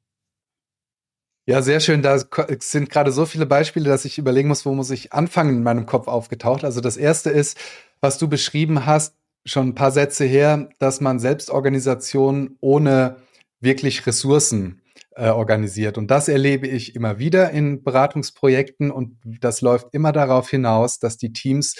Ja, 1.48 1.62
sehr 1.62 1.78
schön. 1.78 2.02
Da 2.02 2.18
sind 2.58 2.90
gerade 2.90 3.12
so 3.12 3.24
viele 3.24 3.46
Beispiele, 3.46 3.88
dass 3.88 4.04
ich 4.04 4.18
überlegen 4.18 4.48
muss, 4.48 4.66
wo 4.66 4.74
muss 4.74 4.90
ich 4.90 5.12
anfangen 5.12 5.58
in 5.58 5.62
meinem 5.62 5.86
Kopf 5.86 6.08
aufgetaucht. 6.08 6.64
Also 6.64 6.80
das 6.80 6.96
erste 6.96 7.30
ist, 7.30 7.56
was 8.00 8.18
du 8.18 8.28
beschrieben 8.28 8.84
hast, 8.84 9.14
schon 9.44 9.68
ein 9.68 9.74
paar 9.76 9.92
Sätze 9.92 10.24
her, 10.24 10.68
dass 10.80 11.00
man 11.00 11.20
Selbstorganisation 11.20 12.56
ohne 12.60 13.18
wirklich 13.60 14.04
Ressourcen 14.08 14.82
äh, 15.14 15.28
organisiert. 15.28 15.98
Und 15.98 16.10
das 16.10 16.28
erlebe 16.28 16.66
ich 16.66 16.96
immer 16.96 17.20
wieder 17.20 17.50
in 17.50 17.84
Beratungsprojekten 17.84 18.90
und 18.90 19.16
das 19.24 19.60
läuft 19.60 19.86
immer 19.92 20.10
darauf 20.10 20.50
hinaus, 20.50 20.98
dass 20.98 21.16
die 21.16 21.32
Teams 21.32 21.76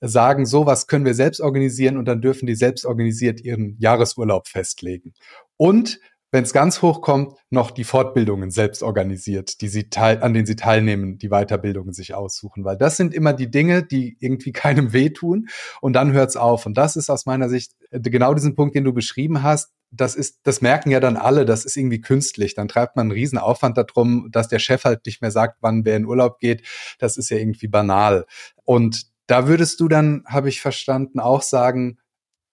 sagen, 0.00 0.46
so 0.46 0.64
was 0.64 0.86
können 0.86 1.04
wir 1.04 1.14
selbst 1.14 1.40
organisieren 1.42 1.98
und 1.98 2.06
dann 2.06 2.22
dürfen 2.22 2.46
die 2.46 2.54
selbst 2.54 2.86
organisiert 2.86 3.42
ihren 3.42 3.76
Jahresurlaub 3.78 4.48
festlegen. 4.48 5.12
Und 5.58 6.00
wenn 6.32 6.44
es 6.44 6.54
ganz 6.54 6.80
hoch 6.80 7.02
kommt, 7.02 7.34
noch 7.50 7.70
die 7.70 7.84
Fortbildungen 7.84 8.50
selbst 8.50 8.82
organisiert, 8.82 9.60
die 9.60 9.68
sie 9.68 9.90
teil 9.90 10.22
an 10.22 10.32
denen 10.32 10.46
sie 10.46 10.56
teilnehmen, 10.56 11.18
die 11.18 11.28
Weiterbildungen 11.28 11.92
sich 11.92 12.14
aussuchen, 12.14 12.64
weil 12.64 12.78
das 12.78 12.96
sind 12.96 13.12
immer 13.12 13.34
die 13.34 13.50
Dinge, 13.50 13.84
die 13.84 14.16
irgendwie 14.18 14.52
keinem 14.52 14.92
wehtun 14.92 15.48
und 15.82 15.92
dann 15.92 16.12
hört's 16.12 16.36
auf 16.36 16.64
und 16.66 16.76
das 16.76 16.96
ist 16.96 17.10
aus 17.10 17.26
meiner 17.26 17.50
Sicht 17.50 17.72
äh, 17.90 18.00
genau 18.00 18.32
diesen 18.34 18.56
Punkt, 18.56 18.74
den 18.74 18.84
du 18.84 18.92
beschrieben 18.92 19.42
hast. 19.42 19.72
Das 19.94 20.14
ist, 20.14 20.40
das 20.44 20.62
merken 20.62 20.90
ja 20.90 21.00
dann 21.00 21.18
alle, 21.18 21.44
das 21.44 21.66
ist 21.66 21.76
irgendwie 21.76 22.00
künstlich. 22.00 22.54
Dann 22.54 22.66
treibt 22.66 22.96
man 22.96 23.04
einen 23.04 23.12
riesen 23.12 23.36
Aufwand 23.36 23.76
darum, 23.76 24.30
dass 24.32 24.48
der 24.48 24.58
Chef 24.58 24.84
halt 24.84 25.04
nicht 25.04 25.20
mehr 25.20 25.30
sagt, 25.30 25.58
wann 25.60 25.84
wer 25.84 25.98
in 25.98 26.06
Urlaub 26.06 26.38
geht. 26.38 26.66
Das 26.98 27.18
ist 27.18 27.28
ja 27.28 27.36
irgendwie 27.36 27.68
banal. 27.68 28.24
Und 28.64 29.02
da 29.26 29.48
würdest 29.48 29.80
du 29.80 29.88
dann, 29.88 30.24
habe 30.24 30.48
ich 30.48 30.62
verstanden, 30.62 31.20
auch 31.20 31.42
sagen, 31.42 31.98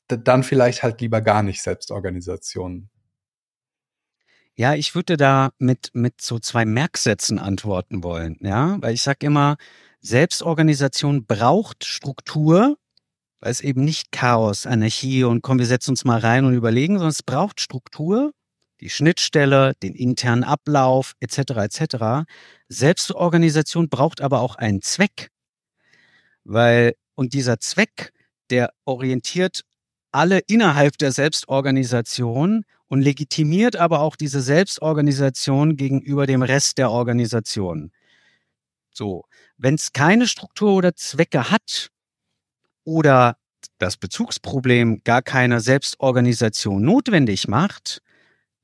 dann 0.10 0.44
vielleicht 0.44 0.84
halt 0.84 1.00
lieber 1.00 1.22
gar 1.22 1.42
nicht 1.42 1.62
Selbstorganisation 1.62 2.89
ja, 4.60 4.74
ich 4.76 4.94
würde 4.94 5.16
da 5.16 5.52
mit, 5.58 5.92
mit 5.94 6.20
so 6.20 6.38
zwei 6.38 6.66
Merksätzen 6.66 7.40
antworten 7.40 8.04
wollen, 8.04 8.36
ja, 8.42 8.76
weil 8.82 8.94
ich 8.94 9.02
sage 9.02 9.26
immer, 9.26 9.56
Selbstorganisation 10.02 11.26
braucht 11.26 11.86
Struktur, 11.86 12.78
weil 13.40 13.52
es 13.52 13.62
eben 13.62 13.86
nicht 13.86 14.12
Chaos, 14.12 14.66
Anarchie 14.66 15.24
und 15.24 15.44
komm, 15.44 15.60
wir 15.60 15.66
setzen 15.66 15.92
uns 15.92 16.04
mal 16.04 16.20
rein 16.20 16.44
und 16.44 16.56
überlegen, 16.56 16.96
sondern 16.96 17.12
es 17.12 17.24
braucht 17.24 17.62
Struktur, 17.62 18.34
die 18.82 18.90
Schnittstelle, 18.90 19.76
den 19.82 19.96
internen 19.96 20.44
Ablauf 20.44 21.14
etc. 21.22 21.38
etc. 21.56 22.28
Selbstorganisation 22.68 23.88
braucht 23.88 24.20
aber 24.20 24.42
auch 24.42 24.56
einen 24.56 24.82
Zweck, 24.82 25.30
weil 26.44 26.96
und 27.16 27.34
dieser 27.34 27.62
Zweck, 27.62 28.12
der 28.50 28.74
orientiert 28.84 29.62
alle 30.12 30.40
innerhalb 30.40 30.98
der 30.98 31.14
Selbstorganisation 31.14 32.66
und 32.90 33.02
legitimiert 33.02 33.78
aber 33.78 34.02
auch 34.02 34.16
diese 34.16 34.42
Selbstorganisation 34.42 35.78
gegenüber 35.78 36.26
dem 36.26 36.42
Rest 36.42 36.78
der 36.78 36.92
Organisation. 36.92 37.92
So, 38.92 39.24
wenn 39.58 39.76
es 39.76 39.94
keine 39.94 40.28
Struktur 40.28 40.74
oder 40.74 40.96
Zwecke 40.96 41.52
hat 41.52 41.92
oder 42.84 43.38
das 43.78 43.96
Bezugsproblem 43.96 45.04
gar 45.04 45.22
keine 45.22 45.62
Selbstorganisation 45.62 46.84
notwendig 46.84 47.48
macht, 47.48 48.02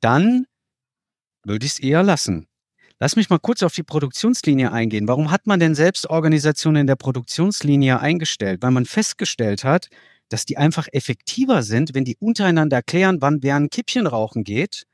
dann 0.01 0.47
würde 1.43 1.65
ich 1.65 1.73
es 1.73 1.79
eher 1.79 2.03
lassen. 2.03 2.47
Lass 2.99 3.15
mich 3.15 3.29
mal 3.29 3.39
kurz 3.39 3.61
auf 3.61 3.73
die 3.73 3.83
Produktionslinie 3.83 4.71
eingehen. 4.71 5.07
Warum 5.07 5.29
hat 5.29 5.47
man 5.47 5.59
denn 5.59 5.75
Selbstorganisation 5.75 6.77
in 6.77 6.87
der 6.87 6.95
Produktionslinie 6.95 7.99
eingestellt? 7.99 8.61
Weil 8.63 8.71
man 8.71 8.85
festgestellt 8.85 9.63
hat, 9.63 9.89
dass 10.29 10.45
die 10.45 10.57
einfach 10.57 10.87
effektiver 10.91 11.63
sind, 11.63 11.93
wenn 11.93 12.05
die 12.05 12.17
untereinander 12.19 12.81
klären, 12.81 13.21
wann 13.21 13.43
wer 13.43 13.55
ein 13.55 13.69
Kippchen 13.69 14.07
rauchen 14.07 14.43
geht, 14.43 14.85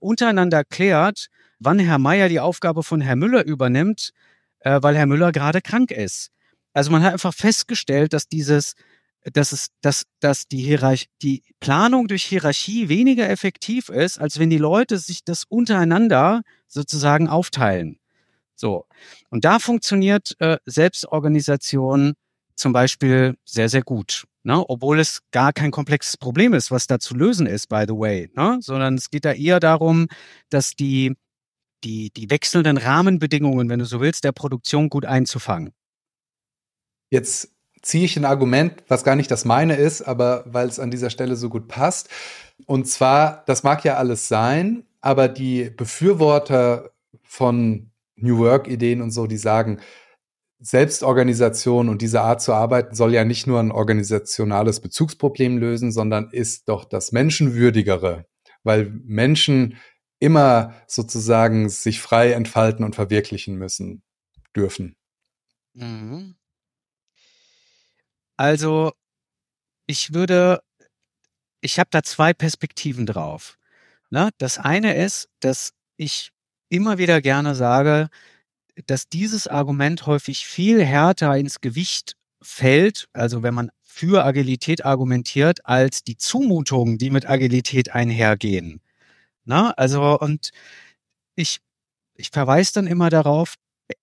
untereinander 0.00 0.64
klärt, 0.64 1.28
wann 1.58 1.78
Herr 1.78 1.98
Meier 1.98 2.28
die 2.28 2.40
Aufgabe 2.40 2.82
von 2.82 3.00
Herr 3.00 3.16
Müller 3.16 3.44
übernimmt, 3.44 4.12
äh, 4.60 4.78
weil 4.82 4.96
Herr 4.96 5.06
Müller 5.06 5.32
gerade 5.32 5.60
krank 5.60 5.90
ist. 5.90 6.30
Also 6.72 6.90
man 6.90 7.02
hat 7.02 7.12
einfach 7.12 7.34
festgestellt, 7.34 8.12
dass 8.12 8.28
dieses, 8.28 8.74
dass 9.24 9.52
es, 9.52 9.68
dass, 9.80 10.04
dass 10.20 10.46
die 10.46 10.62
Hierarchie, 10.62 11.08
die 11.22 11.42
Planung 11.58 12.08
durch 12.08 12.24
Hierarchie 12.24 12.88
weniger 12.88 13.28
effektiv 13.28 13.88
ist, 13.88 14.18
als 14.18 14.38
wenn 14.38 14.50
die 14.50 14.58
Leute 14.58 14.98
sich 14.98 15.24
das 15.24 15.44
untereinander 15.44 16.42
sozusagen 16.68 17.28
aufteilen. 17.28 17.98
So. 18.54 18.86
Und 19.30 19.44
da 19.44 19.58
funktioniert 19.58 20.36
äh, 20.38 20.58
Selbstorganisation 20.64 22.14
zum 22.60 22.72
Beispiel 22.72 23.36
sehr, 23.44 23.68
sehr 23.68 23.82
gut. 23.82 24.26
Ne? 24.42 24.64
Obwohl 24.68 25.00
es 25.00 25.20
gar 25.32 25.52
kein 25.52 25.70
komplexes 25.70 26.16
Problem 26.16 26.54
ist, 26.54 26.70
was 26.70 26.86
da 26.86 26.98
zu 26.98 27.14
lösen 27.14 27.46
ist, 27.46 27.68
by 27.68 27.84
the 27.86 27.94
way. 27.94 28.30
Ne? 28.34 28.58
Sondern 28.60 28.94
es 28.94 29.10
geht 29.10 29.24
da 29.24 29.32
eher 29.32 29.60
darum, 29.60 30.08
dass 30.48 30.76
die, 30.76 31.14
die, 31.84 32.10
die 32.10 32.30
wechselnden 32.30 32.78
Rahmenbedingungen, 32.78 33.68
wenn 33.68 33.80
du 33.80 33.84
so 33.84 34.00
willst, 34.00 34.24
der 34.24 34.32
Produktion 34.32 34.88
gut 34.88 35.04
einzufangen. 35.04 35.72
Jetzt 37.10 37.50
ziehe 37.82 38.04
ich 38.04 38.16
ein 38.16 38.24
Argument, 38.24 38.82
was 38.88 39.04
gar 39.04 39.16
nicht 39.16 39.30
das 39.30 39.44
meine 39.44 39.74
ist, 39.76 40.02
aber 40.02 40.44
weil 40.46 40.68
es 40.68 40.78
an 40.78 40.90
dieser 40.90 41.10
Stelle 41.10 41.36
so 41.36 41.48
gut 41.48 41.68
passt. 41.68 42.08
Und 42.66 42.86
zwar, 42.86 43.42
das 43.46 43.62
mag 43.62 43.84
ja 43.84 43.96
alles 43.96 44.28
sein, 44.28 44.84
aber 45.00 45.28
die 45.28 45.70
Befürworter 45.70 46.90
von 47.22 47.90
New 48.16 48.38
Work-Ideen 48.38 49.02
und 49.02 49.10
so, 49.10 49.26
die 49.26 49.38
sagen, 49.38 49.80
Selbstorganisation 50.60 51.88
und 51.88 52.02
diese 52.02 52.20
Art 52.20 52.42
zu 52.42 52.52
arbeiten 52.52 52.94
soll 52.94 53.14
ja 53.14 53.24
nicht 53.24 53.46
nur 53.46 53.60
ein 53.60 53.72
organisationales 53.72 54.80
Bezugsproblem 54.80 55.56
lösen, 55.56 55.90
sondern 55.90 56.28
ist 56.30 56.68
doch 56.68 56.84
das 56.84 57.12
Menschenwürdigere, 57.12 58.26
weil 58.62 58.90
Menschen 59.04 59.78
immer 60.18 60.74
sozusagen 60.86 61.70
sich 61.70 62.00
frei 62.00 62.32
entfalten 62.32 62.84
und 62.84 62.94
verwirklichen 62.94 63.56
müssen 63.56 64.02
dürfen. 64.54 64.96
Mhm. 65.72 66.36
Also 68.36 68.92
ich 69.86 70.12
würde, 70.12 70.62
ich 71.62 71.78
habe 71.78 71.88
da 71.90 72.02
zwei 72.02 72.34
Perspektiven 72.34 73.06
drauf. 73.06 73.58
Ne? 74.10 74.30
Das 74.38 74.58
eine 74.58 74.94
ist, 74.94 75.30
dass 75.40 75.72
ich 75.96 76.32
immer 76.68 76.98
wieder 76.98 77.20
gerne 77.20 77.54
sage, 77.54 78.10
dass 78.86 79.08
dieses 79.08 79.46
Argument 79.46 80.06
häufig 80.06 80.46
viel 80.46 80.84
härter 80.84 81.36
ins 81.36 81.60
Gewicht 81.60 82.16
fällt, 82.42 83.08
also 83.12 83.42
wenn 83.42 83.54
man 83.54 83.70
für 83.82 84.24
Agilität 84.24 84.84
argumentiert, 84.84 85.66
als 85.66 86.04
die 86.04 86.16
Zumutungen, 86.16 86.96
die 86.98 87.10
mit 87.10 87.28
Agilität 87.28 87.94
einhergehen. 87.94 88.80
Na, 89.44 89.72
also, 89.72 90.18
und 90.18 90.50
ich, 91.34 91.58
ich 92.14 92.30
verweise 92.30 92.74
dann 92.74 92.86
immer 92.86 93.10
darauf, 93.10 93.56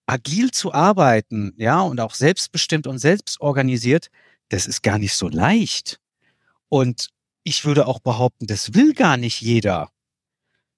agil 0.06 0.52
zu 0.52 0.74
arbeiten, 0.74 1.54
ja, 1.58 1.82
und 1.82 2.00
auch 2.00 2.14
selbstbestimmt 2.14 2.88
und 2.88 3.00
selbstorganisiert, 3.00 4.10
das 4.50 4.66
ist 4.68 4.84
gar 4.84 4.98
nicht 5.00 5.14
so 5.14 5.30
leicht. 5.30 6.00
Und 6.70 7.10
ich 7.44 7.66
würde 7.66 7.88
auch 7.88 8.00
behaupten, 8.00 8.48
das 8.48 8.74
will 8.74 8.94
gar 8.94 9.18
nicht 9.18 9.42
jeder. 9.42 9.90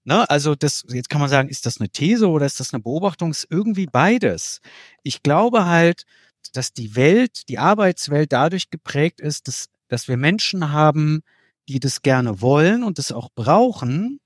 Ne? 0.10 0.28
Also 0.28 0.56
das, 0.56 0.86
jetzt 0.90 1.08
kann 1.12 1.22
man 1.22 1.30
sagen, 1.30 1.50
ist 1.50 1.68
das 1.68 1.80
eine 1.80 1.88
These 1.88 2.28
oder 2.30 2.48
ist 2.48 2.60
das 2.60 2.74
eine 2.74 2.82
Beobachtung? 2.82 3.30
Ist 3.30 3.46
irgendwie 3.52 3.86
beides. 3.86 4.60
Ich 5.04 5.22
glaube 5.22 5.68
halt, 5.68 6.06
dass 6.54 6.74
die 6.74 6.96
Welt, 6.96 7.48
die 7.48 7.60
Arbeitswelt 7.60 8.34
dadurch 8.34 8.72
geprägt 8.72 9.22
ist, 9.22 9.48
dass, 9.48 9.68
dass 9.88 10.08
wir 10.08 10.18
Menschen 10.18 10.72
haben, 10.72 11.22
die 11.68 11.80
das 11.80 12.02
gerne 12.02 12.42
wollen 12.42 12.84
und 12.84 12.98
das 12.98 13.12
auch 13.12 13.30
brauchen 13.36 14.20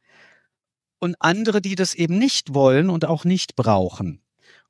und 0.99 1.17
andere, 1.19 1.61
die 1.61 1.75
das 1.75 1.95
eben 1.95 2.17
nicht 2.17 2.53
wollen 2.53 2.89
und 2.89 3.03
auch 3.03 3.25
nicht 3.25 3.57
brauchen. 3.57 4.21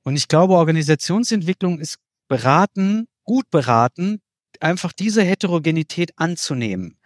Und 0.01 0.15
ich 0.15 0.27
glaube, 0.27 0.55
Organisationsentwicklung 0.55 1.79
ist 1.79 1.99
beraten, 2.27 3.07
gut 3.23 3.51
beraten, 3.51 4.19
einfach 4.59 4.91
diese 4.91 5.21
Heterogenität 5.21 6.13
anzunehmen. 6.15 6.97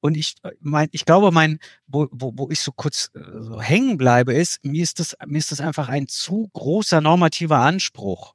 Und 0.00 0.16
ich 0.16 0.36
äh, 0.42 0.52
mein, 0.60 0.88
ich 0.92 1.04
glaube, 1.04 1.32
mein, 1.32 1.58
wo, 1.86 2.08
wo, 2.10 2.32
wo 2.36 2.50
ich 2.50 2.60
so 2.60 2.72
kurz 2.72 3.10
äh, 3.14 3.20
so 3.40 3.60
hängen 3.60 3.96
bleibe, 3.98 4.32
ist, 4.34 4.64
mir 4.64 4.82
ist 4.82 5.00
das, 5.00 5.16
mir 5.26 5.38
ist 5.38 5.52
das 5.52 5.60
einfach 5.60 5.88
ein 5.88 6.08
zu 6.08 6.48
großer 6.52 7.00
normativer 7.00 7.58
Anspruch. 7.58 8.34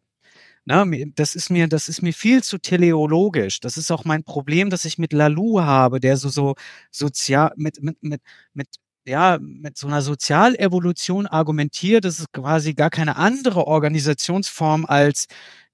Na, 0.66 0.86
das 1.16 1.36
ist 1.36 1.49
mir, 1.49 1.68
das 1.68 1.89
ist 1.89 2.01
mir 2.01 2.14
viel 2.14 2.41
zu 2.41 2.57
teleologisch. 2.57 3.59
Das 3.59 3.76
ist 3.78 3.91
auch 3.91 4.05
mein 4.05 4.24
Problem, 4.24 4.70
dass 4.70 4.86
ich 4.86 4.97
mit 4.97 5.11
Lalu 5.11 5.59
habe, 5.61 5.99
der 5.99 6.16
so, 6.16 6.30
so 6.30 6.55
sozial, 6.89 7.51
mit, 7.57 7.84
mit, 7.84 8.01
mit, 8.01 8.22
mit 8.53 8.68
ja, 9.05 9.38
mit 9.41 9.78
so 9.78 9.88
einer 9.88 10.01
Sozialevolution 10.01 11.28
argumentiert, 11.28 12.05
dass 12.05 12.20
es 12.20 12.32
quasi 12.32 12.74
gar 12.74 12.89
keine 12.89 13.18
andere 13.18 13.68
Organisationsform 13.68 14.86
als 14.86 15.28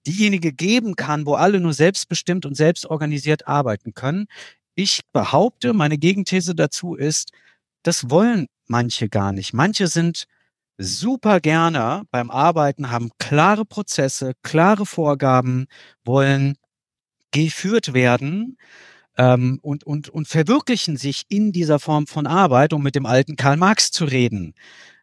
diejenige 0.08 0.54
geben 0.54 0.96
kann, 0.96 1.26
wo 1.26 1.36
alle 1.36 1.60
nur 1.60 1.74
selbstbestimmt 1.74 2.46
und 2.46 2.56
selbstorganisiert 2.56 3.48
arbeiten 3.48 3.94
können. 3.94 4.28
Ich 4.82 5.02
behaupte, 5.12 5.74
meine 5.74 5.98
Gegenthese 5.98 6.56
dazu 6.56 6.96
ist, 6.96 7.34
das 7.84 8.10
wollen 8.10 8.48
manche 8.66 9.10
gar 9.10 9.34
nicht. 9.34 9.52
Manche 9.52 9.88
sind 9.88 10.24
super 10.78 11.42
gerne 11.42 12.04
beim 12.12 12.32
Arbeiten, 12.32 12.90
haben 12.90 13.12
klare 13.18 13.66
Prozesse, 13.66 14.36
klare 14.42 14.86
Vorgaben, 14.86 15.68
wollen 16.06 16.56
geführt 17.32 17.94
werden 17.94 18.58
ähm, 19.18 19.60
und, 19.64 19.84
und, 19.84 20.08
und 20.08 20.30
verwirklichen 20.30 20.96
sich 20.96 21.24
in 21.28 21.52
dieser 21.52 21.80
Form 21.80 22.08
von 22.08 22.26
Arbeit, 22.26 22.72
um 22.72 22.82
mit 22.82 22.96
dem 22.96 23.06
alten 23.06 23.36
Karl 23.36 23.58
Marx 23.58 23.92
zu 23.92 24.06
reden. 24.06 24.54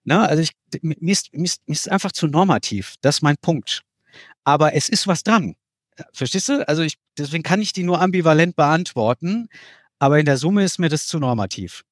Na, 0.05 0.25
also 0.25 0.43
ich, 0.43 0.53
mir, 0.81 0.97
ist, 1.13 1.35
mir, 1.35 1.45
ist, 1.45 1.61
mir 1.69 1.75
ist 1.75 1.91
einfach 1.91 2.13
zu 2.13 2.29
normativ. 2.29 2.95
Das 3.03 3.17
ist 3.17 3.23
mein 3.23 3.37
Punkt. 3.43 3.83
Aber 4.43 4.73
es 4.73 4.89
ist 4.89 5.07
was 5.07 5.23
dran. 5.23 5.55
Verstehst 6.13 6.49
du? 6.49 6.69
Also 6.69 6.83
ich, 6.83 6.99
deswegen 7.19 7.43
kann 7.43 7.61
ich 7.61 7.73
die 7.73 7.83
nur 7.83 8.01
ambivalent 8.01 8.57
beantworten. 8.57 9.49
Aber 9.99 10.19
in 10.19 10.27
der 10.27 10.37
Summe 10.37 10.65
ist 10.65 10.79
mir 10.79 10.89
das 10.89 11.07
zu 11.07 11.19
normativ. 11.19 11.85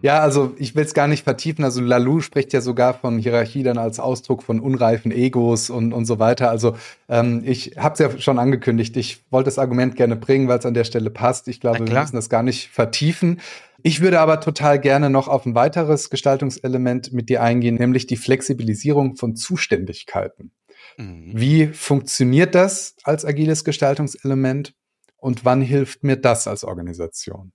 Ja, 0.00 0.20
also 0.20 0.54
ich 0.58 0.76
will 0.76 0.84
es 0.84 0.94
gar 0.94 1.08
nicht 1.08 1.24
vertiefen. 1.24 1.64
Also 1.64 1.80
Lalou 1.80 2.20
spricht 2.20 2.52
ja 2.52 2.60
sogar 2.60 2.94
von 2.94 3.18
Hierarchie 3.18 3.64
dann 3.64 3.78
als 3.78 3.98
Ausdruck 3.98 4.44
von 4.44 4.60
unreifen 4.60 5.10
Egos 5.10 5.70
und, 5.70 5.92
und 5.92 6.04
so 6.04 6.20
weiter. 6.20 6.50
Also 6.50 6.76
ähm, 7.08 7.42
ich 7.44 7.72
habe 7.76 7.94
es 7.94 7.98
ja 7.98 8.18
schon 8.18 8.38
angekündigt. 8.38 8.96
Ich 8.96 9.24
wollte 9.30 9.46
das 9.46 9.58
Argument 9.58 9.96
gerne 9.96 10.14
bringen, 10.14 10.46
weil 10.46 10.60
es 10.60 10.66
an 10.66 10.74
der 10.74 10.84
Stelle 10.84 11.10
passt. 11.10 11.48
Ich 11.48 11.60
glaube, 11.60 11.86
wir 11.86 12.00
müssen 12.00 12.16
das 12.16 12.28
gar 12.28 12.44
nicht 12.44 12.68
vertiefen. 12.68 13.40
Ich 13.82 14.00
würde 14.00 14.20
aber 14.20 14.40
total 14.40 14.78
gerne 14.78 15.10
noch 15.10 15.26
auf 15.26 15.46
ein 15.46 15.54
weiteres 15.54 16.10
Gestaltungselement 16.10 17.12
mit 17.12 17.28
dir 17.28 17.42
eingehen, 17.42 17.76
nämlich 17.76 18.06
die 18.06 18.16
Flexibilisierung 18.16 19.16
von 19.16 19.34
Zuständigkeiten. 19.34 20.52
Mhm. 20.98 21.32
Wie 21.34 21.66
funktioniert 21.68 22.54
das 22.54 22.96
als 23.04 23.24
agiles 23.24 23.64
Gestaltungselement 23.64 24.74
und 25.16 25.44
wann 25.44 25.62
hilft 25.62 26.02
mir 26.02 26.16
das 26.16 26.46
als 26.46 26.64
Organisation? 26.64 27.52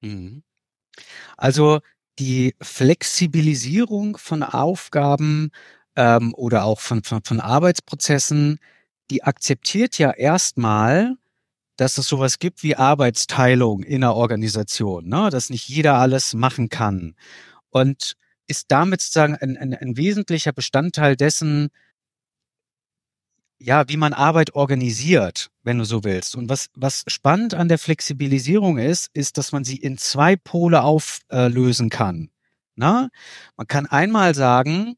Mhm. 0.00 0.42
Also 1.36 1.80
die 2.18 2.54
Flexibilisierung 2.60 4.16
von 4.18 4.42
Aufgaben 4.42 5.50
ähm, 5.96 6.34
oder 6.34 6.64
auch 6.64 6.80
von, 6.80 7.02
von, 7.04 7.22
von 7.24 7.40
Arbeitsprozessen, 7.40 8.58
die 9.10 9.22
akzeptiert 9.22 9.96
ja 9.98 10.10
erstmal, 10.10 11.14
dass 11.76 11.96
es 11.96 12.08
sowas 12.08 12.38
gibt 12.38 12.62
wie 12.62 12.76
Arbeitsteilung 12.76 13.82
in 13.82 14.04
einer 14.04 14.14
Organisation, 14.14 15.08
ne? 15.08 15.30
dass 15.30 15.48
nicht 15.48 15.68
jeder 15.68 15.94
alles 15.94 16.34
machen 16.34 16.68
kann. 16.68 17.14
Und 17.70 18.16
ist 18.48 18.66
damit 18.70 19.00
sozusagen 19.00 19.36
ein, 19.36 19.56
ein, 19.56 19.74
ein 19.74 19.96
wesentlicher 19.96 20.52
Bestandteil 20.52 21.16
dessen, 21.16 21.70
ja, 23.62 23.88
wie 23.88 23.96
man 23.96 24.12
Arbeit 24.12 24.54
organisiert, 24.54 25.50
wenn 25.62 25.78
du 25.78 25.84
so 25.84 26.04
willst. 26.04 26.34
Und 26.36 26.48
was, 26.48 26.68
was 26.74 27.04
spannend 27.06 27.54
an 27.54 27.68
der 27.68 27.78
Flexibilisierung 27.78 28.78
ist, 28.78 29.10
ist, 29.14 29.38
dass 29.38 29.52
man 29.52 29.64
sie 29.64 29.76
in 29.76 29.98
zwei 29.98 30.36
Pole 30.36 30.82
auflösen 30.82 31.88
kann. 31.88 32.30
Na? 32.74 33.08
Man 33.56 33.66
kann 33.66 33.86
einmal 33.86 34.34
sagen, 34.34 34.96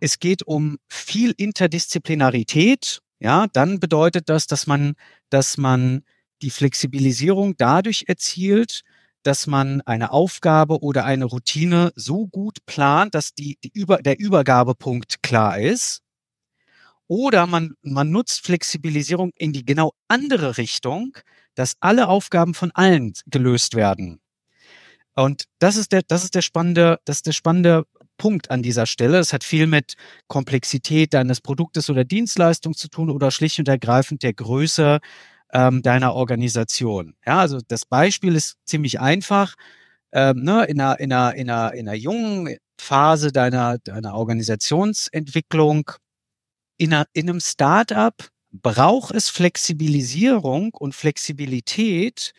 es 0.00 0.18
geht 0.18 0.42
um 0.42 0.78
viel 0.88 1.34
Interdisziplinarität. 1.36 3.00
Ja, 3.20 3.46
dann 3.52 3.80
bedeutet 3.80 4.28
das, 4.28 4.46
dass 4.46 4.66
man, 4.66 4.94
dass 5.30 5.56
man 5.56 6.04
die 6.42 6.50
Flexibilisierung 6.50 7.56
dadurch 7.56 8.04
erzielt, 8.06 8.82
dass 9.22 9.46
man 9.46 9.80
eine 9.82 10.10
Aufgabe 10.12 10.82
oder 10.82 11.04
eine 11.04 11.24
Routine 11.24 11.92
so 11.96 12.26
gut 12.26 12.58
plant, 12.66 13.14
dass 13.14 13.34
die, 13.34 13.58
die 13.64 13.70
über, 13.72 13.98
der 13.98 14.18
Übergabepunkt 14.18 15.22
klar 15.22 15.58
ist. 15.58 16.03
Oder 17.06 17.46
man, 17.46 17.74
man 17.82 18.10
nutzt 18.10 18.44
Flexibilisierung 18.44 19.30
in 19.36 19.52
die 19.52 19.64
genau 19.64 19.92
andere 20.08 20.56
Richtung, 20.56 21.16
dass 21.54 21.76
alle 21.80 22.08
Aufgaben 22.08 22.54
von 22.54 22.70
allen 22.72 23.12
gelöst 23.26 23.74
werden. 23.74 24.20
Und 25.14 25.44
das 25.58 25.76
ist 25.76 25.92
der, 25.92 26.02
das 26.02 26.24
ist 26.24 26.34
der 26.34 26.42
spannende, 26.42 26.98
das 27.04 27.16
ist 27.16 27.26
der 27.26 27.32
spannende 27.32 27.84
Punkt 28.16 28.50
an 28.50 28.62
dieser 28.62 28.86
Stelle. 28.86 29.18
Es 29.18 29.32
hat 29.32 29.44
viel 29.44 29.66
mit 29.66 29.94
Komplexität 30.28 31.14
deines 31.14 31.40
Produktes 31.40 31.90
oder 31.90 32.04
Dienstleistung 32.04 32.74
zu 32.74 32.88
tun 32.88 33.10
oder 33.10 33.30
schlicht 33.30 33.58
und 33.58 33.68
ergreifend 33.68 34.22
der 34.22 34.34
Größe 34.34 35.00
ähm, 35.52 35.82
deiner 35.82 36.14
Organisation. 36.14 37.14
Ja, 37.26 37.38
also 37.38 37.60
das 37.66 37.86
Beispiel 37.86 38.34
ist 38.34 38.56
ziemlich 38.64 39.00
einfach. 39.00 39.54
Ähm, 40.12 40.42
ne, 40.42 40.64
in, 40.66 40.80
einer, 40.80 41.00
in, 41.00 41.12
einer, 41.12 41.34
in, 41.34 41.50
einer, 41.50 41.74
in 41.74 41.88
einer 41.88 41.96
jungen 41.96 42.56
Phase 42.78 43.32
deiner, 43.32 43.78
deiner 43.78 44.14
Organisationsentwicklung 44.14 45.90
in, 46.76 46.92
einer, 46.92 47.06
in 47.12 47.28
einem 47.28 47.40
Startup 47.40 48.14
braucht 48.50 49.14
es 49.14 49.28
Flexibilisierung 49.28 50.72
und 50.74 50.94
Flexibilität, 50.94 52.32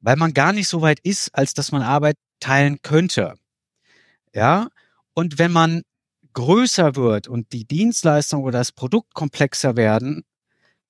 weil 0.00 0.16
man 0.16 0.32
gar 0.32 0.52
nicht 0.52 0.68
so 0.68 0.80
weit 0.80 1.00
ist, 1.00 1.34
als 1.34 1.54
dass 1.54 1.72
man 1.72 1.82
Arbeit 1.82 2.16
teilen 2.40 2.80
könnte. 2.82 3.34
Ja, 4.34 4.68
und 5.14 5.38
wenn 5.38 5.50
man 5.50 5.82
größer 6.34 6.94
wird 6.94 7.26
und 7.26 7.52
die 7.52 7.64
Dienstleistung 7.64 8.44
oder 8.44 8.58
das 8.58 8.70
Produkt 8.70 9.14
komplexer 9.14 9.76
werden, 9.76 10.24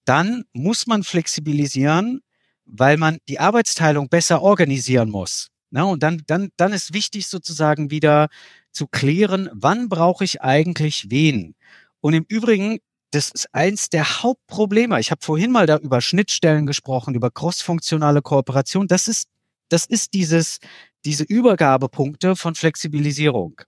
dann 0.05 0.44
muss 0.53 0.86
man 0.86 1.05
flexibilisieren, 1.05 2.20
weil 2.66 2.99
man 2.99 3.18
die 3.28 3.40
Arbeitsteilung 3.40 4.09
besser 4.09 4.42
organisieren 4.42 5.11
muss. 5.11 5.49
Na, 5.70 5.84
und 5.84 6.03
dann, 6.03 6.22
dann, 6.26 6.51
dann 6.57 6.72
ist 6.72 6.92
wichtig 6.94 7.26
sozusagen 7.26 7.90
wieder 7.90 8.28
zu 8.72 8.86
klären, 8.86 9.51
wann 9.53 9.88
brauche 9.88 10.24
ich 10.24 10.40
eigentlich 10.42 11.07
wen? 11.11 11.55
Und 12.01 12.14
im 12.14 12.24
Übrigen, 12.28 12.78
das 13.11 13.30
ist 13.30 13.49
eins 13.55 13.88
der 13.88 14.22
Hauptprobleme. 14.22 15.01
Ich 15.01 15.11
habe 15.11 15.24
vorhin 15.24 15.51
mal 15.51 15.66
da 15.66 15.78
über 15.78 16.01
Schnittstellen 16.01 16.66
gesprochen, 16.66 17.14
über 17.14 17.30
crossfunktionale 17.30 18.22
Kooperation. 18.22 18.86
Das 18.86 19.09
ist, 19.09 19.28
das 19.68 19.86
ist 19.86 20.14
dieses, 20.14 20.59
diese 21.05 21.24
Übergabepunkte 21.24 22.36
von 22.36 22.55
Flexibilisierung. 22.55 23.61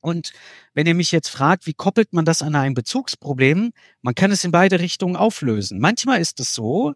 Und 0.00 0.32
wenn 0.72 0.86
ihr 0.86 0.94
mich 0.94 1.10
jetzt 1.10 1.28
fragt, 1.28 1.66
wie 1.66 1.74
koppelt 1.74 2.12
man 2.12 2.24
das 2.24 2.40
an 2.40 2.54
ein 2.54 2.74
Bezugsproblem, 2.74 3.72
man 4.02 4.14
kann 4.14 4.30
es 4.30 4.44
in 4.44 4.52
beide 4.52 4.78
Richtungen 4.78 5.16
auflösen. 5.16 5.80
Manchmal 5.80 6.20
ist 6.20 6.38
es 6.38 6.54
so, 6.54 6.94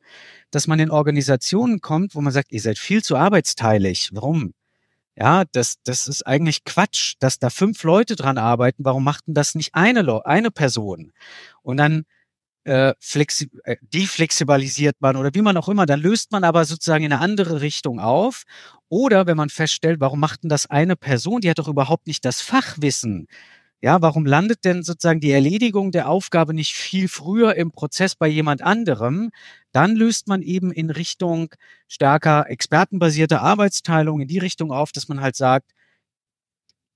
dass 0.52 0.68
man 0.68 0.78
in 0.78 0.90
Organisationen 0.90 1.80
kommt, 1.80 2.14
wo 2.14 2.20
man 2.20 2.32
sagt, 2.32 2.52
ihr 2.52 2.60
seid 2.60 2.78
viel 2.78 3.02
zu 3.02 3.16
arbeitsteilig. 3.16 4.10
Warum? 4.12 4.52
Ja, 5.20 5.44
das, 5.52 5.76
das 5.84 6.08
ist 6.08 6.26
eigentlich 6.26 6.64
Quatsch, 6.64 7.14
dass 7.18 7.38
da 7.38 7.50
fünf 7.50 7.82
Leute 7.84 8.16
dran 8.16 8.38
arbeiten. 8.38 8.84
Warum 8.86 9.04
macht 9.04 9.26
denn 9.26 9.34
das 9.34 9.54
nicht 9.54 9.74
eine, 9.74 10.24
eine 10.24 10.50
Person? 10.50 11.12
Und 11.62 11.76
dann 11.76 12.04
äh, 12.64 12.94
flexi 13.00 13.50
äh, 13.64 13.76
deflexibilisiert 13.82 14.96
man 15.00 15.16
oder 15.16 15.30
wie 15.34 15.42
man 15.42 15.56
auch 15.58 15.68
immer, 15.68 15.86
dann 15.86 16.00
löst 16.00 16.32
man 16.32 16.44
aber 16.44 16.64
sozusagen 16.64 17.04
in 17.04 17.12
eine 17.12 17.22
andere 17.22 17.62
Richtung 17.62 18.00
auf. 18.00 18.44
Oder 18.88 19.26
wenn 19.26 19.36
man 19.36 19.50
feststellt, 19.50 20.00
warum 20.00 20.20
macht 20.20 20.44
denn 20.44 20.50
das 20.50 20.66
eine 20.66 20.96
Person, 20.96 21.40
die 21.42 21.50
hat 21.50 21.58
doch 21.60 21.68
überhaupt 21.68 22.06
nicht 22.08 22.24
das 22.24 22.40
Fachwissen, 22.42 23.28
ja, 23.82 24.02
warum 24.02 24.26
landet 24.26 24.64
denn 24.64 24.82
sozusagen 24.82 25.20
die 25.20 25.30
Erledigung 25.30 25.90
der 25.90 26.08
Aufgabe 26.08 26.52
nicht 26.54 26.74
viel 26.74 27.08
früher 27.08 27.54
im 27.56 27.72
Prozess 27.72 28.14
bei 28.14 28.28
jemand 28.28 28.62
anderem? 28.62 29.30
Dann 29.72 29.96
löst 29.96 30.28
man 30.28 30.42
eben 30.42 30.70
in 30.70 30.90
Richtung 30.90 31.54
stärker 31.88 32.48
expertenbasierte 32.50 33.40
Arbeitsteilung 33.40 34.20
in 34.20 34.28
die 34.28 34.38
Richtung 34.38 34.70
auf, 34.72 34.92
dass 34.92 35.08
man 35.08 35.20
halt 35.20 35.36
sagt, 35.36 35.72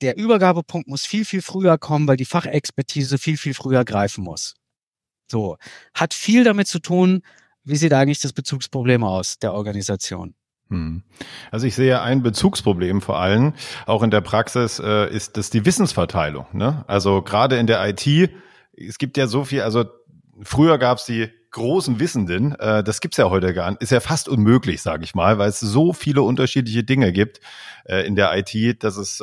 der 0.02 0.16
Übergabepunkt 0.18 0.88
muss 0.88 1.06
viel, 1.06 1.24
viel 1.24 1.42
früher 1.42 1.78
kommen, 1.78 2.06
weil 2.06 2.16
die 2.18 2.24
Fachexpertise 2.26 3.18
viel, 3.18 3.38
viel 3.38 3.54
früher 3.54 3.84
greifen 3.84 4.22
muss. 4.24 4.54
So. 5.30 5.56
Hat 5.94 6.14
viel 6.14 6.44
damit 6.44 6.68
zu 6.68 6.80
tun, 6.80 7.22
wie 7.64 7.76
sieht 7.76 7.92
eigentlich 7.94 8.20
das 8.20 8.32
Bezugsproblem 8.34 9.04
aus 9.04 9.38
der 9.38 9.54
Organisation? 9.54 10.34
Hm. 10.70 11.02
Also 11.50 11.66
ich 11.66 11.74
sehe 11.74 12.00
ein 12.00 12.22
Bezugsproblem 12.22 13.00
vor 13.00 13.18
allem, 13.18 13.54
auch 13.86 14.02
in 14.02 14.10
der 14.10 14.20
Praxis, 14.20 14.78
äh, 14.78 15.10
ist 15.10 15.36
das 15.36 15.50
die 15.50 15.66
Wissensverteilung. 15.66 16.46
Ne? 16.52 16.84
Also 16.86 17.22
gerade 17.22 17.56
in 17.56 17.66
der 17.66 17.86
IT, 17.86 18.30
es 18.76 18.98
gibt 18.98 19.16
ja 19.16 19.26
so 19.26 19.44
viel, 19.44 19.62
also 19.62 19.84
früher 20.42 20.78
gab 20.78 20.98
es 20.98 21.04
die 21.04 21.28
großen 21.50 22.00
Wissenden, 22.00 22.52
äh, 22.58 22.82
das 22.82 23.00
gibt's 23.00 23.16
ja 23.16 23.30
heute 23.30 23.54
gar 23.54 23.70
nicht, 23.70 23.82
ist 23.82 23.92
ja 23.92 24.00
fast 24.00 24.28
unmöglich, 24.28 24.82
sage 24.82 25.04
ich 25.04 25.14
mal, 25.14 25.38
weil 25.38 25.48
es 25.48 25.60
so 25.60 25.92
viele 25.92 26.22
unterschiedliche 26.22 26.82
Dinge 26.82 27.12
gibt 27.12 27.40
äh, 27.84 28.06
in 28.06 28.16
der 28.16 28.36
IT, 28.36 28.82
dass 28.82 28.96
es 28.96 29.20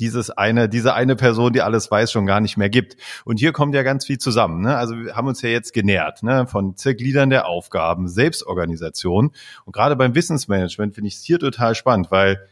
dieses 0.00 0.30
eine, 0.30 0.68
diese 0.68 0.94
eine 0.94 1.16
Person, 1.16 1.52
die 1.52 1.62
alles 1.62 1.90
weiß, 1.90 2.10
schon 2.10 2.26
gar 2.26 2.40
nicht 2.40 2.56
mehr 2.56 2.70
gibt. 2.70 2.96
Und 3.24 3.38
hier 3.38 3.52
kommt 3.52 3.74
ja 3.74 3.82
ganz 3.82 4.04
viel 4.06 4.18
zusammen. 4.18 4.60
Ne? 4.62 4.76
Also 4.76 4.96
wir 4.96 5.14
haben 5.14 5.28
uns 5.28 5.40
ja 5.42 5.48
jetzt 5.48 5.72
genährt 5.72 6.22
ne? 6.22 6.46
von 6.46 6.76
Zergliedern 6.76 7.30
der 7.30 7.46
Aufgaben, 7.46 8.08
Selbstorganisation. 8.08 9.30
Und 9.64 9.72
gerade 9.72 9.96
beim 9.96 10.14
Wissensmanagement 10.14 10.94
finde 10.94 11.08
ich 11.08 11.14
es 11.14 11.22
hier 11.22 11.38
total 11.38 11.74
spannend, 11.74 12.10
weil 12.10 12.46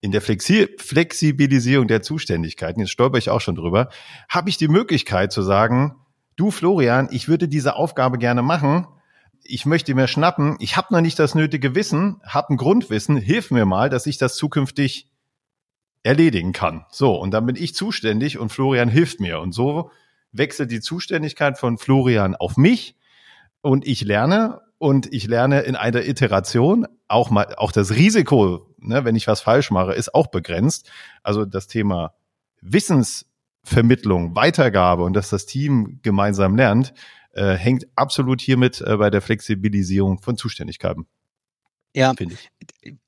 in 0.00 0.12
der 0.12 0.20
Flexi 0.20 0.68
Flexibilisierung 0.78 1.86
der 1.88 2.02
Zuständigkeiten, 2.02 2.80
jetzt 2.80 2.90
stolper 2.90 3.18
ich 3.18 3.30
auch 3.30 3.40
schon 3.40 3.54
drüber, 3.54 3.88
habe 4.28 4.50
ich 4.50 4.56
die 4.56 4.68
Möglichkeit 4.68 5.32
zu 5.32 5.42
sagen, 5.42 5.96
du 6.36 6.50
Florian, 6.50 7.08
ich 7.10 7.28
würde 7.28 7.48
diese 7.48 7.76
Aufgabe 7.76 8.18
gerne 8.18 8.42
machen, 8.42 8.86
ich 9.44 9.66
möchte 9.66 9.94
mir 9.94 10.08
schnappen, 10.08 10.56
ich 10.58 10.76
habe 10.76 10.92
noch 10.92 11.00
nicht 11.00 11.18
das 11.18 11.34
nötige 11.34 11.74
Wissen, 11.74 12.20
habe 12.22 12.52
ein 12.52 12.56
Grundwissen, 12.56 13.16
hilf 13.16 13.50
mir 13.50 13.66
mal, 13.66 13.90
dass 13.90 14.06
ich 14.06 14.18
das 14.18 14.36
zukünftig 14.36 15.10
erledigen 16.04 16.52
kann. 16.52 16.84
So, 16.90 17.16
und 17.16 17.32
dann 17.32 17.46
bin 17.46 17.56
ich 17.56 17.74
zuständig 17.74 18.38
und 18.38 18.50
Florian 18.50 18.88
hilft 18.88 19.18
mir. 19.18 19.40
Und 19.40 19.52
so 19.52 19.90
wechselt 20.30 20.70
die 20.70 20.80
Zuständigkeit 20.80 21.58
von 21.58 21.78
Florian 21.78 22.36
auf 22.36 22.56
mich 22.56 22.94
und 23.62 23.86
ich 23.86 24.02
lerne 24.02 24.60
und 24.78 25.12
ich 25.12 25.26
lerne 25.26 25.62
in 25.62 25.76
einer 25.76 26.04
Iteration 26.04 26.86
auch 27.08 27.30
mal, 27.30 27.54
auch 27.56 27.72
das 27.72 27.92
Risiko, 27.92 28.74
ne, 28.78 29.04
wenn 29.04 29.16
ich 29.16 29.26
was 29.26 29.40
falsch 29.40 29.70
mache, 29.70 29.94
ist 29.94 30.14
auch 30.14 30.26
begrenzt. 30.26 30.90
Also 31.22 31.44
das 31.46 31.68
Thema 31.68 32.14
Wissensvermittlung, 32.60 34.36
Weitergabe 34.36 35.04
und 35.04 35.14
dass 35.14 35.30
das 35.30 35.46
Team 35.46 36.00
gemeinsam 36.02 36.56
lernt, 36.56 36.92
äh, 37.32 37.54
hängt 37.54 37.86
absolut 37.94 38.40
hiermit 38.40 38.82
äh, 38.82 38.96
bei 38.96 39.10
der 39.10 39.22
Flexibilisierung 39.22 40.20
von 40.20 40.36
Zuständigkeiten. 40.36 41.06
Ja, 41.94 42.12
ich. 42.18 42.50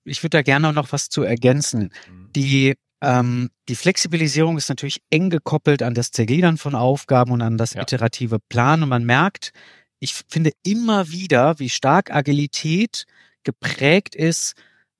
ich 0.05 0.22
würde 0.22 0.38
da 0.38 0.42
gerne 0.42 0.72
noch 0.72 0.92
was 0.92 1.09
zu 1.09 1.22
ergänzen. 1.22 1.90
Mhm. 2.09 2.30
Die 2.34 2.74
ähm, 3.07 3.50
die 3.68 3.76
Flexibilisierung 3.76 4.59
ist 4.59 4.68
natürlich 4.68 5.00
eng 5.11 5.30
gekoppelt 5.30 5.82
an 5.82 5.94
das 5.94 6.11
Zergliedern 6.11 6.59
von 6.59 6.74
Aufgaben 6.74 7.30
und 7.30 7.40
an 7.40 7.57
das 7.57 7.74
ja. 7.74 7.82
iterative 7.82 8.38
Planen. 8.40 8.82
Und 8.82 8.88
man 8.88 9.04
merkt, 9.04 9.52
ich 10.00 10.12
finde 10.28 10.50
immer 10.64 11.09
wieder, 11.11 11.59
wie 11.61 11.70
stark 11.70 12.12
Agilität 12.12 13.07
geprägt 13.44 14.16
ist 14.16 14.54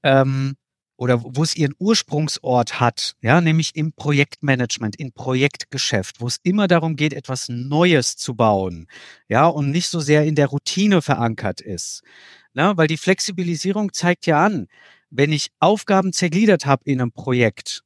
ähm, 0.05 0.55
oder 0.97 1.23
wo 1.23 1.43
es 1.43 1.57
ihren 1.57 1.75
Ursprungsort 1.79 2.79
hat, 2.79 3.17
ja, 3.21 3.41
nämlich 3.41 3.75
im 3.75 3.93
Projektmanagement, 3.93 4.97
im 4.97 5.13
Projektgeschäft, 5.13 6.21
wo 6.21 6.29
es 6.29 6.39
immer 6.45 6.69
darum 6.69 6.95
geht, 6.95 7.13
etwas 7.13 7.49
Neues 7.49 8.17
zu 8.17 8.37
bauen, 8.37 8.87
ja, 9.29 9.47
und 9.47 9.73
nicht 9.73 9.89
so 9.89 10.01
sehr 10.01 10.25
in 10.25 10.37
der 10.37 10.47
Routine 10.47 11.03
verankert 11.03 11.61
ist. 11.61 12.03
Na, 12.55 12.77
weil 12.77 12.87
die 12.87 12.97
Flexibilisierung 12.97 13.93
zeigt 13.93 14.27
ja 14.27 14.47
an, 14.47 14.69
wenn 15.11 15.33
ich 15.33 15.51
Aufgaben 15.61 16.13
zergliedert 16.13 16.67
habe 16.67 16.85
in 16.85 17.01
einem 17.01 17.13
Projekt 17.13 17.83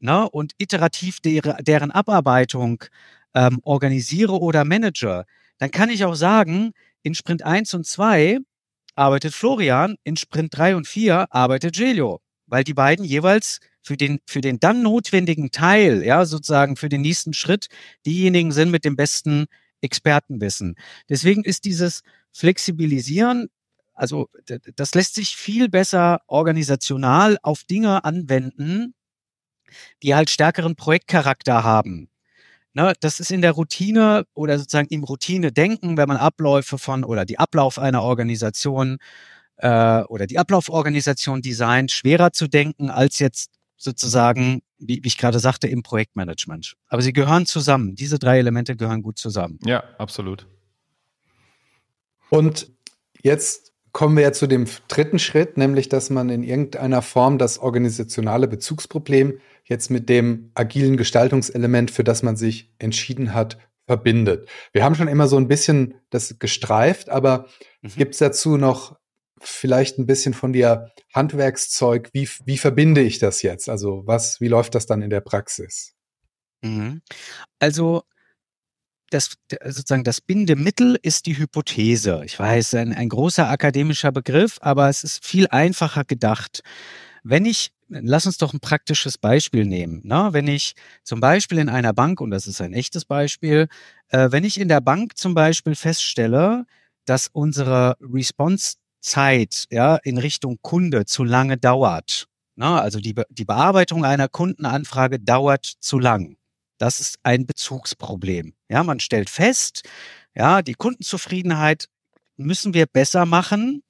na, 0.00 0.24
und 0.24 0.52
iterativ 0.58 1.20
der, 1.20 1.62
deren 1.62 1.90
Abarbeitung 1.90 2.84
ähm, 3.34 3.60
organisiere 3.62 4.40
oder 4.40 4.64
manage, 4.64 5.24
dann 5.58 5.70
kann 5.70 5.90
ich 5.90 6.04
auch 6.04 6.14
sagen, 6.14 6.72
in 7.02 7.14
Sprint 7.14 7.42
1 7.42 7.74
und 7.74 7.86
2 7.86 8.38
arbeitet 8.94 9.34
Florian, 9.34 9.96
in 10.04 10.16
Sprint 10.16 10.56
3 10.56 10.76
und 10.76 10.86
4 10.86 11.32
arbeitet 11.32 11.74
Gelio, 11.76 12.20
weil 12.46 12.64
die 12.64 12.74
beiden 12.74 13.04
jeweils 13.04 13.60
für 13.82 13.96
den, 13.96 14.20
für 14.26 14.40
den 14.40 14.60
dann 14.60 14.82
notwendigen 14.82 15.50
Teil, 15.50 16.04
ja, 16.04 16.24
sozusagen 16.26 16.76
für 16.76 16.88
den 16.88 17.00
nächsten 17.02 17.32
Schritt, 17.32 17.68
diejenigen 18.04 18.52
sind 18.52 18.70
mit 18.70 18.84
dem 18.84 18.96
besten 18.96 19.46
Expertenwissen. 19.80 20.76
Deswegen 21.08 21.44
ist 21.44 21.64
dieses 21.64 22.02
Flexibilisieren, 22.32 23.48
also 23.94 24.28
das 24.76 24.94
lässt 24.94 25.14
sich 25.14 25.36
viel 25.36 25.68
besser 25.68 26.20
organisational 26.26 27.38
auf 27.42 27.64
Dinge 27.64 28.04
anwenden, 28.04 28.94
die 30.02 30.14
halt 30.14 30.30
stärkeren 30.30 30.76
Projektcharakter 30.76 31.64
haben. 31.64 32.08
Ne, 32.72 32.92
das 33.00 33.18
ist 33.18 33.32
in 33.32 33.42
der 33.42 33.52
Routine 33.52 34.26
oder 34.32 34.56
sozusagen 34.56 34.86
im 34.90 35.02
Routine-Denken, 35.02 35.96
wenn 35.96 36.06
man 36.06 36.16
Abläufe 36.16 36.78
von 36.78 37.02
oder 37.02 37.24
die 37.24 37.38
Ablauf 37.38 37.80
einer 37.80 38.02
Organisation 38.02 38.98
äh, 39.56 40.02
oder 40.02 40.28
die 40.28 40.38
Ablauforganisation 40.38 41.42
designt, 41.42 41.90
schwerer 41.90 42.32
zu 42.32 42.46
denken 42.46 42.88
als 42.88 43.18
jetzt 43.18 43.50
sozusagen, 43.76 44.62
wie, 44.78 45.02
wie 45.02 45.08
ich 45.08 45.18
gerade 45.18 45.40
sagte, 45.40 45.66
im 45.66 45.82
Projektmanagement. 45.82 46.76
Aber 46.86 47.02
sie 47.02 47.12
gehören 47.12 47.46
zusammen. 47.46 47.96
Diese 47.96 48.20
drei 48.20 48.38
Elemente 48.38 48.76
gehören 48.76 49.02
gut 49.02 49.18
zusammen. 49.18 49.58
Ja, 49.64 49.82
absolut. 49.98 50.46
Und 52.28 52.70
jetzt 53.22 53.69
kommen 53.92 54.16
wir 54.16 54.22
ja 54.22 54.32
zu 54.32 54.46
dem 54.46 54.66
dritten 54.88 55.18
Schritt, 55.18 55.56
nämlich 55.56 55.88
dass 55.88 56.10
man 56.10 56.30
in 56.30 56.42
irgendeiner 56.42 57.02
Form 57.02 57.38
das 57.38 57.58
organisationale 57.58 58.48
Bezugsproblem 58.48 59.40
jetzt 59.64 59.90
mit 59.90 60.08
dem 60.08 60.50
agilen 60.54 60.96
Gestaltungselement, 60.96 61.90
für 61.90 62.04
das 62.04 62.22
man 62.22 62.36
sich 62.36 62.72
entschieden 62.78 63.34
hat, 63.34 63.58
verbindet. 63.86 64.48
Wir 64.72 64.84
haben 64.84 64.94
schon 64.94 65.08
immer 65.08 65.26
so 65.26 65.36
ein 65.36 65.48
bisschen 65.48 65.94
das 66.10 66.38
gestreift, 66.38 67.08
aber 67.08 67.46
mhm. 67.82 67.88
gibt 67.96 68.14
es 68.14 68.18
dazu 68.18 68.56
noch 68.56 68.96
vielleicht 69.40 69.98
ein 69.98 70.06
bisschen 70.06 70.34
von 70.34 70.52
dir 70.52 70.90
Handwerkszeug? 71.12 72.10
Wie, 72.12 72.28
wie 72.44 72.58
verbinde 72.58 73.00
ich 73.00 73.18
das 73.18 73.42
jetzt? 73.42 73.68
Also 73.68 74.02
was, 74.06 74.40
wie 74.40 74.48
läuft 74.48 74.74
das 74.74 74.86
dann 74.86 75.02
in 75.02 75.10
der 75.10 75.20
Praxis? 75.20 75.94
Mhm. 76.62 77.02
Also 77.58 78.02
das, 79.10 79.34
sozusagen 79.64 80.04
das 80.04 80.20
Bindemittel 80.20 80.98
ist 81.02 81.26
die 81.26 81.36
Hypothese. 81.36 82.22
Ich 82.24 82.38
weiß, 82.38 82.74
ein, 82.74 82.94
ein 82.94 83.08
großer 83.08 83.48
akademischer 83.48 84.12
Begriff, 84.12 84.58
aber 84.60 84.88
es 84.88 85.04
ist 85.04 85.24
viel 85.24 85.46
einfacher 85.48 86.04
gedacht. 86.04 86.62
Wenn 87.22 87.44
ich 87.44 87.72
lass 87.90 88.26
uns 88.26 88.38
doch 88.38 88.52
ein 88.52 88.60
praktisches 88.60 89.18
Beispiel 89.18 89.66
nehmen. 89.66 90.00
Ne? 90.04 90.28
Wenn 90.32 90.46
ich 90.46 90.74
zum 91.02 91.20
Beispiel 91.20 91.58
in 91.58 91.68
einer 91.68 91.92
Bank, 91.92 92.20
und 92.20 92.30
das 92.30 92.46
ist 92.46 92.60
ein 92.60 92.72
echtes 92.72 93.04
Beispiel, 93.04 93.68
äh, 94.08 94.30
wenn 94.30 94.44
ich 94.44 94.60
in 94.60 94.68
der 94.68 94.80
Bank 94.80 95.16
zum 95.18 95.34
Beispiel 95.34 95.74
feststelle, 95.74 96.66
dass 97.04 97.28
unsere 97.32 97.96
Response-Zeit 98.00 99.66
ja, 99.70 99.96
in 99.96 100.18
Richtung 100.18 100.58
Kunde 100.62 101.04
zu 101.04 101.24
lange 101.24 101.56
dauert, 101.56 102.28
ne? 102.56 102.80
also 102.80 103.00
die, 103.00 103.14
Be 103.14 103.24
die 103.30 103.44
Bearbeitung 103.44 104.04
einer 104.04 104.28
Kundenanfrage 104.28 105.18
dauert 105.18 105.64
zu 105.80 105.98
lang. 105.98 106.36
Das 106.80 107.00
ist 107.00 107.18
ein 107.22 107.46
Bezugsproblem. 107.46 108.54
Ja, 108.68 108.82
man 108.84 109.00
stellt 109.00 109.30
fest, 109.30 109.82
ja, 110.34 110.62
die 110.62 110.74
Kundenzufriedenheit 110.74 111.88
müssen 112.36 112.74
wir 112.74 112.86
besser 112.86 113.26
machen, 113.26 113.82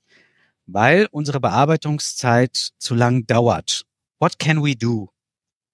weil 0.67 1.07
unsere 1.11 1.41
Bearbeitungszeit 1.41 2.71
zu 2.79 2.95
lang 2.95 3.27
dauert 3.27 3.85
what 4.21 4.39
can 4.39 4.63
we 4.63 4.77
do? 4.77 5.11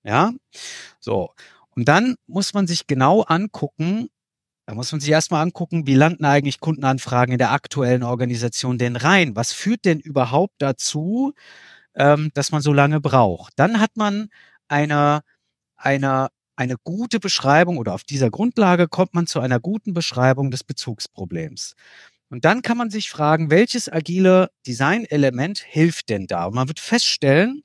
Ja, 0.04 0.32
so. 1.00 1.34
Und 1.70 1.88
dann 1.88 2.16
muss 2.26 2.54
man 2.54 2.66
sich 2.66 2.86
genau 2.86 3.22
angucken, 3.22 4.08
da 4.66 4.74
muss 4.74 4.90
man 4.92 5.00
sich 5.00 5.10
erstmal 5.10 5.42
angucken, 5.42 5.86
wie 5.86 5.94
landen 5.94 6.24
eigentlich 6.24 6.60
Kundenanfragen 6.60 7.32
in 7.32 7.38
der 7.38 7.52
aktuellen 7.52 8.02
Organisation 8.02 8.78
denn 8.78 8.96
rein? 8.96 9.36
Was 9.36 9.52
führt 9.52 9.84
denn 9.84 10.00
überhaupt 10.00 10.54
dazu, 10.58 11.34
ähm, 11.94 12.30
dass 12.34 12.52
man 12.52 12.62
so 12.62 12.72
lange 12.72 13.00
braucht? 13.00 13.52
Dann 13.56 13.80
hat 13.80 13.96
man 13.96 14.28
eine, 14.68 15.22
eine, 15.76 16.28
eine 16.56 16.76
gute 16.82 17.20
Beschreibung 17.20 17.78
oder 17.78 17.94
auf 17.94 18.04
dieser 18.04 18.30
Grundlage 18.30 18.88
kommt 18.88 19.14
man 19.14 19.26
zu 19.26 19.40
einer 19.40 19.60
guten 19.60 19.92
Beschreibung 19.92 20.50
des 20.50 20.64
Bezugsproblems. 20.64 21.74
Und 22.28 22.44
dann 22.44 22.62
kann 22.62 22.76
man 22.76 22.90
sich 22.90 23.10
fragen, 23.10 23.50
welches 23.50 23.90
agile 23.92 24.50
Designelement 24.66 25.58
hilft 25.58 26.08
denn 26.08 26.26
da? 26.26 26.46
Und 26.46 26.54
man 26.54 26.68
wird 26.68 26.80
feststellen, 26.80 27.62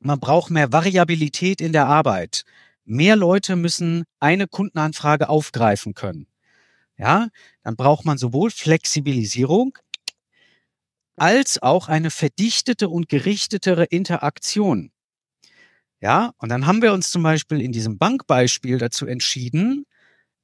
man 0.00 0.18
braucht 0.18 0.50
mehr 0.50 0.72
Variabilität 0.72 1.60
in 1.60 1.72
der 1.72 1.86
Arbeit. 1.86 2.42
Mehr 2.84 3.14
Leute 3.14 3.54
müssen 3.54 4.04
eine 4.18 4.48
Kundenanfrage 4.48 5.28
aufgreifen 5.28 5.94
können. 5.94 6.26
Ja, 6.98 7.28
dann 7.62 7.76
braucht 7.76 8.04
man 8.04 8.18
sowohl 8.18 8.50
Flexibilisierung 8.50 9.78
als 11.16 11.62
auch 11.62 11.88
eine 11.88 12.10
verdichtete 12.10 12.88
und 12.88 13.08
gerichtetere 13.08 13.84
Interaktion. 13.84 14.90
Ja, 16.02 16.32
und 16.38 16.48
dann 16.48 16.66
haben 16.66 16.82
wir 16.82 16.92
uns 16.92 17.10
zum 17.10 17.22
Beispiel 17.22 17.60
in 17.60 17.70
diesem 17.70 17.96
Bankbeispiel 17.96 18.76
dazu 18.78 19.06
entschieden, 19.06 19.86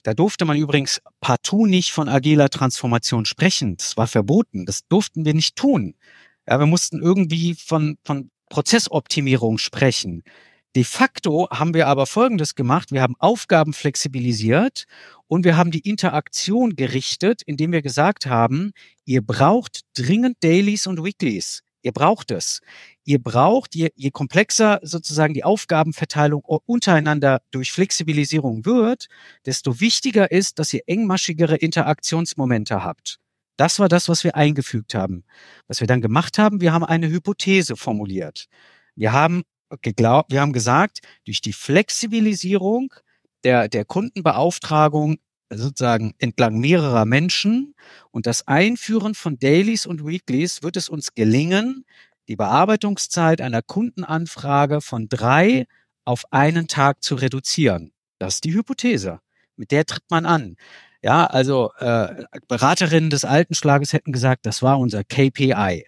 da 0.04 0.14
durfte 0.14 0.44
man 0.44 0.56
übrigens 0.56 1.02
partout 1.20 1.66
nicht 1.66 1.90
von 1.90 2.08
agiler 2.08 2.48
Transformation 2.48 3.24
sprechen. 3.24 3.76
Das 3.76 3.96
war 3.96 4.06
verboten. 4.06 4.64
Das 4.64 4.86
durften 4.86 5.24
wir 5.24 5.34
nicht 5.34 5.56
tun. 5.56 5.96
Ja, 6.48 6.60
wir 6.60 6.66
mussten 6.66 7.02
irgendwie 7.02 7.54
von, 7.54 7.98
von 8.04 8.30
Prozessoptimierung 8.48 9.58
sprechen. 9.58 10.22
De 10.76 10.84
facto 10.84 11.48
haben 11.50 11.74
wir 11.74 11.88
aber 11.88 12.06
Folgendes 12.06 12.54
gemacht. 12.54 12.92
Wir 12.92 13.02
haben 13.02 13.16
Aufgaben 13.18 13.72
flexibilisiert 13.72 14.84
und 15.26 15.44
wir 15.44 15.56
haben 15.56 15.72
die 15.72 15.80
Interaktion 15.80 16.76
gerichtet, 16.76 17.42
indem 17.44 17.72
wir 17.72 17.82
gesagt 17.82 18.26
haben, 18.26 18.72
ihr 19.04 19.22
braucht 19.22 19.80
dringend 19.96 20.36
Dailies 20.40 20.86
und 20.86 21.02
Weeklies. 21.02 21.64
Ihr 21.82 21.92
braucht 21.92 22.30
es. 22.30 22.60
Ihr 23.08 23.22
braucht, 23.22 23.74
je, 23.74 23.88
je 23.94 24.10
komplexer 24.10 24.80
sozusagen 24.82 25.32
die 25.32 25.42
Aufgabenverteilung 25.42 26.42
untereinander 26.44 27.40
durch 27.50 27.72
Flexibilisierung 27.72 28.66
wird, 28.66 29.06
desto 29.46 29.80
wichtiger 29.80 30.30
ist, 30.30 30.58
dass 30.58 30.74
ihr 30.74 30.82
engmaschigere 30.86 31.56
Interaktionsmomente 31.56 32.84
habt. 32.84 33.18
Das 33.56 33.78
war 33.78 33.88
das, 33.88 34.10
was 34.10 34.24
wir 34.24 34.36
eingefügt 34.36 34.94
haben. 34.94 35.24
Was 35.68 35.80
wir 35.80 35.86
dann 35.86 36.02
gemacht 36.02 36.36
haben, 36.36 36.60
wir 36.60 36.74
haben 36.74 36.84
eine 36.84 37.08
Hypothese 37.08 37.76
formuliert. 37.76 38.44
Wir 38.94 39.14
haben 39.14 39.42
geglaubt, 39.80 40.30
wir 40.30 40.42
haben 40.42 40.52
gesagt, 40.52 40.98
durch 41.24 41.40
die 41.40 41.54
Flexibilisierung 41.54 42.92
der, 43.42 43.68
der 43.68 43.86
Kundenbeauftragung 43.86 45.16
sozusagen 45.50 46.14
entlang 46.18 46.58
mehrerer 46.58 47.06
Menschen 47.06 47.74
und 48.10 48.26
das 48.26 48.46
Einführen 48.46 49.14
von 49.14 49.38
Dailies 49.38 49.86
und 49.86 50.06
Weeklies 50.06 50.62
wird 50.62 50.76
es 50.76 50.90
uns 50.90 51.14
gelingen, 51.14 51.86
die 52.28 52.36
Bearbeitungszeit 52.36 53.40
einer 53.40 53.62
Kundenanfrage 53.62 54.80
von 54.80 55.08
drei 55.08 55.66
auf 56.04 56.24
einen 56.32 56.68
Tag 56.68 57.02
zu 57.02 57.14
reduzieren. 57.14 57.92
Das 58.18 58.36
ist 58.36 58.44
die 58.44 58.54
Hypothese. 58.54 59.20
Mit 59.56 59.72
der 59.72 59.86
tritt 59.86 60.04
man 60.10 60.26
an. 60.26 60.56
Ja, 61.02 61.26
also 61.26 61.72
äh, 61.78 62.24
Beraterinnen 62.48 63.10
des 63.10 63.24
alten 63.24 63.54
Schlages 63.54 63.92
hätten 63.92 64.12
gesagt, 64.12 64.46
das 64.46 64.62
war 64.62 64.78
unser 64.78 65.04
KPI. 65.04 65.86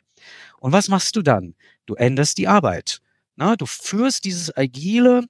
Und 0.60 0.72
was 0.72 0.88
machst 0.88 1.16
du 1.16 1.22
dann? 1.22 1.54
Du 1.86 1.94
änderst 1.94 2.38
die 2.38 2.48
Arbeit. 2.48 3.00
Na, 3.36 3.56
du 3.56 3.66
führst 3.66 4.24
dieses 4.24 4.56
agile 4.56 5.24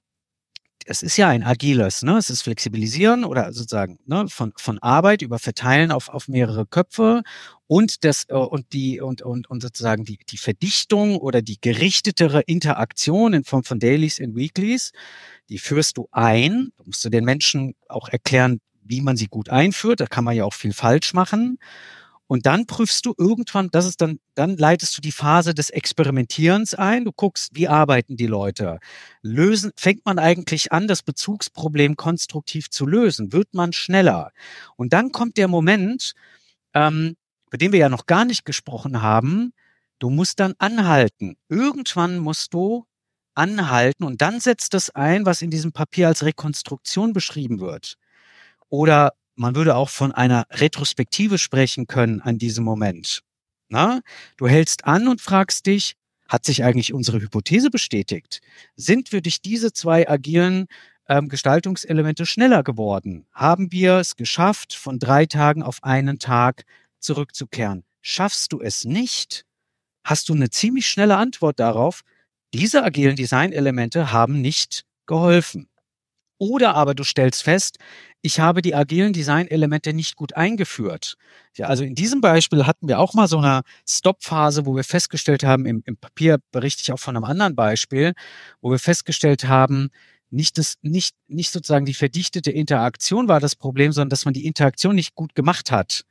es 0.85 1.03
ist 1.03 1.17
ja 1.17 1.29
ein 1.29 1.43
agiles, 1.43 2.03
ne? 2.03 2.17
Es 2.17 2.29
ist 2.29 2.41
Flexibilisieren 2.41 3.23
oder 3.23 3.53
sozusagen 3.53 3.99
ne, 4.05 4.25
von, 4.27 4.53
von 4.57 4.79
Arbeit 4.79 5.21
über 5.21 5.39
Verteilen 5.39 5.91
auf, 5.91 6.09
auf 6.09 6.27
mehrere 6.27 6.65
Köpfe 6.65 7.23
und 7.67 8.03
das 8.03 8.25
äh, 8.29 8.33
und 8.33 8.73
die 8.73 8.99
und, 9.01 9.21
und, 9.21 9.49
und 9.49 9.61
sozusagen 9.61 10.03
die, 10.03 10.19
die 10.29 10.37
Verdichtung 10.37 11.17
oder 11.17 11.41
die 11.41 11.59
gerichtetere 11.61 12.41
Interaktion 12.41 13.33
in 13.33 13.43
Form 13.43 13.63
von 13.63 13.79
Dailies 13.79 14.19
und 14.19 14.35
Weeklies, 14.35 14.91
die 15.49 15.57
führst 15.57 15.97
du 15.97 16.07
ein. 16.11 16.71
Da 16.77 16.83
musst 16.85 17.03
du 17.05 17.09
den 17.09 17.25
Menschen 17.25 17.75
auch 17.87 18.09
erklären, 18.09 18.59
wie 18.83 19.01
man 19.01 19.17
sie 19.17 19.27
gut 19.27 19.49
einführt. 19.49 19.99
Da 19.99 20.05
kann 20.05 20.23
man 20.23 20.35
ja 20.35 20.43
auch 20.43 20.53
viel 20.53 20.73
falsch 20.73 21.13
machen. 21.13 21.59
Und 22.31 22.45
dann 22.45 22.65
prüfst 22.65 23.05
du 23.05 23.13
irgendwann, 23.17 23.67
das 23.71 23.85
ist 23.85 23.99
dann, 23.99 24.17
dann 24.35 24.55
leitest 24.55 24.95
du 24.97 25.01
die 25.01 25.11
Phase 25.11 25.53
des 25.53 25.69
Experimentierens 25.69 26.73
ein. 26.73 27.03
Du 27.03 27.11
guckst, 27.11 27.53
wie 27.55 27.67
arbeiten 27.67 28.15
die 28.15 28.25
Leute? 28.25 28.79
Lösen, 29.21 29.73
fängt 29.75 30.05
man 30.05 30.17
eigentlich 30.17 30.71
an, 30.71 30.87
das 30.87 31.03
Bezugsproblem 31.03 31.97
konstruktiv 31.97 32.69
zu 32.69 32.85
lösen? 32.85 33.33
Wird 33.33 33.53
man 33.53 33.73
schneller? 33.73 34.31
Und 34.77 34.93
dann 34.93 35.11
kommt 35.11 35.35
der 35.35 35.49
Moment, 35.49 36.13
ähm, 36.73 37.17
bei 37.49 37.57
dem 37.57 37.73
wir 37.73 37.79
ja 37.79 37.89
noch 37.89 38.05
gar 38.05 38.23
nicht 38.23 38.45
gesprochen 38.45 39.01
haben. 39.01 39.51
Du 39.99 40.09
musst 40.09 40.39
dann 40.39 40.53
anhalten. 40.57 41.35
Irgendwann 41.49 42.17
musst 42.17 42.53
du 42.53 42.85
anhalten 43.35 44.05
und 44.05 44.21
dann 44.21 44.39
setzt 44.39 44.73
das 44.73 44.89
ein, 44.89 45.25
was 45.25 45.41
in 45.41 45.51
diesem 45.51 45.73
Papier 45.73 46.07
als 46.07 46.23
Rekonstruktion 46.23 47.11
beschrieben 47.11 47.59
wird. 47.59 47.97
Oder 48.69 49.11
man 49.35 49.55
würde 49.55 49.75
auch 49.75 49.89
von 49.89 50.11
einer 50.11 50.45
Retrospektive 50.51 51.37
sprechen 51.37 51.87
können 51.87 52.21
an 52.21 52.37
diesem 52.37 52.63
Moment. 52.63 53.21
Na? 53.69 54.01
Du 54.37 54.47
hältst 54.47 54.85
an 54.85 55.07
und 55.07 55.21
fragst 55.21 55.65
dich, 55.65 55.95
hat 56.27 56.45
sich 56.45 56.63
eigentlich 56.63 56.93
unsere 56.93 57.19
Hypothese 57.21 57.69
bestätigt? 57.69 58.41
Sind 58.75 59.11
wir 59.11 59.21
durch 59.21 59.41
diese 59.41 59.73
zwei 59.73 60.07
agilen 60.07 60.67
ähm, 61.09 61.29
Gestaltungselemente 61.29 62.25
schneller 62.25 62.63
geworden? 62.63 63.25
Haben 63.33 63.71
wir 63.71 63.95
es 63.95 64.15
geschafft, 64.15 64.73
von 64.73 64.99
drei 64.99 65.25
Tagen 65.25 65.63
auf 65.63 65.83
einen 65.83 66.19
Tag 66.19 66.63
zurückzukehren? 66.99 67.83
Schaffst 68.01 68.53
du 68.53 68.61
es 68.61 68.85
nicht? 68.85 69.45
Hast 70.03 70.29
du 70.29 70.33
eine 70.33 70.49
ziemlich 70.49 70.87
schnelle 70.87 71.17
Antwort 71.17 71.59
darauf? 71.59 72.01
Diese 72.53 72.83
agilen 72.83 73.15
Designelemente 73.15 74.11
haben 74.11 74.41
nicht 74.41 74.85
geholfen. 75.05 75.67
Oder 76.41 76.73
aber 76.73 76.95
du 76.95 77.03
stellst 77.03 77.43
fest, 77.43 77.77
ich 78.23 78.39
habe 78.39 78.63
die 78.63 78.73
agilen 78.73 79.13
Designelemente 79.13 79.93
nicht 79.93 80.15
gut 80.15 80.35
eingeführt. 80.35 81.13
Ja, 81.55 81.67
also 81.67 81.83
in 81.83 81.93
diesem 81.93 82.19
Beispiel 82.19 82.65
hatten 82.65 82.87
wir 82.87 82.97
auch 82.97 83.13
mal 83.13 83.27
so 83.27 83.37
eine 83.37 83.61
Stop-Phase, 83.87 84.65
wo 84.65 84.75
wir 84.75 84.83
festgestellt 84.83 85.43
haben, 85.43 85.67
im, 85.67 85.83
im 85.85 85.97
Papier 85.97 86.39
berichte 86.51 86.81
ich 86.81 86.91
auch 86.91 86.97
von 86.97 87.15
einem 87.15 87.25
anderen 87.25 87.55
Beispiel, 87.55 88.13
wo 88.59 88.71
wir 88.71 88.79
festgestellt 88.79 89.47
haben, 89.47 89.91
nicht 90.31 90.57
das, 90.57 90.77
nicht, 90.81 91.15
nicht 91.27 91.51
sozusagen 91.51 91.85
die 91.85 91.93
verdichtete 91.93 92.49
Interaktion 92.49 93.27
war 93.27 93.39
das 93.39 93.55
Problem, 93.55 93.91
sondern 93.91 94.09
dass 94.09 94.25
man 94.25 94.33
die 94.33 94.47
Interaktion 94.47 94.95
nicht 94.95 95.13
gut 95.13 95.35
gemacht 95.35 95.69
hat. 95.69 96.05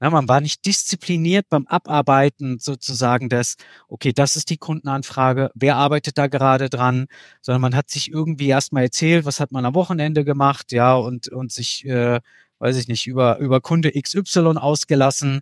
Ja, 0.00 0.10
man 0.10 0.28
war 0.28 0.40
nicht 0.40 0.64
diszipliniert 0.64 1.48
beim 1.48 1.66
Abarbeiten 1.66 2.58
sozusagen 2.60 3.28
des, 3.28 3.56
okay, 3.88 4.12
das 4.12 4.36
ist 4.36 4.48
die 4.50 4.56
Kundenanfrage, 4.56 5.50
wer 5.54 5.74
arbeitet 5.76 6.18
da 6.18 6.28
gerade 6.28 6.70
dran, 6.70 7.06
sondern 7.42 7.62
man 7.62 7.74
hat 7.74 7.90
sich 7.90 8.10
irgendwie 8.10 8.46
erstmal 8.48 8.84
erzählt, 8.84 9.24
was 9.24 9.40
hat 9.40 9.50
man 9.50 9.64
am 9.64 9.74
Wochenende 9.74 10.24
gemacht, 10.24 10.70
ja, 10.70 10.94
und, 10.94 11.28
und 11.28 11.50
sich, 11.50 11.84
äh, 11.84 12.20
weiß 12.60 12.76
ich 12.76 12.86
nicht, 12.86 13.08
über, 13.08 13.38
über 13.38 13.60
Kunde 13.60 13.90
XY 13.90 14.58
ausgelassen. 14.58 15.40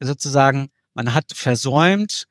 Sozusagen, 0.00 0.70
man 0.94 1.12
hat 1.14 1.32
versäumt, 1.34 2.26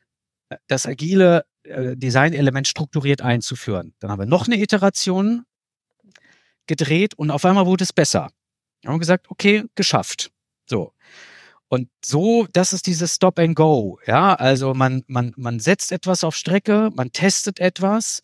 das 0.68 0.86
agile 0.86 1.46
äh, 1.64 1.96
Designelement 1.98 2.68
strukturiert 2.68 3.22
einzuführen. 3.22 3.94
Dann 4.00 4.12
haben 4.12 4.20
wir 4.20 4.26
noch 4.26 4.48
eine 4.48 4.58
Iteration 4.62 5.46
gedreht 6.68 7.16
und 7.16 7.32
auf 7.32 7.46
einmal 7.46 7.66
wurde 7.66 7.84
es 7.84 7.94
besser. 7.94 8.30
Wir 8.82 8.92
haben 8.92 9.00
gesagt, 9.00 9.30
okay, 9.30 9.66
geschafft. 9.76 10.32
So. 10.72 10.94
Und 11.68 11.90
so, 12.04 12.48
das 12.54 12.72
ist 12.72 12.88
dieses 12.88 13.16
Stop 13.16 13.40
and 13.40 13.56
Go. 13.56 14.00
Ja, 14.08 14.36
also 14.36 14.74
man, 14.74 15.04
man, 15.08 15.34
man 15.36 15.60
setzt 15.60 15.92
etwas 15.92 16.24
auf 16.24 16.34
Strecke, 16.34 16.90
man 16.96 17.12
testet 17.12 17.60
etwas 17.60 18.22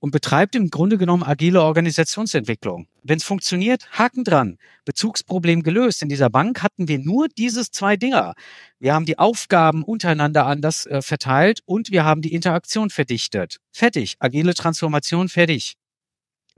und 0.00 0.10
betreibt 0.10 0.56
im 0.56 0.70
Grunde 0.70 0.98
genommen 0.98 1.22
agile 1.22 1.62
Organisationsentwicklung. 1.62 2.88
Wenn 3.04 3.18
es 3.18 3.24
funktioniert, 3.24 3.88
Haken 3.92 4.24
dran. 4.24 4.58
Bezugsproblem 4.84 5.62
gelöst. 5.62 6.02
In 6.02 6.08
dieser 6.08 6.30
Bank 6.30 6.64
hatten 6.64 6.88
wir 6.88 6.98
nur 6.98 7.28
dieses 7.28 7.70
zwei 7.70 7.96
Dinger. 7.96 8.34
Wir 8.80 8.92
haben 8.92 9.06
die 9.06 9.18
Aufgaben 9.20 9.84
untereinander 9.84 10.46
anders 10.46 10.84
äh, 10.86 11.00
verteilt 11.00 11.60
und 11.64 11.92
wir 11.92 12.04
haben 12.04 12.22
die 12.22 12.34
Interaktion 12.34 12.90
verdichtet. 12.90 13.58
Fertig. 13.70 14.16
Agile 14.18 14.54
Transformation 14.54 15.28
fertig. 15.28 15.74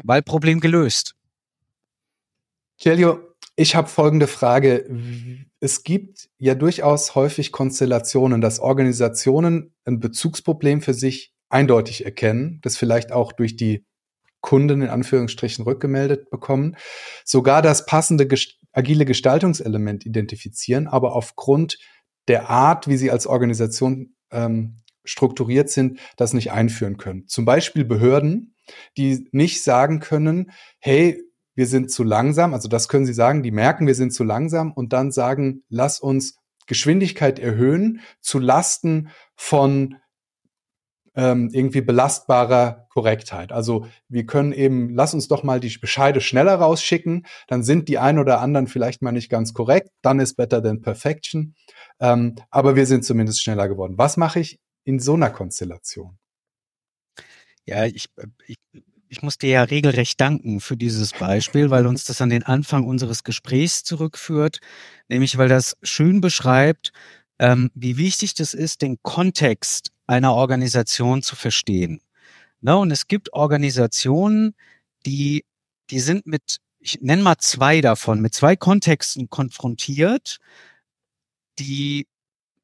Weil 0.02 0.22
Problem 0.22 0.60
gelöst. 0.60 1.14
Celio, 2.78 3.25
ich 3.56 3.74
habe 3.74 3.88
folgende 3.88 4.26
Frage. 4.26 4.86
Es 5.60 5.82
gibt 5.82 6.28
ja 6.38 6.54
durchaus 6.54 7.14
häufig 7.14 7.52
Konstellationen, 7.52 8.40
dass 8.40 8.60
Organisationen 8.60 9.74
ein 9.84 9.98
Bezugsproblem 9.98 10.82
für 10.82 10.94
sich 10.94 11.32
eindeutig 11.48 12.04
erkennen, 12.04 12.60
das 12.62 12.76
vielleicht 12.76 13.12
auch 13.12 13.32
durch 13.32 13.56
die 13.56 13.84
Kunden 14.42 14.82
in 14.82 14.88
Anführungsstrichen 14.88 15.64
rückgemeldet 15.64 16.30
bekommen, 16.30 16.76
sogar 17.24 17.62
das 17.62 17.86
passende 17.86 18.28
agile 18.72 19.04
Gestaltungselement 19.06 20.04
identifizieren, 20.04 20.86
aber 20.86 21.14
aufgrund 21.16 21.78
der 22.28 22.50
Art, 22.50 22.86
wie 22.86 22.96
sie 22.96 23.10
als 23.10 23.26
Organisation 23.26 24.14
ähm, 24.30 24.76
strukturiert 25.04 25.70
sind, 25.70 25.98
das 26.16 26.32
nicht 26.32 26.52
einführen 26.52 26.96
können. 26.96 27.26
Zum 27.26 27.44
Beispiel 27.44 27.84
Behörden, 27.84 28.54
die 28.96 29.28
nicht 29.32 29.62
sagen 29.62 30.00
können, 30.00 30.50
hey, 30.78 31.22
wir 31.56 31.66
sind 31.66 31.90
zu 31.90 32.04
langsam. 32.04 32.54
Also 32.54 32.68
das 32.68 32.88
können 32.88 33.06
Sie 33.06 33.14
sagen, 33.14 33.42
die 33.42 33.50
merken, 33.50 33.86
wir 33.86 33.94
sind 33.96 34.12
zu 34.12 34.22
langsam 34.22 34.72
und 34.72 34.92
dann 34.92 35.10
sagen, 35.10 35.64
lass 35.68 35.98
uns 35.98 36.36
Geschwindigkeit 36.66 37.38
erhöhen 37.38 38.00
zu 38.20 38.38
Lasten 38.38 39.08
von 39.34 39.96
ähm, 41.14 41.48
irgendwie 41.52 41.80
belastbarer 41.80 42.86
Korrektheit. 42.90 43.50
Also 43.50 43.86
wir 44.08 44.26
können 44.26 44.52
eben, 44.52 44.90
lass 44.94 45.14
uns 45.14 45.28
doch 45.28 45.42
mal 45.42 45.60
die 45.60 45.76
Bescheide 45.78 46.20
schneller 46.20 46.56
rausschicken, 46.56 47.26
dann 47.48 47.62
sind 47.62 47.88
die 47.88 47.98
ein 47.98 48.18
oder 48.18 48.40
anderen 48.40 48.66
vielleicht 48.66 49.00
mal 49.00 49.12
nicht 49.12 49.30
ganz 49.30 49.54
korrekt, 49.54 49.90
dann 50.02 50.20
ist 50.20 50.34
better 50.34 50.62
than 50.62 50.82
perfection. 50.82 51.54
Ähm, 52.00 52.34
aber 52.50 52.76
wir 52.76 52.84
sind 52.84 53.04
zumindest 53.04 53.42
schneller 53.42 53.68
geworden. 53.68 53.94
Was 53.96 54.18
mache 54.18 54.40
ich 54.40 54.60
in 54.84 55.00
so 55.00 55.14
einer 55.14 55.30
Konstellation? 55.30 56.18
Ja, 57.64 57.86
ich, 57.86 58.08
ich 58.46 58.58
ich 59.08 59.22
muss 59.22 59.38
dir 59.38 59.50
ja 59.50 59.62
regelrecht 59.62 60.20
danken 60.20 60.60
für 60.60 60.76
dieses 60.76 61.12
Beispiel, 61.12 61.70
weil 61.70 61.86
uns 61.86 62.04
das 62.04 62.20
an 62.20 62.30
den 62.30 62.42
Anfang 62.42 62.84
unseres 62.84 63.24
Gesprächs 63.24 63.84
zurückführt, 63.84 64.60
nämlich 65.08 65.38
weil 65.38 65.48
das 65.48 65.76
schön 65.82 66.20
beschreibt, 66.20 66.92
ähm, 67.38 67.70
wie 67.74 67.96
wichtig 67.96 68.34
das 68.34 68.54
ist, 68.54 68.82
den 68.82 68.98
Kontext 69.02 69.92
einer 70.06 70.34
Organisation 70.34 71.22
zu 71.22 71.36
verstehen. 71.36 72.00
Ne? 72.60 72.76
Und 72.76 72.90
es 72.90 73.08
gibt 73.08 73.32
Organisationen, 73.32 74.54
die, 75.04 75.44
die 75.90 76.00
sind 76.00 76.26
mit, 76.26 76.58
ich 76.80 77.00
nenne 77.00 77.22
mal 77.22 77.38
zwei 77.38 77.80
davon, 77.80 78.20
mit 78.20 78.34
zwei 78.34 78.56
Kontexten 78.56 79.28
konfrontiert, 79.28 80.38
die 81.58 82.06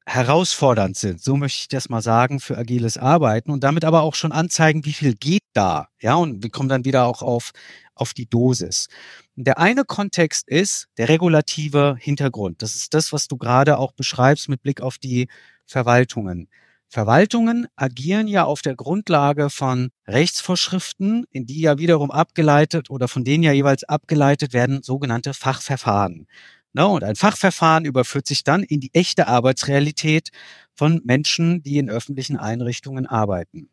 herausfordernd 0.05 0.97
sind, 0.97 1.21
so 1.21 1.37
möchte 1.37 1.61
ich 1.61 1.67
das 1.69 1.89
mal 1.89 2.01
sagen, 2.01 2.39
für 2.39 2.57
agiles 2.57 2.97
Arbeiten 2.97 3.51
und 3.51 3.63
damit 3.63 3.85
aber 3.85 4.01
auch 4.01 4.15
schon 4.15 4.31
anzeigen, 4.31 4.85
wie 4.85 4.93
viel 4.93 5.15
geht 5.15 5.43
da. 5.53 5.87
Ja, 6.01 6.15
und 6.15 6.43
wir 6.43 6.49
kommen 6.49 6.69
dann 6.69 6.85
wieder 6.85 7.05
auch 7.05 7.21
auf, 7.21 7.51
auf 7.95 8.13
die 8.13 8.29
Dosis. 8.29 8.87
Der 9.35 9.59
eine 9.59 9.85
Kontext 9.85 10.47
ist 10.47 10.87
der 10.97 11.09
regulative 11.09 11.95
Hintergrund. 11.99 12.61
Das 12.61 12.75
ist 12.75 12.93
das, 12.93 13.13
was 13.13 13.27
du 13.27 13.37
gerade 13.37 13.77
auch 13.77 13.93
beschreibst 13.93 14.49
mit 14.49 14.61
Blick 14.61 14.81
auf 14.81 14.97
die 14.97 15.27
Verwaltungen. 15.65 16.49
Verwaltungen 16.89 17.67
agieren 17.75 18.27
ja 18.27 18.43
auf 18.43 18.61
der 18.61 18.75
Grundlage 18.75 19.49
von 19.49 19.89
Rechtsvorschriften, 20.07 21.25
in 21.31 21.47
die 21.47 21.61
ja 21.61 21.79
wiederum 21.79 22.11
abgeleitet 22.11 22.91
oder 22.91 23.07
von 23.07 23.23
denen 23.23 23.41
ja 23.41 23.51
jeweils 23.51 23.83
abgeleitet 23.83 24.53
werden 24.53 24.83
sogenannte 24.83 25.33
Fachverfahren. 25.33 26.27
Ne? 26.73 26.87
Und 26.87 27.03
ein 27.03 27.15
Fachverfahren 27.15 27.85
überführt 27.85 28.27
sich 28.27 28.43
dann 28.43 28.63
in 28.63 28.79
die 28.79 28.93
echte 28.93 29.27
Arbeitsrealität 29.27 30.29
von 30.73 31.01
Menschen, 31.03 31.61
die 31.63 31.77
in 31.77 31.89
öffentlichen 31.89 32.37
Einrichtungen 32.37 33.05
arbeiten. 33.05 33.69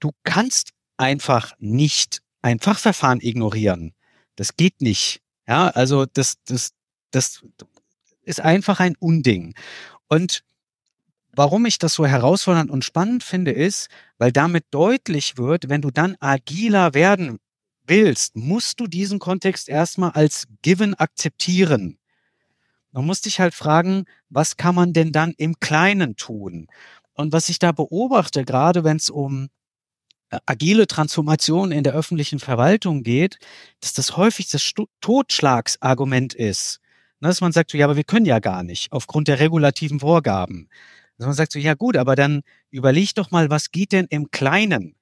Du 0.00 0.12
kannst 0.24 0.70
einfach 0.96 1.52
nicht 1.58 2.22
ein 2.42 2.60
Fachverfahren 2.60 3.20
ignorieren. 3.20 3.94
Das 4.36 4.56
geht 4.56 4.80
nicht. 4.80 5.20
Ja, 5.46 5.68
also 5.68 6.06
das, 6.06 6.36
das, 6.46 6.70
das 7.10 7.42
ist 8.22 8.40
einfach 8.40 8.80
ein 8.80 8.96
Unding. 8.98 9.54
Und 10.08 10.44
warum 11.32 11.66
ich 11.66 11.78
das 11.78 11.94
so 11.94 12.06
herausfordernd 12.06 12.70
und 12.70 12.84
spannend 12.84 13.22
finde, 13.22 13.52
ist, 13.52 13.88
weil 14.18 14.32
damit 14.32 14.64
deutlich 14.70 15.36
wird, 15.36 15.68
wenn 15.68 15.82
du 15.82 15.90
dann 15.90 16.16
agiler 16.20 16.94
werden 16.94 17.38
willst, 17.86 18.36
musst 18.36 18.80
du 18.80 18.86
diesen 18.86 19.18
Kontext 19.18 19.68
erstmal 19.68 20.10
als 20.10 20.46
given 20.62 20.94
akzeptieren. 20.94 21.97
Man 22.92 23.06
muss 23.06 23.20
dich 23.20 23.40
halt 23.40 23.54
fragen, 23.54 24.04
was 24.30 24.56
kann 24.56 24.74
man 24.74 24.92
denn 24.92 25.12
dann 25.12 25.32
im 25.36 25.60
Kleinen 25.60 26.16
tun? 26.16 26.68
Und 27.14 27.32
was 27.32 27.48
ich 27.48 27.58
da 27.58 27.72
beobachte, 27.72 28.44
gerade 28.44 28.84
wenn 28.84 28.96
es 28.96 29.10
um 29.10 29.48
äh, 30.30 30.38
agile 30.46 30.86
Transformation 30.86 31.72
in 31.72 31.84
der 31.84 31.94
öffentlichen 31.94 32.38
Verwaltung 32.38 33.02
geht, 33.02 33.38
dass 33.80 33.92
das 33.94 34.16
häufig 34.16 34.48
das 34.48 34.72
Totschlagsargument 35.00 36.34
ist. 36.34 36.80
Ne, 37.20 37.28
dass 37.28 37.40
man 37.40 37.52
sagt, 37.52 37.70
so, 37.72 37.78
ja, 37.78 37.86
aber 37.86 37.96
wir 37.96 38.04
können 38.04 38.26
ja 38.26 38.38
gar 38.38 38.62
nicht 38.62 38.92
aufgrund 38.92 39.28
der 39.28 39.40
regulativen 39.40 40.00
Vorgaben. 40.00 40.68
Dass 41.16 41.26
man 41.26 41.34
sagt 41.34 41.52
so, 41.52 41.58
ja 41.58 41.74
gut, 41.74 41.96
aber 41.96 42.14
dann 42.14 42.42
überleg 42.70 43.14
doch 43.14 43.30
mal, 43.30 43.50
was 43.50 43.70
geht 43.72 43.92
denn 43.92 44.06
im 44.10 44.30
Kleinen? 44.30 44.94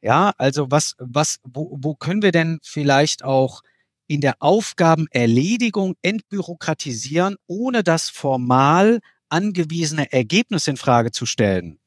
Ja, 0.00 0.32
also 0.38 0.70
was, 0.70 0.96
was, 0.98 1.40
wo, 1.44 1.76
wo 1.80 1.94
können 1.94 2.22
wir 2.22 2.32
denn 2.32 2.60
vielleicht 2.62 3.24
auch 3.24 3.62
in 4.08 4.20
der 4.20 4.36
Aufgabenerledigung 4.40 5.94
entbürokratisieren, 6.02 7.36
ohne 7.46 7.84
das 7.84 8.08
formal 8.08 9.00
angewiesene 9.28 10.12
Ergebnis 10.12 10.66
in 10.66 10.76
Frage 10.76 11.12
zu 11.12 11.26
stellen? 11.26 11.78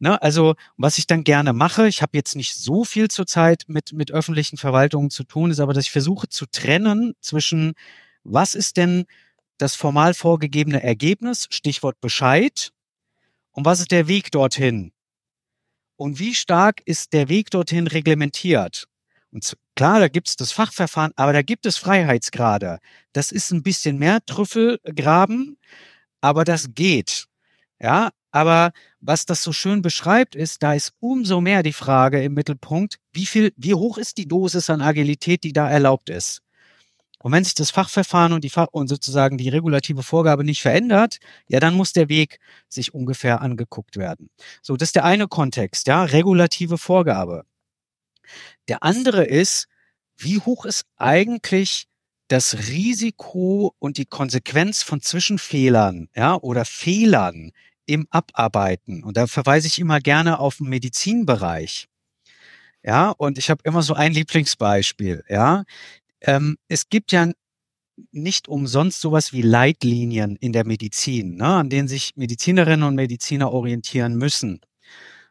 Ne, 0.00 0.20
also 0.20 0.54
was 0.76 0.98
ich 0.98 1.06
dann 1.06 1.24
gerne 1.24 1.52
mache, 1.52 1.86
ich 1.88 2.02
habe 2.02 2.16
jetzt 2.16 2.34
nicht 2.34 2.56
so 2.56 2.84
viel 2.84 3.08
zurzeit 3.08 3.64
mit, 3.68 3.92
mit 3.92 4.10
öffentlichen 4.10 4.58
Verwaltungen 4.58 5.08
zu 5.10 5.24
tun, 5.24 5.50
ist 5.50 5.60
aber, 5.60 5.72
dass 5.72 5.86
ich 5.86 5.92
versuche 5.92 6.28
zu 6.28 6.46
trennen 6.46 7.14
zwischen, 7.20 7.74
was 8.24 8.54
ist 8.56 8.76
denn 8.76 9.06
das 9.56 9.76
formal 9.76 10.12
vorgegebene 10.12 10.82
Ergebnis, 10.82 11.46
Stichwort 11.50 12.00
Bescheid, 12.00 12.70
und 13.52 13.64
was 13.64 13.80
ist 13.80 13.92
der 13.92 14.08
Weg 14.08 14.32
dorthin? 14.32 14.92
Und 15.96 16.18
wie 16.18 16.34
stark 16.34 16.82
ist 16.84 17.12
der 17.12 17.28
Weg 17.28 17.50
dorthin 17.50 17.86
reglementiert? 17.86 18.88
Und 19.30 19.56
klar, 19.76 20.00
da 20.00 20.08
gibt 20.08 20.28
es 20.28 20.36
das 20.36 20.52
Fachverfahren, 20.52 21.12
aber 21.16 21.32
da 21.32 21.42
gibt 21.42 21.66
es 21.66 21.76
Freiheitsgrade. 21.78 22.78
Das 23.12 23.32
ist 23.32 23.50
ein 23.50 23.62
bisschen 23.62 23.98
mehr 23.98 24.24
Trüffelgraben, 24.24 25.58
aber 26.20 26.44
das 26.44 26.74
geht. 26.74 27.26
Ja, 27.80 28.10
aber 28.30 28.72
was 29.00 29.26
das 29.26 29.42
so 29.42 29.52
schön 29.52 29.82
beschreibt, 29.82 30.34
ist, 30.34 30.62
da 30.62 30.74
ist 30.74 30.92
umso 31.00 31.40
mehr 31.40 31.62
die 31.62 31.72
Frage 31.72 32.22
im 32.22 32.34
Mittelpunkt, 32.34 32.98
wie 33.12 33.26
viel, 33.26 33.52
wie 33.56 33.74
hoch 33.74 33.98
ist 33.98 34.18
die 34.18 34.26
Dosis 34.26 34.70
an 34.70 34.82
Agilität, 34.82 35.44
die 35.44 35.52
da 35.52 35.68
erlaubt 35.70 36.10
ist? 36.10 36.40
Und 37.24 37.32
wenn 37.32 37.44
sich 37.44 37.54
das 37.54 37.70
Fachverfahren 37.70 38.34
und 38.34 38.44
die 38.44 38.50
Fach 38.50 38.68
und 38.72 38.88
sozusagen 38.88 39.38
die 39.38 39.48
regulative 39.48 40.02
Vorgabe 40.02 40.44
nicht 40.44 40.62
verändert, 40.62 41.18
ja, 41.48 41.60
dann 41.60 41.74
muss 41.74 41.92
der 41.94 42.10
Weg 42.10 42.38
sich 42.68 42.92
ungefähr 42.92 43.40
angeguckt 43.40 43.96
werden. 43.96 44.30
So, 44.62 44.76
das 44.76 44.88
ist 44.88 44.96
der 44.96 45.04
eine 45.04 45.26
Kontext, 45.28 45.86
ja, 45.86 46.04
regulative 46.04 46.76
Vorgabe. 46.76 47.44
Der 48.68 48.82
andere 48.82 49.24
ist, 49.24 49.66
wie 50.16 50.38
hoch 50.38 50.64
ist 50.64 50.84
eigentlich 50.96 51.86
das 52.28 52.68
Risiko 52.68 53.74
und 53.78 53.98
die 53.98 54.06
Konsequenz 54.06 54.82
von 54.82 55.00
Zwischenfehlern, 55.00 56.08
ja, 56.14 56.36
oder 56.36 56.64
Fehlern 56.64 57.52
im 57.86 58.06
Abarbeiten. 58.10 59.04
Und 59.04 59.16
da 59.16 59.26
verweise 59.26 59.66
ich 59.66 59.78
immer 59.78 60.00
gerne 60.00 60.38
auf 60.38 60.56
den 60.58 60.68
Medizinbereich. 60.68 61.86
Ja, 62.82 63.10
und 63.10 63.38
ich 63.38 63.50
habe 63.50 63.62
immer 63.64 63.82
so 63.82 63.94
ein 63.94 64.12
Lieblingsbeispiel, 64.12 65.24
ja. 65.28 65.64
Ähm, 66.20 66.56
es 66.68 66.88
gibt 66.88 67.12
ja 67.12 67.30
nicht 68.12 68.48
umsonst 68.48 69.00
sowas 69.00 69.32
wie 69.32 69.42
Leitlinien 69.42 70.36
in 70.36 70.52
der 70.52 70.66
Medizin, 70.66 71.36
ne, 71.36 71.46
an 71.46 71.70
denen 71.70 71.88
sich 71.88 72.12
Medizinerinnen 72.16 72.86
und 72.86 72.94
Mediziner 72.94 73.52
orientieren 73.52 74.16
müssen. 74.16 74.60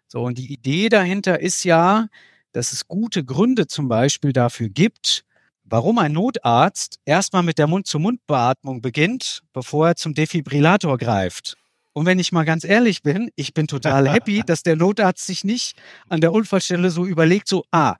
So, 0.07 0.23
und 0.23 0.37
die 0.37 0.53
Idee 0.53 0.89
dahinter 0.89 1.39
ist 1.39 1.63
ja, 1.63 2.07
dass 2.53 2.71
es 2.71 2.87
gute 2.87 3.25
Gründe 3.25 3.67
zum 3.67 3.87
Beispiel 3.87 4.31
dafür 4.31 4.69
gibt, 4.69 5.25
warum 5.65 5.97
ein 5.99 6.13
Notarzt 6.13 6.99
erstmal 7.05 7.43
mit 7.43 7.57
der 7.57 7.67
Mund-zu-Mund-Beatmung 7.67 8.81
beginnt, 8.81 9.41
bevor 9.51 9.89
er 9.89 9.95
zum 9.95 10.13
Defibrillator 10.13 10.97
greift. 10.97 11.57
Und 11.91 12.05
wenn 12.05 12.17
ich 12.17 12.31
mal 12.31 12.45
ganz 12.45 12.63
ehrlich 12.63 13.03
bin, 13.03 13.29
ich 13.35 13.53
bin 13.53 13.67
total 13.67 14.09
happy, 14.13 14.43
dass 14.45 14.63
der 14.63 14.75
Notarzt 14.75 15.25
sich 15.25 15.43
nicht 15.43 15.77
an 16.09 16.21
der 16.21 16.31
Unfallstelle 16.31 16.89
so 16.89 17.05
überlegt, 17.05 17.47
so, 17.47 17.65
ah, 17.71 17.95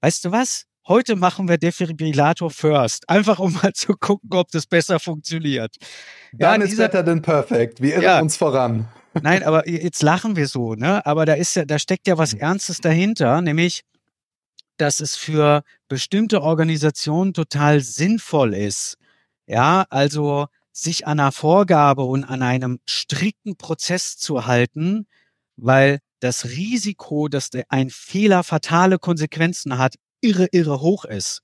weißt 0.00 0.24
du 0.24 0.32
was? 0.32 0.66
heute 0.88 1.16
machen 1.16 1.48
wir 1.48 1.58
Defibrillator 1.58 2.50
first. 2.50 3.08
Einfach 3.08 3.38
um 3.38 3.52
mal 3.54 3.72
zu 3.72 3.94
gucken, 3.94 4.30
ob 4.32 4.50
das 4.50 4.66
besser 4.66 4.98
funktioniert. 4.98 5.76
Dann 6.32 6.60
ja, 6.60 6.64
ist 6.64 6.72
dieser, 6.72 6.88
better 6.88 7.04
than 7.04 7.22
perfect. 7.22 7.80
Wir 7.80 7.94
irren 7.94 8.02
ja, 8.02 8.20
uns 8.20 8.36
voran. 8.36 8.88
Nein, 9.20 9.42
aber 9.42 9.68
jetzt 9.68 10.02
lachen 10.02 10.36
wir 10.36 10.48
so, 10.48 10.74
ne? 10.74 11.04
Aber 11.04 11.26
da 11.26 11.34
ist 11.34 11.54
ja, 11.54 11.64
da 11.64 11.78
steckt 11.78 12.06
ja 12.06 12.18
was 12.18 12.34
Ernstes 12.34 12.80
dahinter, 12.80 13.40
nämlich, 13.42 13.82
dass 14.78 15.00
es 15.00 15.16
für 15.16 15.62
bestimmte 15.88 16.42
Organisationen 16.42 17.34
total 17.34 17.80
sinnvoll 17.80 18.54
ist. 18.54 18.96
Ja, 19.46 19.84
also 19.90 20.46
sich 20.72 21.06
an 21.06 21.20
einer 21.20 21.32
Vorgabe 21.32 22.02
und 22.04 22.24
an 22.24 22.42
einem 22.42 22.80
strikten 22.86 23.56
Prozess 23.56 24.16
zu 24.16 24.46
halten, 24.46 25.06
weil 25.56 25.98
das 26.20 26.46
Risiko, 26.46 27.28
dass 27.28 27.50
ein 27.68 27.90
Fehler 27.90 28.42
fatale 28.44 28.98
Konsequenzen 28.98 29.76
hat, 29.78 29.96
irre, 30.20 30.48
irre 30.52 30.80
hoch 30.80 31.04
ist. 31.04 31.42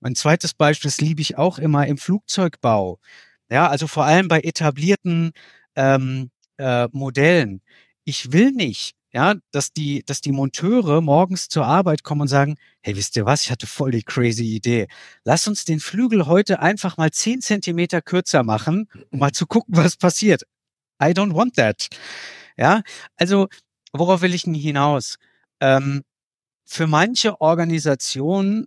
Mein 0.00 0.14
zweites 0.14 0.54
Beispiel, 0.54 0.90
das 0.90 1.00
liebe 1.00 1.20
ich 1.20 1.36
auch 1.38 1.58
immer 1.58 1.86
im 1.86 1.98
Flugzeugbau. 1.98 2.98
Ja, 3.50 3.68
also 3.68 3.86
vor 3.86 4.04
allem 4.04 4.28
bei 4.28 4.40
etablierten 4.40 5.32
ähm, 5.74 6.30
äh, 6.60 6.88
Modellen. 6.92 7.62
Ich 8.04 8.32
will 8.32 8.52
nicht, 8.52 8.94
ja, 9.12 9.34
dass 9.50 9.72
die, 9.72 10.04
dass 10.04 10.20
die 10.20 10.32
Monteure 10.32 11.00
morgens 11.00 11.48
zur 11.48 11.66
Arbeit 11.66 12.04
kommen 12.04 12.22
und 12.22 12.28
sagen, 12.28 12.56
hey, 12.82 12.96
wisst 12.96 13.16
ihr 13.16 13.26
was, 13.26 13.42
ich 13.42 13.50
hatte 13.50 13.66
voll 13.66 13.90
die 13.90 14.02
crazy 14.02 14.44
Idee. 14.54 14.86
Lass 15.24 15.48
uns 15.48 15.64
den 15.64 15.80
Flügel 15.80 16.26
heute 16.26 16.60
einfach 16.60 16.96
mal 16.96 17.10
zehn 17.10 17.40
Zentimeter 17.40 18.02
kürzer 18.02 18.42
machen, 18.42 18.88
um 19.10 19.18
mal 19.18 19.32
zu 19.32 19.46
gucken, 19.46 19.76
was 19.76 19.96
passiert. 19.96 20.42
I 21.02 21.06
don't 21.06 21.34
want 21.34 21.56
that. 21.56 21.88
Ja, 22.56 22.82
also 23.16 23.48
worauf 23.92 24.22
will 24.22 24.34
ich 24.34 24.42
denn 24.44 24.54
hinaus? 24.54 25.16
Ähm, 25.60 26.02
für 26.64 26.86
manche 26.86 27.40
Organisationen 27.40 28.66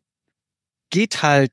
geht 0.90 1.24
halt 1.24 1.52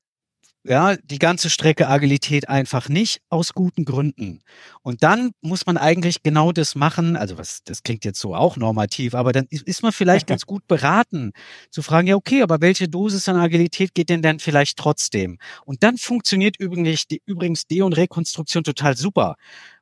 ja, 0.63 0.97
die 0.97 1.19
ganze 1.19 1.49
Strecke 1.49 1.89
Agilität 1.89 2.49
einfach 2.49 2.91
nicht 2.91 3.23
aus 3.31 3.55
guten 3.55 3.87
Gründen. 3.87 4.41
Und 4.83 5.03
dann 5.03 5.31
muss 5.41 5.65
man 5.65 5.79
eigentlich 5.79 6.23
genau 6.23 6.53
das 6.53 6.75
machen. 6.75 7.17
Also 7.17 7.39
was, 7.39 7.65
das 7.65 7.83
klingt 7.83 8.05
jetzt 8.05 8.21
so 8.21 8.35
auch 8.35 8.59
normativ, 8.59 9.15
aber 9.15 9.33
dann 9.33 9.47
ist 9.49 9.83
man 9.83 9.93
vielleicht 9.93 10.27
ganz 10.27 10.45
gut 10.45 10.67
beraten 10.69 11.33
zu 11.71 11.83
fragen, 11.83 12.09
ja, 12.09 12.17
okay, 12.17 12.43
aber 12.43 12.61
welche 12.61 12.89
Dosis 12.89 13.29
an 13.29 13.37
Agilität 13.37 13.95
geht 13.95 14.11
denn 14.11 14.21
dann 14.21 14.39
vielleicht 14.39 14.77
trotzdem? 14.77 15.39
Und 15.65 15.83
dann 15.83 15.97
funktioniert 15.97 16.57
übrigens, 16.59 17.07
die, 17.07 17.23
übrigens 17.25 17.67
De- 17.67 17.83
und 17.83 17.95
Rekonstruktion 17.95 18.63
total 18.63 18.97
super. 18.97 19.37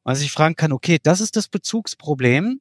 Weil 0.04 0.14
sich 0.16 0.30
fragen 0.30 0.54
kann, 0.54 0.72
okay, 0.72 0.98
das 1.02 1.20
ist 1.20 1.36
das 1.36 1.48
Bezugsproblem. 1.48 2.60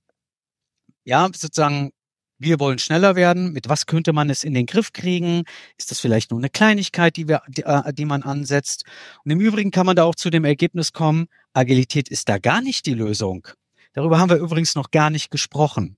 Ja, 1.05 1.30
sozusagen 1.34 1.91
wir 2.39 2.59
wollen 2.59 2.79
schneller 2.79 3.15
werden. 3.15 3.51
Mit 3.51 3.69
was 3.69 3.85
könnte 3.85 4.13
man 4.13 4.29
es 4.29 4.43
in 4.43 4.53
den 4.53 4.65
Griff 4.65 4.93
kriegen? 4.93 5.43
Ist 5.77 5.91
das 5.91 5.99
vielleicht 5.99 6.31
nur 6.31 6.39
eine 6.39 6.49
Kleinigkeit, 6.49 7.15
die, 7.17 7.27
wir, 7.27 7.41
die, 7.47 7.63
äh, 7.63 7.93
die 7.93 8.05
man 8.05 8.23
ansetzt? 8.23 8.83
Und 9.23 9.31
im 9.31 9.39
Übrigen 9.39 9.71
kann 9.71 9.85
man 9.85 9.95
da 9.95 10.03
auch 10.03 10.15
zu 10.15 10.29
dem 10.29 10.45
Ergebnis 10.45 10.93
kommen, 10.93 11.27
Agilität 11.53 12.09
ist 12.09 12.29
da 12.29 12.38
gar 12.38 12.61
nicht 12.61 12.85
die 12.85 12.93
Lösung. 12.93 13.47
Darüber 13.93 14.19
haben 14.19 14.29
wir 14.29 14.38
übrigens 14.38 14.75
noch 14.75 14.91
gar 14.91 15.09
nicht 15.09 15.31
gesprochen. 15.31 15.97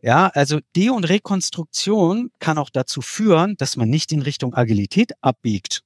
Ja, 0.00 0.28
also 0.28 0.60
De- 0.76 0.90
und 0.90 1.08
Rekonstruktion 1.08 2.30
kann 2.38 2.56
auch 2.56 2.70
dazu 2.70 3.02
führen, 3.02 3.56
dass 3.56 3.76
man 3.76 3.90
nicht 3.90 4.12
in 4.12 4.22
Richtung 4.22 4.54
Agilität 4.54 5.12
abbiegt. 5.20 5.82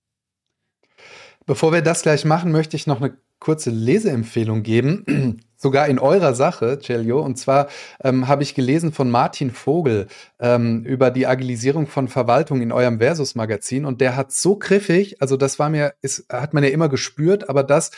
Bevor 1.47 1.73
wir 1.73 1.83
das 1.83 2.03
gleich 2.03 2.25
machen, 2.25 2.53
möchte 2.53 2.77
ich 2.77 2.87
noch 2.87 3.01
eine 3.01 3.17
kurze 3.41 3.71
Leseempfehlung 3.71 4.63
geben 4.63 5.41
sogar 5.65 5.89
in 5.89 5.99
eurer 5.99 6.35
Sache, 6.35 6.79
Celio. 6.79 7.23
Und 7.23 7.39
zwar 7.39 7.69
ähm, 8.03 8.29
habe 8.29 8.43
ich 8.43 8.55
gelesen 8.55 8.93
von 8.93 9.11
Martin 9.11 9.51
Vogel 9.51 10.09
ähm, 10.39 10.85
über 10.85 11.11
die 11.11 11.27
Agilisierung 11.27 11.87
von 11.87 12.07
Verwaltung 12.07 12.61
in 12.61 12.71
eurem 12.71 12.99
Versus-Magazin. 12.99 13.87
Und 13.87 14.03
der 14.03 14.15
hat 14.15 14.31
so 14.31 14.57
griffig, 14.57 15.23
also 15.23 15.39
das 15.39 15.59
war 15.59 15.71
mir, 15.71 15.95
ist, 16.03 16.27
hat 16.31 16.53
man 16.53 16.65
ja 16.65 16.69
immer 16.69 16.91
gespürt, 16.91 17.49
aber 17.49 17.63
das 17.63 17.93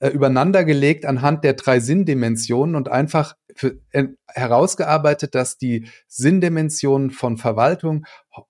äh, 0.00 0.08
übereinander 0.08 0.64
gelegt 0.64 1.06
anhand 1.06 1.44
der 1.44 1.52
drei 1.52 1.78
Sinndimensionen 1.78 2.74
und 2.74 2.90
einfach 2.90 3.36
für, 3.54 3.78
äh, 3.92 4.08
herausgearbeitet, 4.26 5.36
dass 5.36 5.58
die 5.58 5.86
Sinndimensionen 6.08 7.12
von 7.12 7.36
Verwaltung 7.36 8.04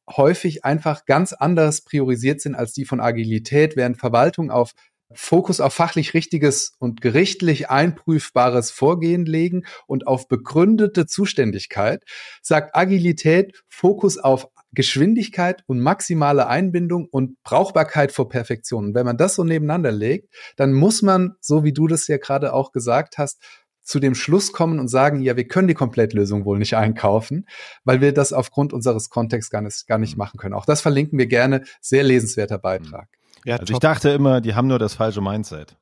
häufig 0.08 0.64
einfach 0.64 1.04
ganz 1.04 1.34
anders 1.34 1.82
priorisiert 1.82 2.40
sind 2.40 2.54
als 2.54 2.72
die 2.72 2.86
von 2.86 3.00
Agilität, 3.00 3.76
während 3.76 3.98
Verwaltung 3.98 4.50
auf 4.50 4.72
Fokus 5.14 5.60
auf 5.60 5.74
fachlich 5.74 6.14
richtiges 6.14 6.74
und 6.78 7.00
gerichtlich 7.00 7.70
einprüfbares 7.70 8.70
Vorgehen 8.70 9.26
legen 9.26 9.64
und 9.86 10.06
auf 10.06 10.28
begründete 10.28 11.06
Zuständigkeit, 11.06 12.04
sagt 12.42 12.74
Agilität 12.76 13.62
Fokus 13.68 14.18
auf 14.18 14.48
Geschwindigkeit 14.74 15.62
und 15.66 15.80
maximale 15.80 16.46
Einbindung 16.46 17.06
und 17.10 17.42
Brauchbarkeit 17.42 18.10
vor 18.10 18.28
Perfektion. 18.28 18.86
Und 18.86 18.94
wenn 18.94 19.04
man 19.04 19.18
das 19.18 19.34
so 19.34 19.44
nebeneinander 19.44 19.92
legt, 19.92 20.32
dann 20.56 20.72
muss 20.72 21.02
man, 21.02 21.34
so 21.40 21.62
wie 21.62 21.72
du 21.72 21.86
das 21.86 22.08
ja 22.08 22.16
gerade 22.16 22.54
auch 22.54 22.72
gesagt 22.72 23.18
hast, 23.18 23.42
zu 23.82 23.98
dem 23.98 24.14
Schluss 24.14 24.52
kommen 24.52 24.78
und 24.78 24.88
sagen, 24.88 25.20
ja, 25.20 25.36
wir 25.36 25.46
können 25.46 25.68
die 25.68 25.74
Komplettlösung 25.74 26.44
wohl 26.44 26.58
nicht 26.58 26.76
einkaufen, 26.76 27.46
weil 27.84 28.00
wir 28.00 28.14
das 28.14 28.32
aufgrund 28.32 28.72
unseres 28.72 29.10
Kontexts 29.10 29.50
gar 29.50 29.60
nicht, 29.60 29.86
gar 29.86 29.98
nicht 29.98 30.16
machen 30.16 30.38
können. 30.38 30.54
Auch 30.54 30.66
das 30.66 30.80
verlinken 30.80 31.18
wir 31.18 31.26
gerne. 31.26 31.64
Sehr 31.80 32.04
lesenswerter 32.04 32.58
Beitrag. 32.58 33.08
Ja, 33.44 33.56
also 33.56 33.72
ich 33.72 33.80
dachte 33.80 34.10
immer, 34.10 34.40
die 34.40 34.54
haben 34.54 34.68
nur 34.68 34.78
das 34.78 34.94
falsche 34.94 35.20
Mindset. 35.20 35.76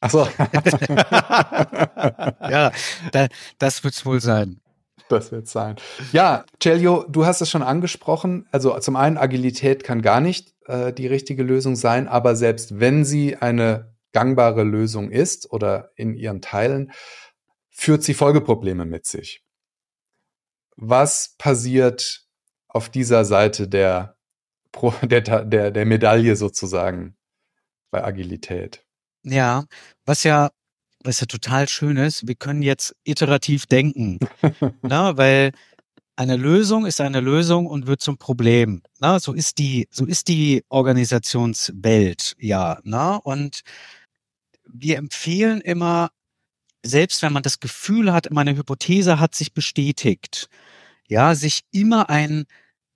Ach 0.00 0.10
so. 0.10 0.28
ja, 2.50 2.72
da, 3.12 3.28
das 3.58 3.82
wird's 3.84 4.04
wohl 4.04 4.20
sein. 4.20 4.60
das 5.08 5.32
wird 5.32 5.48
sein. 5.48 5.76
Ja, 6.12 6.44
Celio, 6.62 7.04
du 7.08 7.24
hast 7.26 7.40
es 7.40 7.50
schon 7.50 7.62
angesprochen. 7.62 8.46
Also 8.52 8.78
zum 8.80 8.96
einen, 8.96 9.16
Agilität 9.18 9.84
kann 9.84 10.02
gar 10.02 10.20
nicht 10.20 10.54
äh, 10.66 10.92
die 10.92 11.06
richtige 11.06 11.42
Lösung 11.42 11.76
sein, 11.76 12.08
aber 12.08 12.36
selbst 12.36 12.78
wenn 12.80 13.04
sie 13.04 13.36
eine 13.36 13.94
gangbare 14.12 14.62
Lösung 14.62 15.10
ist 15.10 15.50
oder 15.52 15.90
in 15.96 16.14
ihren 16.14 16.40
Teilen, 16.40 16.92
führt 17.70 18.02
sie 18.02 18.14
Folgeprobleme 18.14 18.86
mit 18.86 19.06
sich. 19.06 19.42
Was 20.76 21.34
passiert 21.38 22.26
auf 22.68 22.88
dieser 22.88 23.24
Seite 23.24 23.68
der, 23.68 24.15
der, 25.02 25.20
der, 25.20 25.70
der 25.70 25.86
Medaille 25.86 26.36
sozusagen 26.36 27.16
bei 27.90 28.04
Agilität? 28.04 28.84
Ja, 29.22 29.64
was 30.04 30.22
ja 30.22 30.50
was 31.06 31.20
ja 31.20 31.26
total 31.26 31.68
schön 31.68 31.96
ist, 31.96 32.26
wir 32.26 32.34
können 32.34 32.62
jetzt 32.62 32.94
iterativ 33.04 33.66
denken, 33.66 34.18
na, 34.82 35.16
weil 35.16 35.52
eine 36.16 36.36
Lösung 36.36 36.86
ist 36.86 37.00
eine 37.00 37.20
Lösung 37.20 37.66
und 37.66 37.86
wird 37.86 38.00
zum 38.00 38.18
Problem. 38.18 38.82
Na, 39.00 39.20
so 39.20 39.32
ist 39.32 39.58
die, 39.58 39.86
so 39.90 40.04
ist 40.06 40.28
die 40.28 40.64
Organisationswelt, 40.68 42.34
ja. 42.38 42.78
Na, 42.84 43.16
und 43.16 43.60
wir 44.64 44.96
empfehlen 44.96 45.60
immer, 45.60 46.10
selbst 46.84 47.22
wenn 47.22 47.32
man 47.32 47.42
das 47.42 47.60
Gefühl 47.60 48.12
hat, 48.12 48.30
meine 48.30 48.56
Hypothese 48.56 49.20
hat 49.20 49.34
sich 49.34 49.52
bestätigt, 49.52 50.48
ja, 51.06 51.34
sich 51.34 51.62
immer 51.70 52.08
ein, 52.10 52.46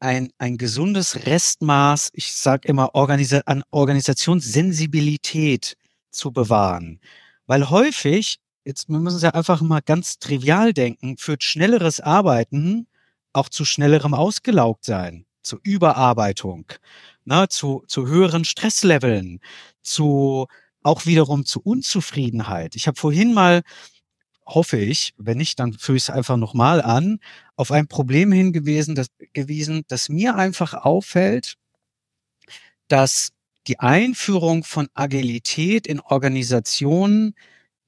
ein, 0.01 0.31
ein 0.39 0.59
gesundes 0.59 1.27
Restmaß, 1.27 2.11
ich 2.15 2.33
sage 2.33 2.69
immer 2.69 2.95
Organisa 2.95 3.43
an 3.47 3.63
Organisationssensibilität 3.71 5.77
zu 6.11 6.33
bewahren. 6.33 7.01
Weil 7.47 7.71
häufig, 7.71 8.39
jetzt 8.65 8.89
wir 8.89 8.99
müssen 8.99 9.17
es 9.17 9.23
ja 9.23 9.31
einfach 9.31 9.61
mal 9.61 9.81
ganz 9.81 10.19
trivial 10.19 10.73
denken, 10.73 11.17
führt 11.19 11.45
schnelleres 11.45 12.01
Arbeiten 12.01 12.87
auch 13.33 13.49
zu 13.49 13.65
schnellerem 13.65 14.15
Ausgelaugt-Sein, 14.15 15.27
zu 15.43 15.59
Überarbeitung, 15.63 16.67
ne, 17.25 17.49
zu, 17.49 17.85
zu 17.87 18.07
höheren 18.07 18.45
Stressleveln, 18.45 19.41
zu 19.83 20.47
auch 20.83 21.07
wiederum 21.07 21.45
zu 21.45 21.61
Unzufriedenheit. 21.61 22.75
Ich 22.75 22.87
habe 22.87 22.99
vorhin 22.99 23.35
mal, 23.35 23.63
hoffe 24.55 24.79
ich, 24.79 25.15
wenn 25.17 25.39
nicht, 25.39 25.59
dann 25.59 25.73
führe 25.73 25.97
ich 25.97 26.05
es 26.05 26.11
einfach 26.11 26.37
nochmal 26.37 26.83
an, 26.83 27.19
auf 27.57 27.73
ein 27.73 27.89
Problem 27.89 28.33
hingewiesen, 28.33 28.95
das, 28.95 29.09
gewiesen, 29.33 29.85
das 29.89 30.09
mir 30.09 30.37
einfach 30.37 30.75
auffällt, 30.75 31.55
dass 32.89 33.31
die 33.67 33.79
Einführung 33.79 34.65
von 34.65 34.89
Agilität 34.95 35.87
in 35.87 36.01
Organisationen, 36.01 37.35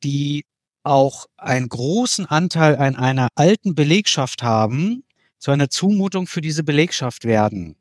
die 0.05 0.45
auch 0.85 1.27
einen 1.37 1.69
großen 1.69 2.27
Anteil 2.27 2.77
an 2.77 2.97
einer 2.97 3.29
alten 3.35 3.75
Belegschaft 3.75 4.43
haben, 4.43 5.05
zu 5.39 5.51
einer 5.51 5.71
Zumutung 5.71 6.27
für 6.27 6.41
diese 6.41 6.65
Belegschaft 6.65 7.25
werden. 7.25 7.77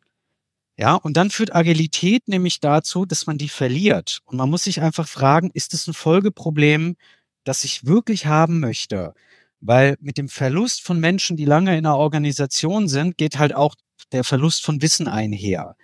Ja, 0.78 0.96
und 0.96 1.16
dann 1.18 1.30
führt 1.30 1.54
Agilität 1.54 2.28
nämlich 2.28 2.60
dazu, 2.60 3.06
dass 3.06 3.28
man 3.28 3.38
die 3.38 3.50
verliert. 3.50 4.20
Und 4.26 4.38
man 4.38 4.50
muss 4.50 4.64
sich 4.64 4.82
einfach 4.82 5.08
fragen, 5.08 5.52
ist 5.54 5.74
es 5.74 5.86
ein 5.88 5.94
Folgeproblem, 5.94 6.96
das 7.44 7.64
ich 7.64 7.86
wirklich 7.86 8.26
haben 8.26 8.60
möchte? 8.60 9.14
Weil 9.60 9.98
mit 10.02 10.18
dem 10.18 10.30
Verlust 10.30 10.82
von 10.82 11.00
Menschen, 11.00 11.38
die 11.38 11.46
lange 11.46 11.78
in 11.78 11.86
einer 11.86 11.98
Organisation 11.98 12.88
sind, 12.88 13.18
geht 13.18 13.38
halt 13.38 13.54
auch 13.54 13.76
der 14.12 14.24
Verlust 14.24 14.66
von 14.66 14.82
Wissen 14.82 15.08
einher. 15.08 15.76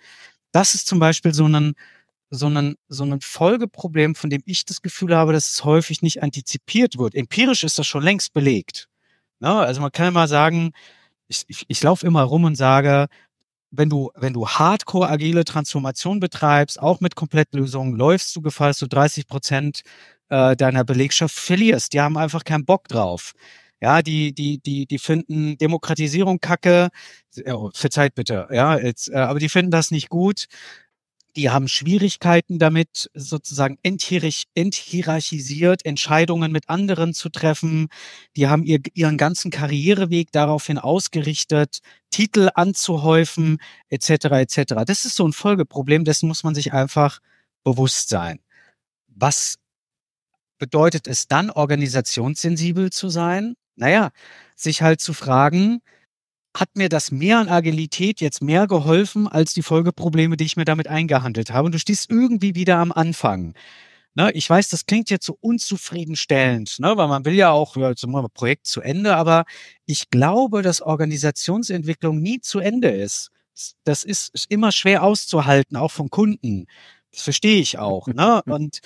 Das 0.52 0.74
ist 0.74 0.86
zum 0.86 0.98
Beispiel 0.98 1.32
so 1.32 1.46
ein, 1.46 1.74
so 2.30 2.48
ein, 2.48 2.76
so 2.88 3.04
ein 3.04 3.20
Folgeproblem, 3.20 4.14
von 4.14 4.30
dem 4.30 4.42
ich 4.44 4.64
das 4.64 4.82
Gefühl 4.82 5.16
habe, 5.16 5.32
dass 5.32 5.50
es 5.50 5.64
häufig 5.64 6.02
nicht 6.02 6.22
antizipiert 6.22 6.98
wird. 6.98 7.14
Empirisch 7.14 7.64
ist 7.64 7.78
das 7.78 7.86
schon 7.86 8.02
längst 8.02 8.32
belegt. 8.32 8.88
Ne? 9.40 9.50
Also 9.50 9.80
man 9.80 9.92
kann 9.92 10.12
mal 10.12 10.28
sagen, 10.28 10.72
ich, 11.28 11.44
ich, 11.48 11.64
ich 11.68 11.82
laufe 11.82 12.06
immer 12.06 12.22
rum 12.22 12.44
und 12.44 12.56
sage, 12.56 13.08
wenn 13.70 13.90
du, 13.90 14.10
wenn 14.14 14.32
du 14.32 14.48
hardcore 14.48 15.08
agile 15.08 15.44
Transformation 15.44 16.20
betreibst, 16.20 16.80
auch 16.80 17.00
mit 17.00 17.16
Komplettlösungen, 17.16 17.96
läufst 17.96 18.34
du 18.34 18.40
Gefahr, 18.40 18.68
dass 18.68 18.78
du 18.78 18.86
30 18.86 19.26
Prozent 19.26 19.82
äh, 20.30 20.56
deiner 20.56 20.84
Belegschaft 20.84 21.34
verlierst. 21.34 21.92
Die 21.92 22.00
haben 22.00 22.16
einfach 22.16 22.44
keinen 22.44 22.64
Bock 22.64 22.88
drauf. 22.88 23.32
Ja, 23.80 24.02
die, 24.02 24.34
die, 24.34 24.58
die, 24.58 24.86
die 24.86 24.98
finden 24.98 25.56
Demokratisierung 25.58 26.40
kacke. 26.40 26.88
Oh, 27.46 27.70
verzeiht 27.72 28.14
bitte, 28.16 28.48
ja, 28.50 28.76
jetzt, 28.78 29.10
äh, 29.10 29.16
aber 29.16 29.38
die 29.38 29.48
finden 29.48 29.70
das 29.70 29.90
nicht 29.90 30.08
gut 30.08 30.46
die 31.38 31.48
haben 31.50 31.68
Schwierigkeiten 31.68 32.58
damit, 32.58 33.10
sozusagen 33.14 33.78
enthierarchisiert 33.82 35.86
Entscheidungen 35.86 36.50
mit 36.50 36.68
anderen 36.68 37.14
zu 37.14 37.28
treffen. 37.28 37.86
Die 38.34 38.48
haben 38.48 38.64
ihr, 38.64 38.80
ihren 38.94 39.16
ganzen 39.16 39.52
Karriereweg 39.52 40.32
daraufhin 40.32 40.78
ausgerichtet, 40.78 41.78
Titel 42.10 42.48
anzuhäufen, 42.54 43.58
etc. 43.88 44.10
etc. 44.10 44.74
Das 44.84 45.04
ist 45.04 45.14
so 45.14 45.28
ein 45.28 45.32
Folgeproblem, 45.32 46.04
dessen 46.04 46.26
muss 46.26 46.42
man 46.42 46.56
sich 46.56 46.72
einfach 46.72 47.20
bewusst 47.62 48.08
sein. 48.08 48.40
Was 49.06 49.60
bedeutet 50.58 51.06
es 51.06 51.28
dann, 51.28 51.50
organisationssensibel 51.50 52.90
zu 52.90 53.08
sein? 53.08 53.54
Naja, 53.76 54.10
sich 54.56 54.82
halt 54.82 55.00
zu 55.00 55.12
fragen, 55.12 55.80
hat 56.56 56.70
mir 56.76 56.88
das 56.88 57.10
mehr 57.10 57.38
an 57.38 57.48
Agilität 57.48 58.20
jetzt 58.20 58.42
mehr 58.42 58.66
geholfen 58.66 59.28
als 59.28 59.54
die 59.54 59.62
Folgeprobleme, 59.62 60.36
die 60.36 60.44
ich 60.44 60.56
mir 60.56 60.64
damit 60.64 60.88
eingehandelt 60.88 61.50
habe. 61.52 61.66
Und 61.66 61.74
du 61.74 61.78
stehst 61.78 62.10
irgendwie 62.10 62.54
wieder 62.54 62.78
am 62.78 62.92
Anfang. 62.92 63.54
Ne, 64.14 64.32
ich 64.32 64.50
weiß, 64.50 64.68
das 64.70 64.86
klingt 64.86 65.10
jetzt 65.10 65.26
so 65.26 65.38
unzufriedenstellend, 65.40 66.80
ne, 66.80 66.96
weil 66.96 67.06
man 67.06 67.24
will 67.24 67.34
ja 67.34 67.50
auch 67.50 67.76
ja, 67.76 67.94
zum 67.94 68.12
Projekt 68.34 68.66
zu 68.66 68.80
Ende, 68.80 69.14
aber 69.14 69.44
ich 69.86 70.10
glaube, 70.10 70.62
dass 70.62 70.80
Organisationsentwicklung 70.80 72.20
nie 72.20 72.40
zu 72.40 72.58
Ende 72.58 72.88
ist. 72.88 73.30
Das 73.84 74.04
ist, 74.04 74.34
ist 74.34 74.50
immer 74.50 74.72
schwer 74.72 75.04
auszuhalten, 75.04 75.76
auch 75.76 75.92
von 75.92 76.10
Kunden. 76.10 76.66
Das 77.12 77.22
verstehe 77.22 77.60
ich 77.60 77.78
auch. 77.78 78.08
Ne? 78.08 78.42
Und 78.46 78.80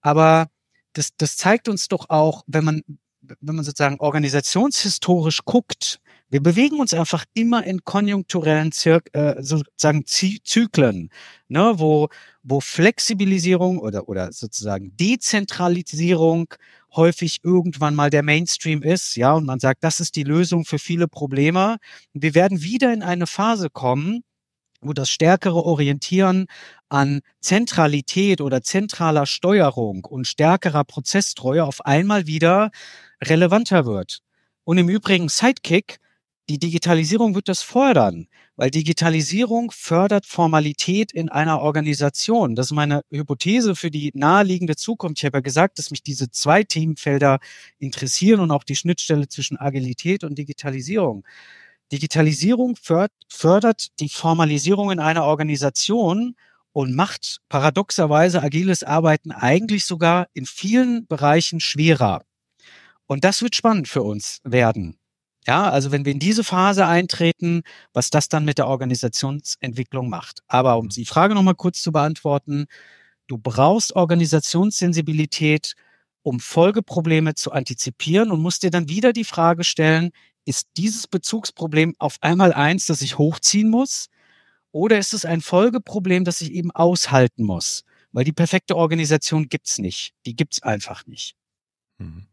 aber 0.00 0.48
das, 0.92 1.10
das 1.16 1.36
zeigt 1.36 1.68
uns 1.68 1.88
doch 1.88 2.10
auch, 2.10 2.42
wenn 2.46 2.64
man, 2.64 2.82
wenn 3.20 3.56
man 3.56 3.64
sozusagen 3.64 4.00
organisationshistorisch 4.00 5.44
guckt, 5.44 6.00
wir 6.30 6.42
bewegen 6.42 6.78
uns 6.78 6.92
einfach 6.92 7.24
immer 7.32 7.64
in 7.64 7.84
konjunkturellen 7.84 8.70
Zir 8.70 9.00
äh, 9.12 9.42
sozusagen 9.42 10.04
Zy 10.04 10.40
Zyklen, 10.44 11.10
ne, 11.48 11.74
wo, 11.76 12.08
wo 12.42 12.60
Flexibilisierung 12.60 13.78
oder, 13.78 14.08
oder 14.08 14.30
sozusagen 14.32 14.94
Dezentralisierung 14.96 16.52
häufig 16.94 17.40
irgendwann 17.42 17.94
mal 17.94 18.10
der 18.10 18.22
Mainstream 18.22 18.82
ist, 18.82 19.16
ja, 19.16 19.32
und 19.32 19.46
man 19.46 19.60
sagt, 19.60 19.84
das 19.84 20.00
ist 20.00 20.16
die 20.16 20.22
Lösung 20.22 20.64
für 20.64 20.78
viele 20.78 21.08
Probleme. 21.08 21.78
Wir 22.12 22.34
werden 22.34 22.62
wieder 22.62 22.92
in 22.92 23.02
eine 23.02 23.26
Phase 23.26 23.70
kommen, 23.70 24.22
wo 24.80 24.92
das 24.92 25.10
stärkere 25.10 25.64
Orientieren 25.64 26.46
an 26.88 27.20
Zentralität 27.40 28.40
oder 28.40 28.62
zentraler 28.62 29.26
Steuerung 29.26 30.04
und 30.04 30.26
stärkerer 30.26 30.84
Prozesstreue 30.84 31.64
auf 31.64 31.84
einmal 31.84 32.26
wieder 32.26 32.70
relevanter 33.22 33.86
wird. 33.86 34.20
Und 34.64 34.78
im 34.78 34.88
Übrigen 34.88 35.28
Sidekick 35.28 35.98
die 36.50 36.58
Digitalisierung 36.58 37.34
wird 37.34 37.48
das 37.48 37.60
fördern, 37.60 38.26
weil 38.56 38.70
Digitalisierung 38.70 39.70
fördert 39.70 40.24
Formalität 40.24 41.12
in 41.12 41.28
einer 41.28 41.60
Organisation. 41.60 42.54
Das 42.54 42.66
ist 42.68 42.72
meine 42.72 43.02
Hypothese 43.10 43.76
für 43.76 43.90
die 43.90 44.12
naheliegende 44.14 44.74
Zukunft. 44.74 45.18
Ich 45.18 45.26
habe 45.26 45.38
ja 45.38 45.42
gesagt, 45.42 45.78
dass 45.78 45.90
mich 45.90 46.02
diese 46.02 46.30
zwei 46.30 46.64
Themenfelder 46.64 47.38
interessieren 47.78 48.40
und 48.40 48.50
auch 48.50 48.64
die 48.64 48.76
Schnittstelle 48.76 49.28
zwischen 49.28 49.58
Agilität 49.58 50.24
und 50.24 50.38
Digitalisierung. 50.38 51.22
Digitalisierung 51.92 52.76
fördert 53.28 53.88
die 54.00 54.08
Formalisierung 54.08 54.90
in 54.90 55.00
einer 55.00 55.24
Organisation 55.24 56.36
und 56.72 56.94
macht 56.94 57.40
paradoxerweise 57.48 58.42
agiles 58.42 58.84
Arbeiten 58.84 59.32
eigentlich 59.32 59.84
sogar 59.84 60.28
in 60.34 60.46
vielen 60.46 61.06
Bereichen 61.06 61.60
schwerer. 61.60 62.22
Und 63.06 63.24
das 63.24 63.42
wird 63.42 63.56
spannend 63.56 63.88
für 63.88 64.02
uns 64.02 64.40
werden. 64.44 64.98
Ja, 65.46 65.70
also 65.70 65.92
wenn 65.92 66.04
wir 66.04 66.12
in 66.12 66.18
diese 66.18 66.44
Phase 66.44 66.86
eintreten, 66.86 67.62
was 67.94 68.10
das 68.10 68.28
dann 68.28 68.44
mit 68.44 68.58
der 68.58 68.68
Organisationsentwicklung 68.68 70.10
macht. 70.10 70.40
Aber 70.46 70.76
um 70.76 70.90
die 70.90 71.06
Frage 71.06 71.34
nochmal 71.34 71.54
kurz 71.54 71.80
zu 71.80 71.90
beantworten, 71.90 72.66
du 73.28 73.38
brauchst 73.38 73.96
Organisationssensibilität, 73.96 75.74
um 76.22 76.38
Folgeprobleme 76.38 77.34
zu 77.34 77.52
antizipieren 77.52 78.30
und 78.30 78.42
musst 78.42 78.62
dir 78.62 78.70
dann 78.70 78.90
wieder 78.90 79.14
die 79.14 79.24
Frage 79.24 79.64
stellen, 79.64 80.10
ist 80.48 80.68
dieses 80.76 81.06
Bezugsproblem 81.06 81.94
auf 81.98 82.16
einmal 82.22 82.54
eins, 82.54 82.86
das 82.86 83.02
ich 83.02 83.18
hochziehen 83.18 83.68
muss? 83.68 84.08
Oder 84.72 84.98
ist 84.98 85.12
es 85.12 85.24
ein 85.24 85.40
Folgeproblem, 85.42 86.24
das 86.24 86.40
ich 86.40 86.52
eben 86.52 86.70
aushalten 86.70 87.44
muss? 87.44 87.84
Weil 88.12 88.24
die 88.24 88.32
perfekte 88.32 88.74
Organisation 88.74 89.48
gibt's 89.48 89.78
nicht. 89.78 90.14
Die 90.24 90.34
gibt's 90.34 90.62
einfach 90.62 91.06
nicht. 91.06 91.36
Mhm. 91.98 92.26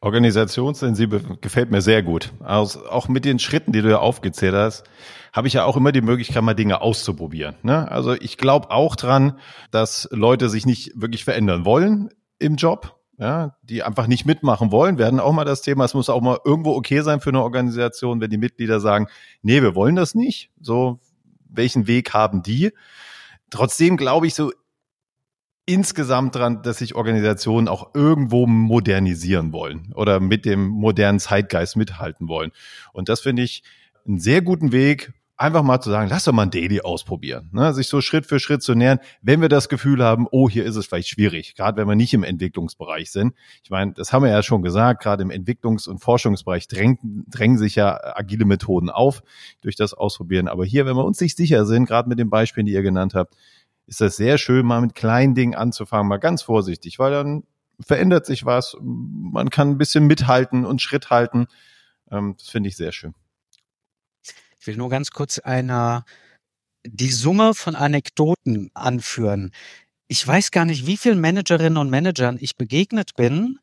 Organisationssensibel 0.00 1.38
gefällt 1.40 1.70
mir 1.70 1.80
sehr 1.80 2.02
gut. 2.02 2.32
Also 2.40 2.86
auch 2.86 3.08
mit 3.08 3.24
den 3.24 3.38
Schritten, 3.38 3.72
die 3.72 3.80
du 3.80 3.88
ja 3.88 3.98
aufgezählt 3.98 4.54
hast, 4.54 4.84
habe 5.32 5.48
ich 5.48 5.54
ja 5.54 5.64
auch 5.64 5.78
immer 5.78 5.92
die 5.92 6.02
Möglichkeit, 6.02 6.42
mal 6.42 6.52
Dinge 6.52 6.82
auszuprobieren. 6.82 7.56
Ne? 7.62 7.90
Also 7.90 8.12
ich 8.12 8.36
glaube 8.36 8.70
auch 8.70 8.96
dran, 8.96 9.38
dass 9.70 10.06
Leute 10.10 10.50
sich 10.50 10.66
nicht 10.66 10.92
wirklich 10.94 11.24
verändern 11.24 11.64
wollen 11.64 12.10
im 12.38 12.56
Job. 12.56 13.00
Ja, 13.18 13.56
die 13.62 13.82
einfach 13.82 14.06
nicht 14.06 14.24
mitmachen 14.26 14.72
wollen, 14.72 14.98
werden 14.98 15.20
auch 15.20 15.32
mal 15.32 15.44
das 15.44 15.62
Thema. 15.62 15.84
Es 15.84 15.94
muss 15.94 16.08
auch 16.08 16.20
mal 16.20 16.38
irgendwo 16.44 16.74
okay 16.74 17.00
sein 17.02 17.20
für 17.20 17.30
eine 17.30 17.42
Organisation, 17.42 18.20
wenn 18.20 18.30
die 18.30 18.38
Mitglieder 18.38 18.80
sagen, 18.80 19.06
nee, 19.42 19.62
wir 19.62 19.74
wollen 19.74 19.96
das 19.96 20.14
nicht. 20.14 20.50
So, 20.60 21.00
welchen 21.48 21.86
Weg 21.86 22.12
haben 22.12 22.42
die? 22.42 22.72
Trotzdem 23.50 23.96
glaube 23.96 24.26
ich 24.26 24.34
so 24.34 24.52
insgesamt 25.66 26.34
dran, 26.34 26.62
dass 26.62 26.78
sich 26.78 26.94
Organisationen 26.94 27.68
auch 27.68 27.94
irgendwo 27.94 28.46
modernisieren 28.46 29.52
wollen 29.52 29.92
oder 29.94 30.20
mit 30.20 30.44
dem 30.44 30.66
modernen 30.66 31.20
Zeitgeist 31.20 31.76
mithalten 31.76 32.28
wollen. 32.28 32.50
Und 32.92 33.08
das 33.08 33.20
finde 33.20 33.42
ich 33.42 33.62
einen 34.06 34.18
sehr 34.18 34.42
guten 34.42 34.72
Weg, 34.72 35.12
einfach 35.36 35.62
mal 35.62 35.80
zu 35.80 35.90
sagen, 35.90 36.08
lass 36.08 36.24
doch 36.24 36.32
mal 36.32 36.42
ein 36.42 36.50
Daily 36.50 36.80
ausprobieren, 36.80 37.50
ne? 37.52 37.74
sich 37.74 37.88
so 37.88 38.00
Schritt 38.00 38.26
für 38.26 38.38
Schritt 38.38 38.62
zu 38.62 38.74
nähern, 38.74 39.00
wenn 39.20 39.40
wir 39.40 39.48
das 39.48 39.68
Gefühl 39.68 40.02
haben, 40.02 40.26
oh, 40.30 40.48
hier 40.48 40.64
ist 40.64 40.76
es 40.76 40.86
vielleicht 40.86 41.08
schwierig, 41.08 41.56
gerade 41.56 41.76
wenn 41.76 41.88
wir 41.88 41.96
nicht 41.96 42.14
im 42.14 42.22
Entwicklungsbereich 42.22 43.10
sind. 43.10 43.34
Ich 43.62 43.70
meine, 43.70 43.92
das 43.92 44.12
haben 44.12 44.22
wir 44.22 44.30
ja 44.30 44.42
schon 44.42 44.62
gesagt, 44.62 45.02
gerade 45.02 45.22
im 45.22 45.30
Entwicklungs- 45.30 45.88
und 45.88 45.98
Forschungsbereich 45.98 46.68
drängen, 46.68 47.24
drängen 47.28 47.58
sich 47.58 47.74
ja 47.74 47.98
agile 48.16 48.44
Methoden 48.44 48.90
auf 48.90 49.22
durch 49.60 49.74
das 49.74 49.92
Ausprobieren. 49.92 50.46
Aber 50.46 50.64
hier, 50.64 50.86
wenn 50.86 50.96
wir 50.96 51.04
uns 51.04 51.20
nicht 51.20 51.36
sicher 51.36 51.66
sind, 51.66 51.86
gerade 51.86 52.08
mit 52.08 52.18
den 52.18 52.30
Beispielen, 52.30 52.66
die 52.66 52.72
ihr 52.72 52.82
genannt 52.82 53.14
habt, 53.14 53.34
ist 53.86 54.00
das 54.00 54.16
sehr 54.16 54.38
schön, 54.38 54.64
mal 54.64 54.80
mit 54.80 54.94
kleinen 54.94 55.34
Dingen 55.34 55.54
anzufangen, 55.54 56.08
mal 56.08 56.18
ganz 56.18 56.42
vorsichtig, 56.42 56.98
weil 56.98 57.10
dann 57.10 57.42
verändert 57.80 58.24
sich 58.24 58.46
was, 58.46 58.76
man 58.80 59.50
kann 59.50 59.70
ein 59.70 59.78
bisschen 59.78 60.06
mithalten 60.06 60.64
und 60.64 60.80
Schritt 60.80 61.10
halten. 61.10 61.48
Ähm, 62.10 62.36
das 62.38 62.48
finde 62.48 62.68
ich 62.68 62.76
sehr 62.76 62.92
schön. 62.92 63.14
Ich 64.64 64.68
will 64.68 64.78
nur 64.78 64.88
ganz 64.88 65.10
kurz 65.10 65.38
einer 65.38 66.06
die 66.86 67.10
Summe 67.10 67.52
von 67.52 67.76
Anekdoten 67.76 68.70
anführen. 68.72 69.50
Ich 70.08 70.26
weiß 70.26 70.52
gar 70.52 70.64
nicht, 70.64 70.86
wie 70.86 70.96
vielen 70.96 71.20
Managerinnen 71.20 71.76
und 71.76 71.90
Managern 71.90 72.38
ich 72.40 72.56
begegnet 72.56 73.14
bin, 73.14 73.58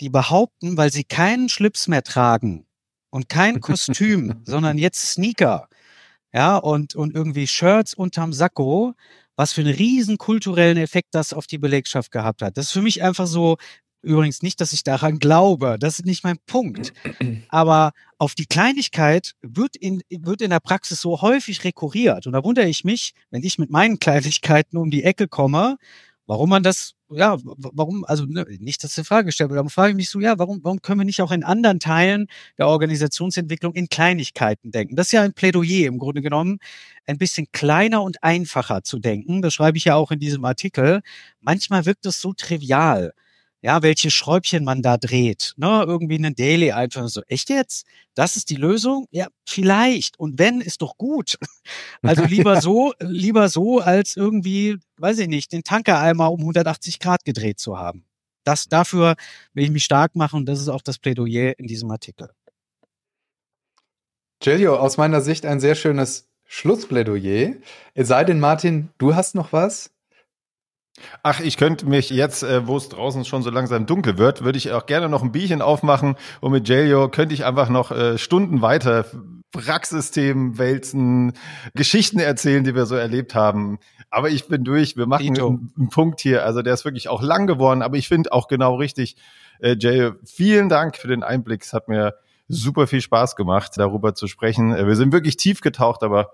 die 0.00 0.08
behaupten, 0.08 0.76
weil 0.76 0.92
sie 0.92 1.02
keinen 1.02 1.48
Schlips 1.48 1.88
mehr 1.88 2.04
tragen 2.04 2.64
und 3.10 3.28
kein 3.28 3.60
Kostüm, 3.60 4.40
sondern 4.44 4.78
jetzt 4.78 5.10
Sneaker, 5.10 5.68
ja, 6.32 6.56
und, 6.58 6.94
und 6.94 7.12
irgendwie 7.12 7.48
Shirts 7.48 7.92
unterm 7.92 8.32
Sakko, 8.32 8.94
was 9.34 9.52
für 9.52 9.62
einen 9.62 9.74
riesen 9.74 10.16
kulturellen 10.16 10.76
Effekt 10.76 11.08
das 11.10 11.32
auf 11.32 11.48
die 11.48 11.58
Belegschaft 11.58 12.12
gehabt 12.12 12.40
hat. 12.40 12.56
Das 12.56 12.66
ist 12.66 12.72
für 12.72 12.82
mich 12.82 13.02
einfach 13.02 13.26
so, 13.26 13.56
Übrigens 14.06 14.40
nicht, 14.40 14.60
dass 14.60 14.72
ich 14.72 14.84
daran 14.84 15.18
glaube. 15.18 15.78
Das 15.80 15.98
ist 15.98 16.06
nicht 16.06 16.22
mein 16.22 16.38
Punkt. 16.46 16.92
Aber 17.48 17.90
auf 18.18 18.36
die 18.36 18.46
Kleinigkeit 18.46 19.32
wird 19.42 19.74
in, 19.74 20.00
wird 20.08 20.42
in 20.42 20.50
der 20.50 20.60
Praxis 20.60 21.00
so 21.00 21.22
häufig 21.22 21.64
rekurriert. 21.64 22.24
Und 22.28 22.32
da 22.32 22.44
wundere 22.44 22.68
ich 22.68 22.84
mich, 22.84 23.14
wenn 23.30 23.42
ich 23.42 23.58
mit 23.58 23.68
meinen 23.68 23.98
Kleinigkeiten 23.98 24.76
um 24.76 24.92
die 24.92 25.02
Ecke 25.02 25.26
komme, 25.26 25.76
warum 26.28 26.50
man 26.50 26.62
das, 26.62 26.92
ja, 27.10 27.36
warum, 27.42 28.04
also 28.04 28.26
ne, 28.26 28.46
nicht, 28.60 28.84
dass 28.84 28.94
die 28.94 29.02
Frage 29.02 29.26
gestellt 29.26 29.50
wird, 29.50 29.58
aber 29.58 29.70
frage 29.70 29.90
ich 29.90 29.96
mich 29.96 30.08
so, 30.08 30.20
ja, 30.20 30.38
warum, 30.38 30.60
warum 30.62 30.80
können 30.82 31.00
wir 31.00 31.04
nicht 31.04 31.20
auch 31.20 31.32
in 31.32 31.42
anderen 31.42 31.80
Teilen 31.80 32.28
der 32.58 32.68
Organisationsentwicklung 32.68 33.74
in 33.74 33.88
Kleinigkeiten 33.88 34.70
denken? 34.70 34.94
Das 34.94 35.08
ist 35.08 35.12
ja 35.12 35.22
ein 35.22 35.34
Plädoyer 35.34 35.88
im 35.88 35.98
Grunde 35.98 36.22
genommen, 36.22 36.58
ein 37.06 37.18
bisschen 37.18 37.48
kleiner 37.50 38.04
und 38.04 38.22
einfacher 38.22 38.84
zu 38.84 39.00
denken. 39.00 39.42
Das 39.42 39.52
schreibe 39.52 39.78
ich 39.78 39.86
ja 39.86 39.96
auch 39.96 40.12
in 40.12 40.20
diesem 40.20 40.44
Artikel. 40.44 41.00
Manchmal 41.40 41.86
wirkt 41.86 42.06
es 42.06 42.20
so 42.20 42.32
trivial 42.34 43.12
ja, 43.66 43.82
welche 43.82 44.12
Schräubchen 44.12 44.62
man 44.62 44.80
da 44.80 44.96
dreht. 44.96 45.54
Ne? 45.56 45.82
Irgendwie 45.84 46.14
einen 46.14 46.36
Daily 46.36 46.70
einfach 46.70 47.08
so. 47.08 47.22
Echt 47.26 47.50
jetzt? 47.50 47.84
Das 48.14 48.36
ist 48.36 48.48
die 48.48 48.54
Lösung? 48.54 49.08
Ja, 49.10 49.26
vielleicht. 49.44 50.20
Und 50.20 50.38
wenn, 50.38 50.60
ist 50.60 50.82
doch 50.82 50.96
gut. 50.96 51.36
Also 52.00 52.22
lieber 52.22 52.60
so, 52.60 52.92
lieber 53.00 53.48
so, 53.48 53.80
als 53.80 54.16
irgendwie, 54.16 54.78
weiß 54.98 55.18
ich 55.18 55.26
nicht, 55.26 55.50
den 55.52 55.64
Tankereimer 55.64 56.30
um 56.30 56.38
180 56.38 57.00
Grad 57.00 57.24
gedreht 57.24 57.58
zu 57.58 57.76
haben. 57.76 58.04
Das, 58.44 58.68
dafür 58.68 59.16
will 59.52 59.64
ich 59.64 59.70
mich 59.72 59.82
stark 59.82 60.14
machen 60.14 60.36
und 60.36 60.46
das 60.46 60.60
ist 60.60 60.68
auch 60.68 60.82
das 60.82 60.98
Plädoyer 60.98 61.58
in 61.58 61.66
diesem 61.66 61.90
Artikel. 61.90 62.30
Jelio, 64.44 64.76
aus 64.76 64.96
meiner 64.96 65.20
Sicht 65.20 65.44
ein 65.44 65.58
sehr 65.58 65.74
schönes 65.74 66.28
Schlussplädoyer. 66.44 67.54
Es 67.94 68.06
sei 68.06 68.22
denn, 68.22 68.38
Martin, 68.38 68.90
du 68.98 69.16
hast 69.16 69.34
noch 69.34 69.52
was? 69.52 69.90
Ach, 71.22 71.40
ich 71.40 71.56
könnte 71.56 71.86
mich 71.86 72.10
jetzt, 72.10 72.42
äh, 72.42 72.66
wo 72.66 72.76
es 72.76 72.88
draußen 72.88 73.24
schon 73.24 73.42
so 73.42 73.50
langsam 73.50 73.86
dunkel 73.86 74.18
wird, 74.18 74.44
würde 74.44 74.58
ich 74.58 74.72
auch 74.72 74.86
gerne 74.86 75.08
noch 75.08 75.22
ein 75.22 75.32
Bierchen 75.32 75.62
aufmachen 75.62 76.16
und 76.40 76.52
mit 76.52 76.68
Jelio 76.68 77.08
könnte 77.08 77.34
ich 77.34 77.44
einfach 77.44 77.68
noch 77.68 77.90
äh, 77.90 78.18
Stunden 78.18 78.62
weiter 78.62 79.04
Praxisthemen 79.52 80.58
wälzen, 80.58 81.32
Geschichten 81.74 82.18
erzählen, 82.18 82.64
die 82.64 82.74
wir 82.74 82.86
so 82.86 82.94
erlebt 82.94 83.34
haben. 83.34 83.78
Aber 84.10 84.30
ich 84.30 84.48
bin 84.48 84.64
durch. 84.64 84.96
Wir 84.96 85.06
machen 85.06 85.26
einen, 85.28 85.72
einen, 85.76 85.88
Punkt 85.88 86.20
hier. 86.20 86.44
Also 86.44 86.62
der 86.62 86.74
ist 86.74 86.84
wirklich 86.84 87.08
auch 87.08 87.22
lang 87.22 87.46
geworden, 87.46 87.82
aber 87.82 87.96
ich 87.96 88.08
finde 88.08 88.32
auch 88.32 88.48
genau 88.48 88.76
richtig. 88.76 89.16
Äh, 89.60 89.76
Jelio, 89.78 90.12
vielen 90.24 90.68
Dank 90.68 90.96
für 90.96 91.08
den 91.08 91.22
Einblick. 91.22 91.62
Es 91.62 91.72
hat 91.72 91.88
mir 91.88 92.14
super 92.48 92.86
viel 92.86 93.00
Spaß 93.00 93.36
gemacht, 93.36 93.72
darüber 93.76 94.14
zu 94.14 94.26
sprechen. 94.26 94.74
Äh, 94.74 94.86
wir 94.86 94.96
sind 94.96 95.12
wirklich 95.12 95.36
tief 95.36 95.60
getaucht, 95.60 96.02
aber 96.02 96.32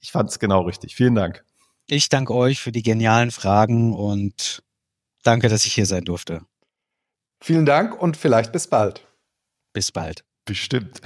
ich 0.00 0.12
fand 0.12 0.30
es 0.30 0.38
genau 0.38 0.62
richtig. 0.62 0.94
Vielen 0.94 1.14
Dank. 1.14 1.44
Ich 1.90 2.10
danke 2.10 2.34
euch 2.34 2.60
für 2.60 2.70
die 2.70 2.82
genialen 2.82 3.30
Fragen 3.30 3.94
und 3.94 4.62
danke, 5.22 5.48
dass 5.48 5.64
ich 5.64 5.72
hier 5.72 5.86
sein 5.86 6.04
durfte. 6.04 6.42
Vielen 7.42 7.64
Dank 7.64 8.00
und 8.00 8.16
vielleicht 8.16 8.52
bis 8.52 8.66
bald. 8.66 9.06
Bis 9.72 9.90
bald. 9.90 10.24
Bestimmt. 10.44 11.00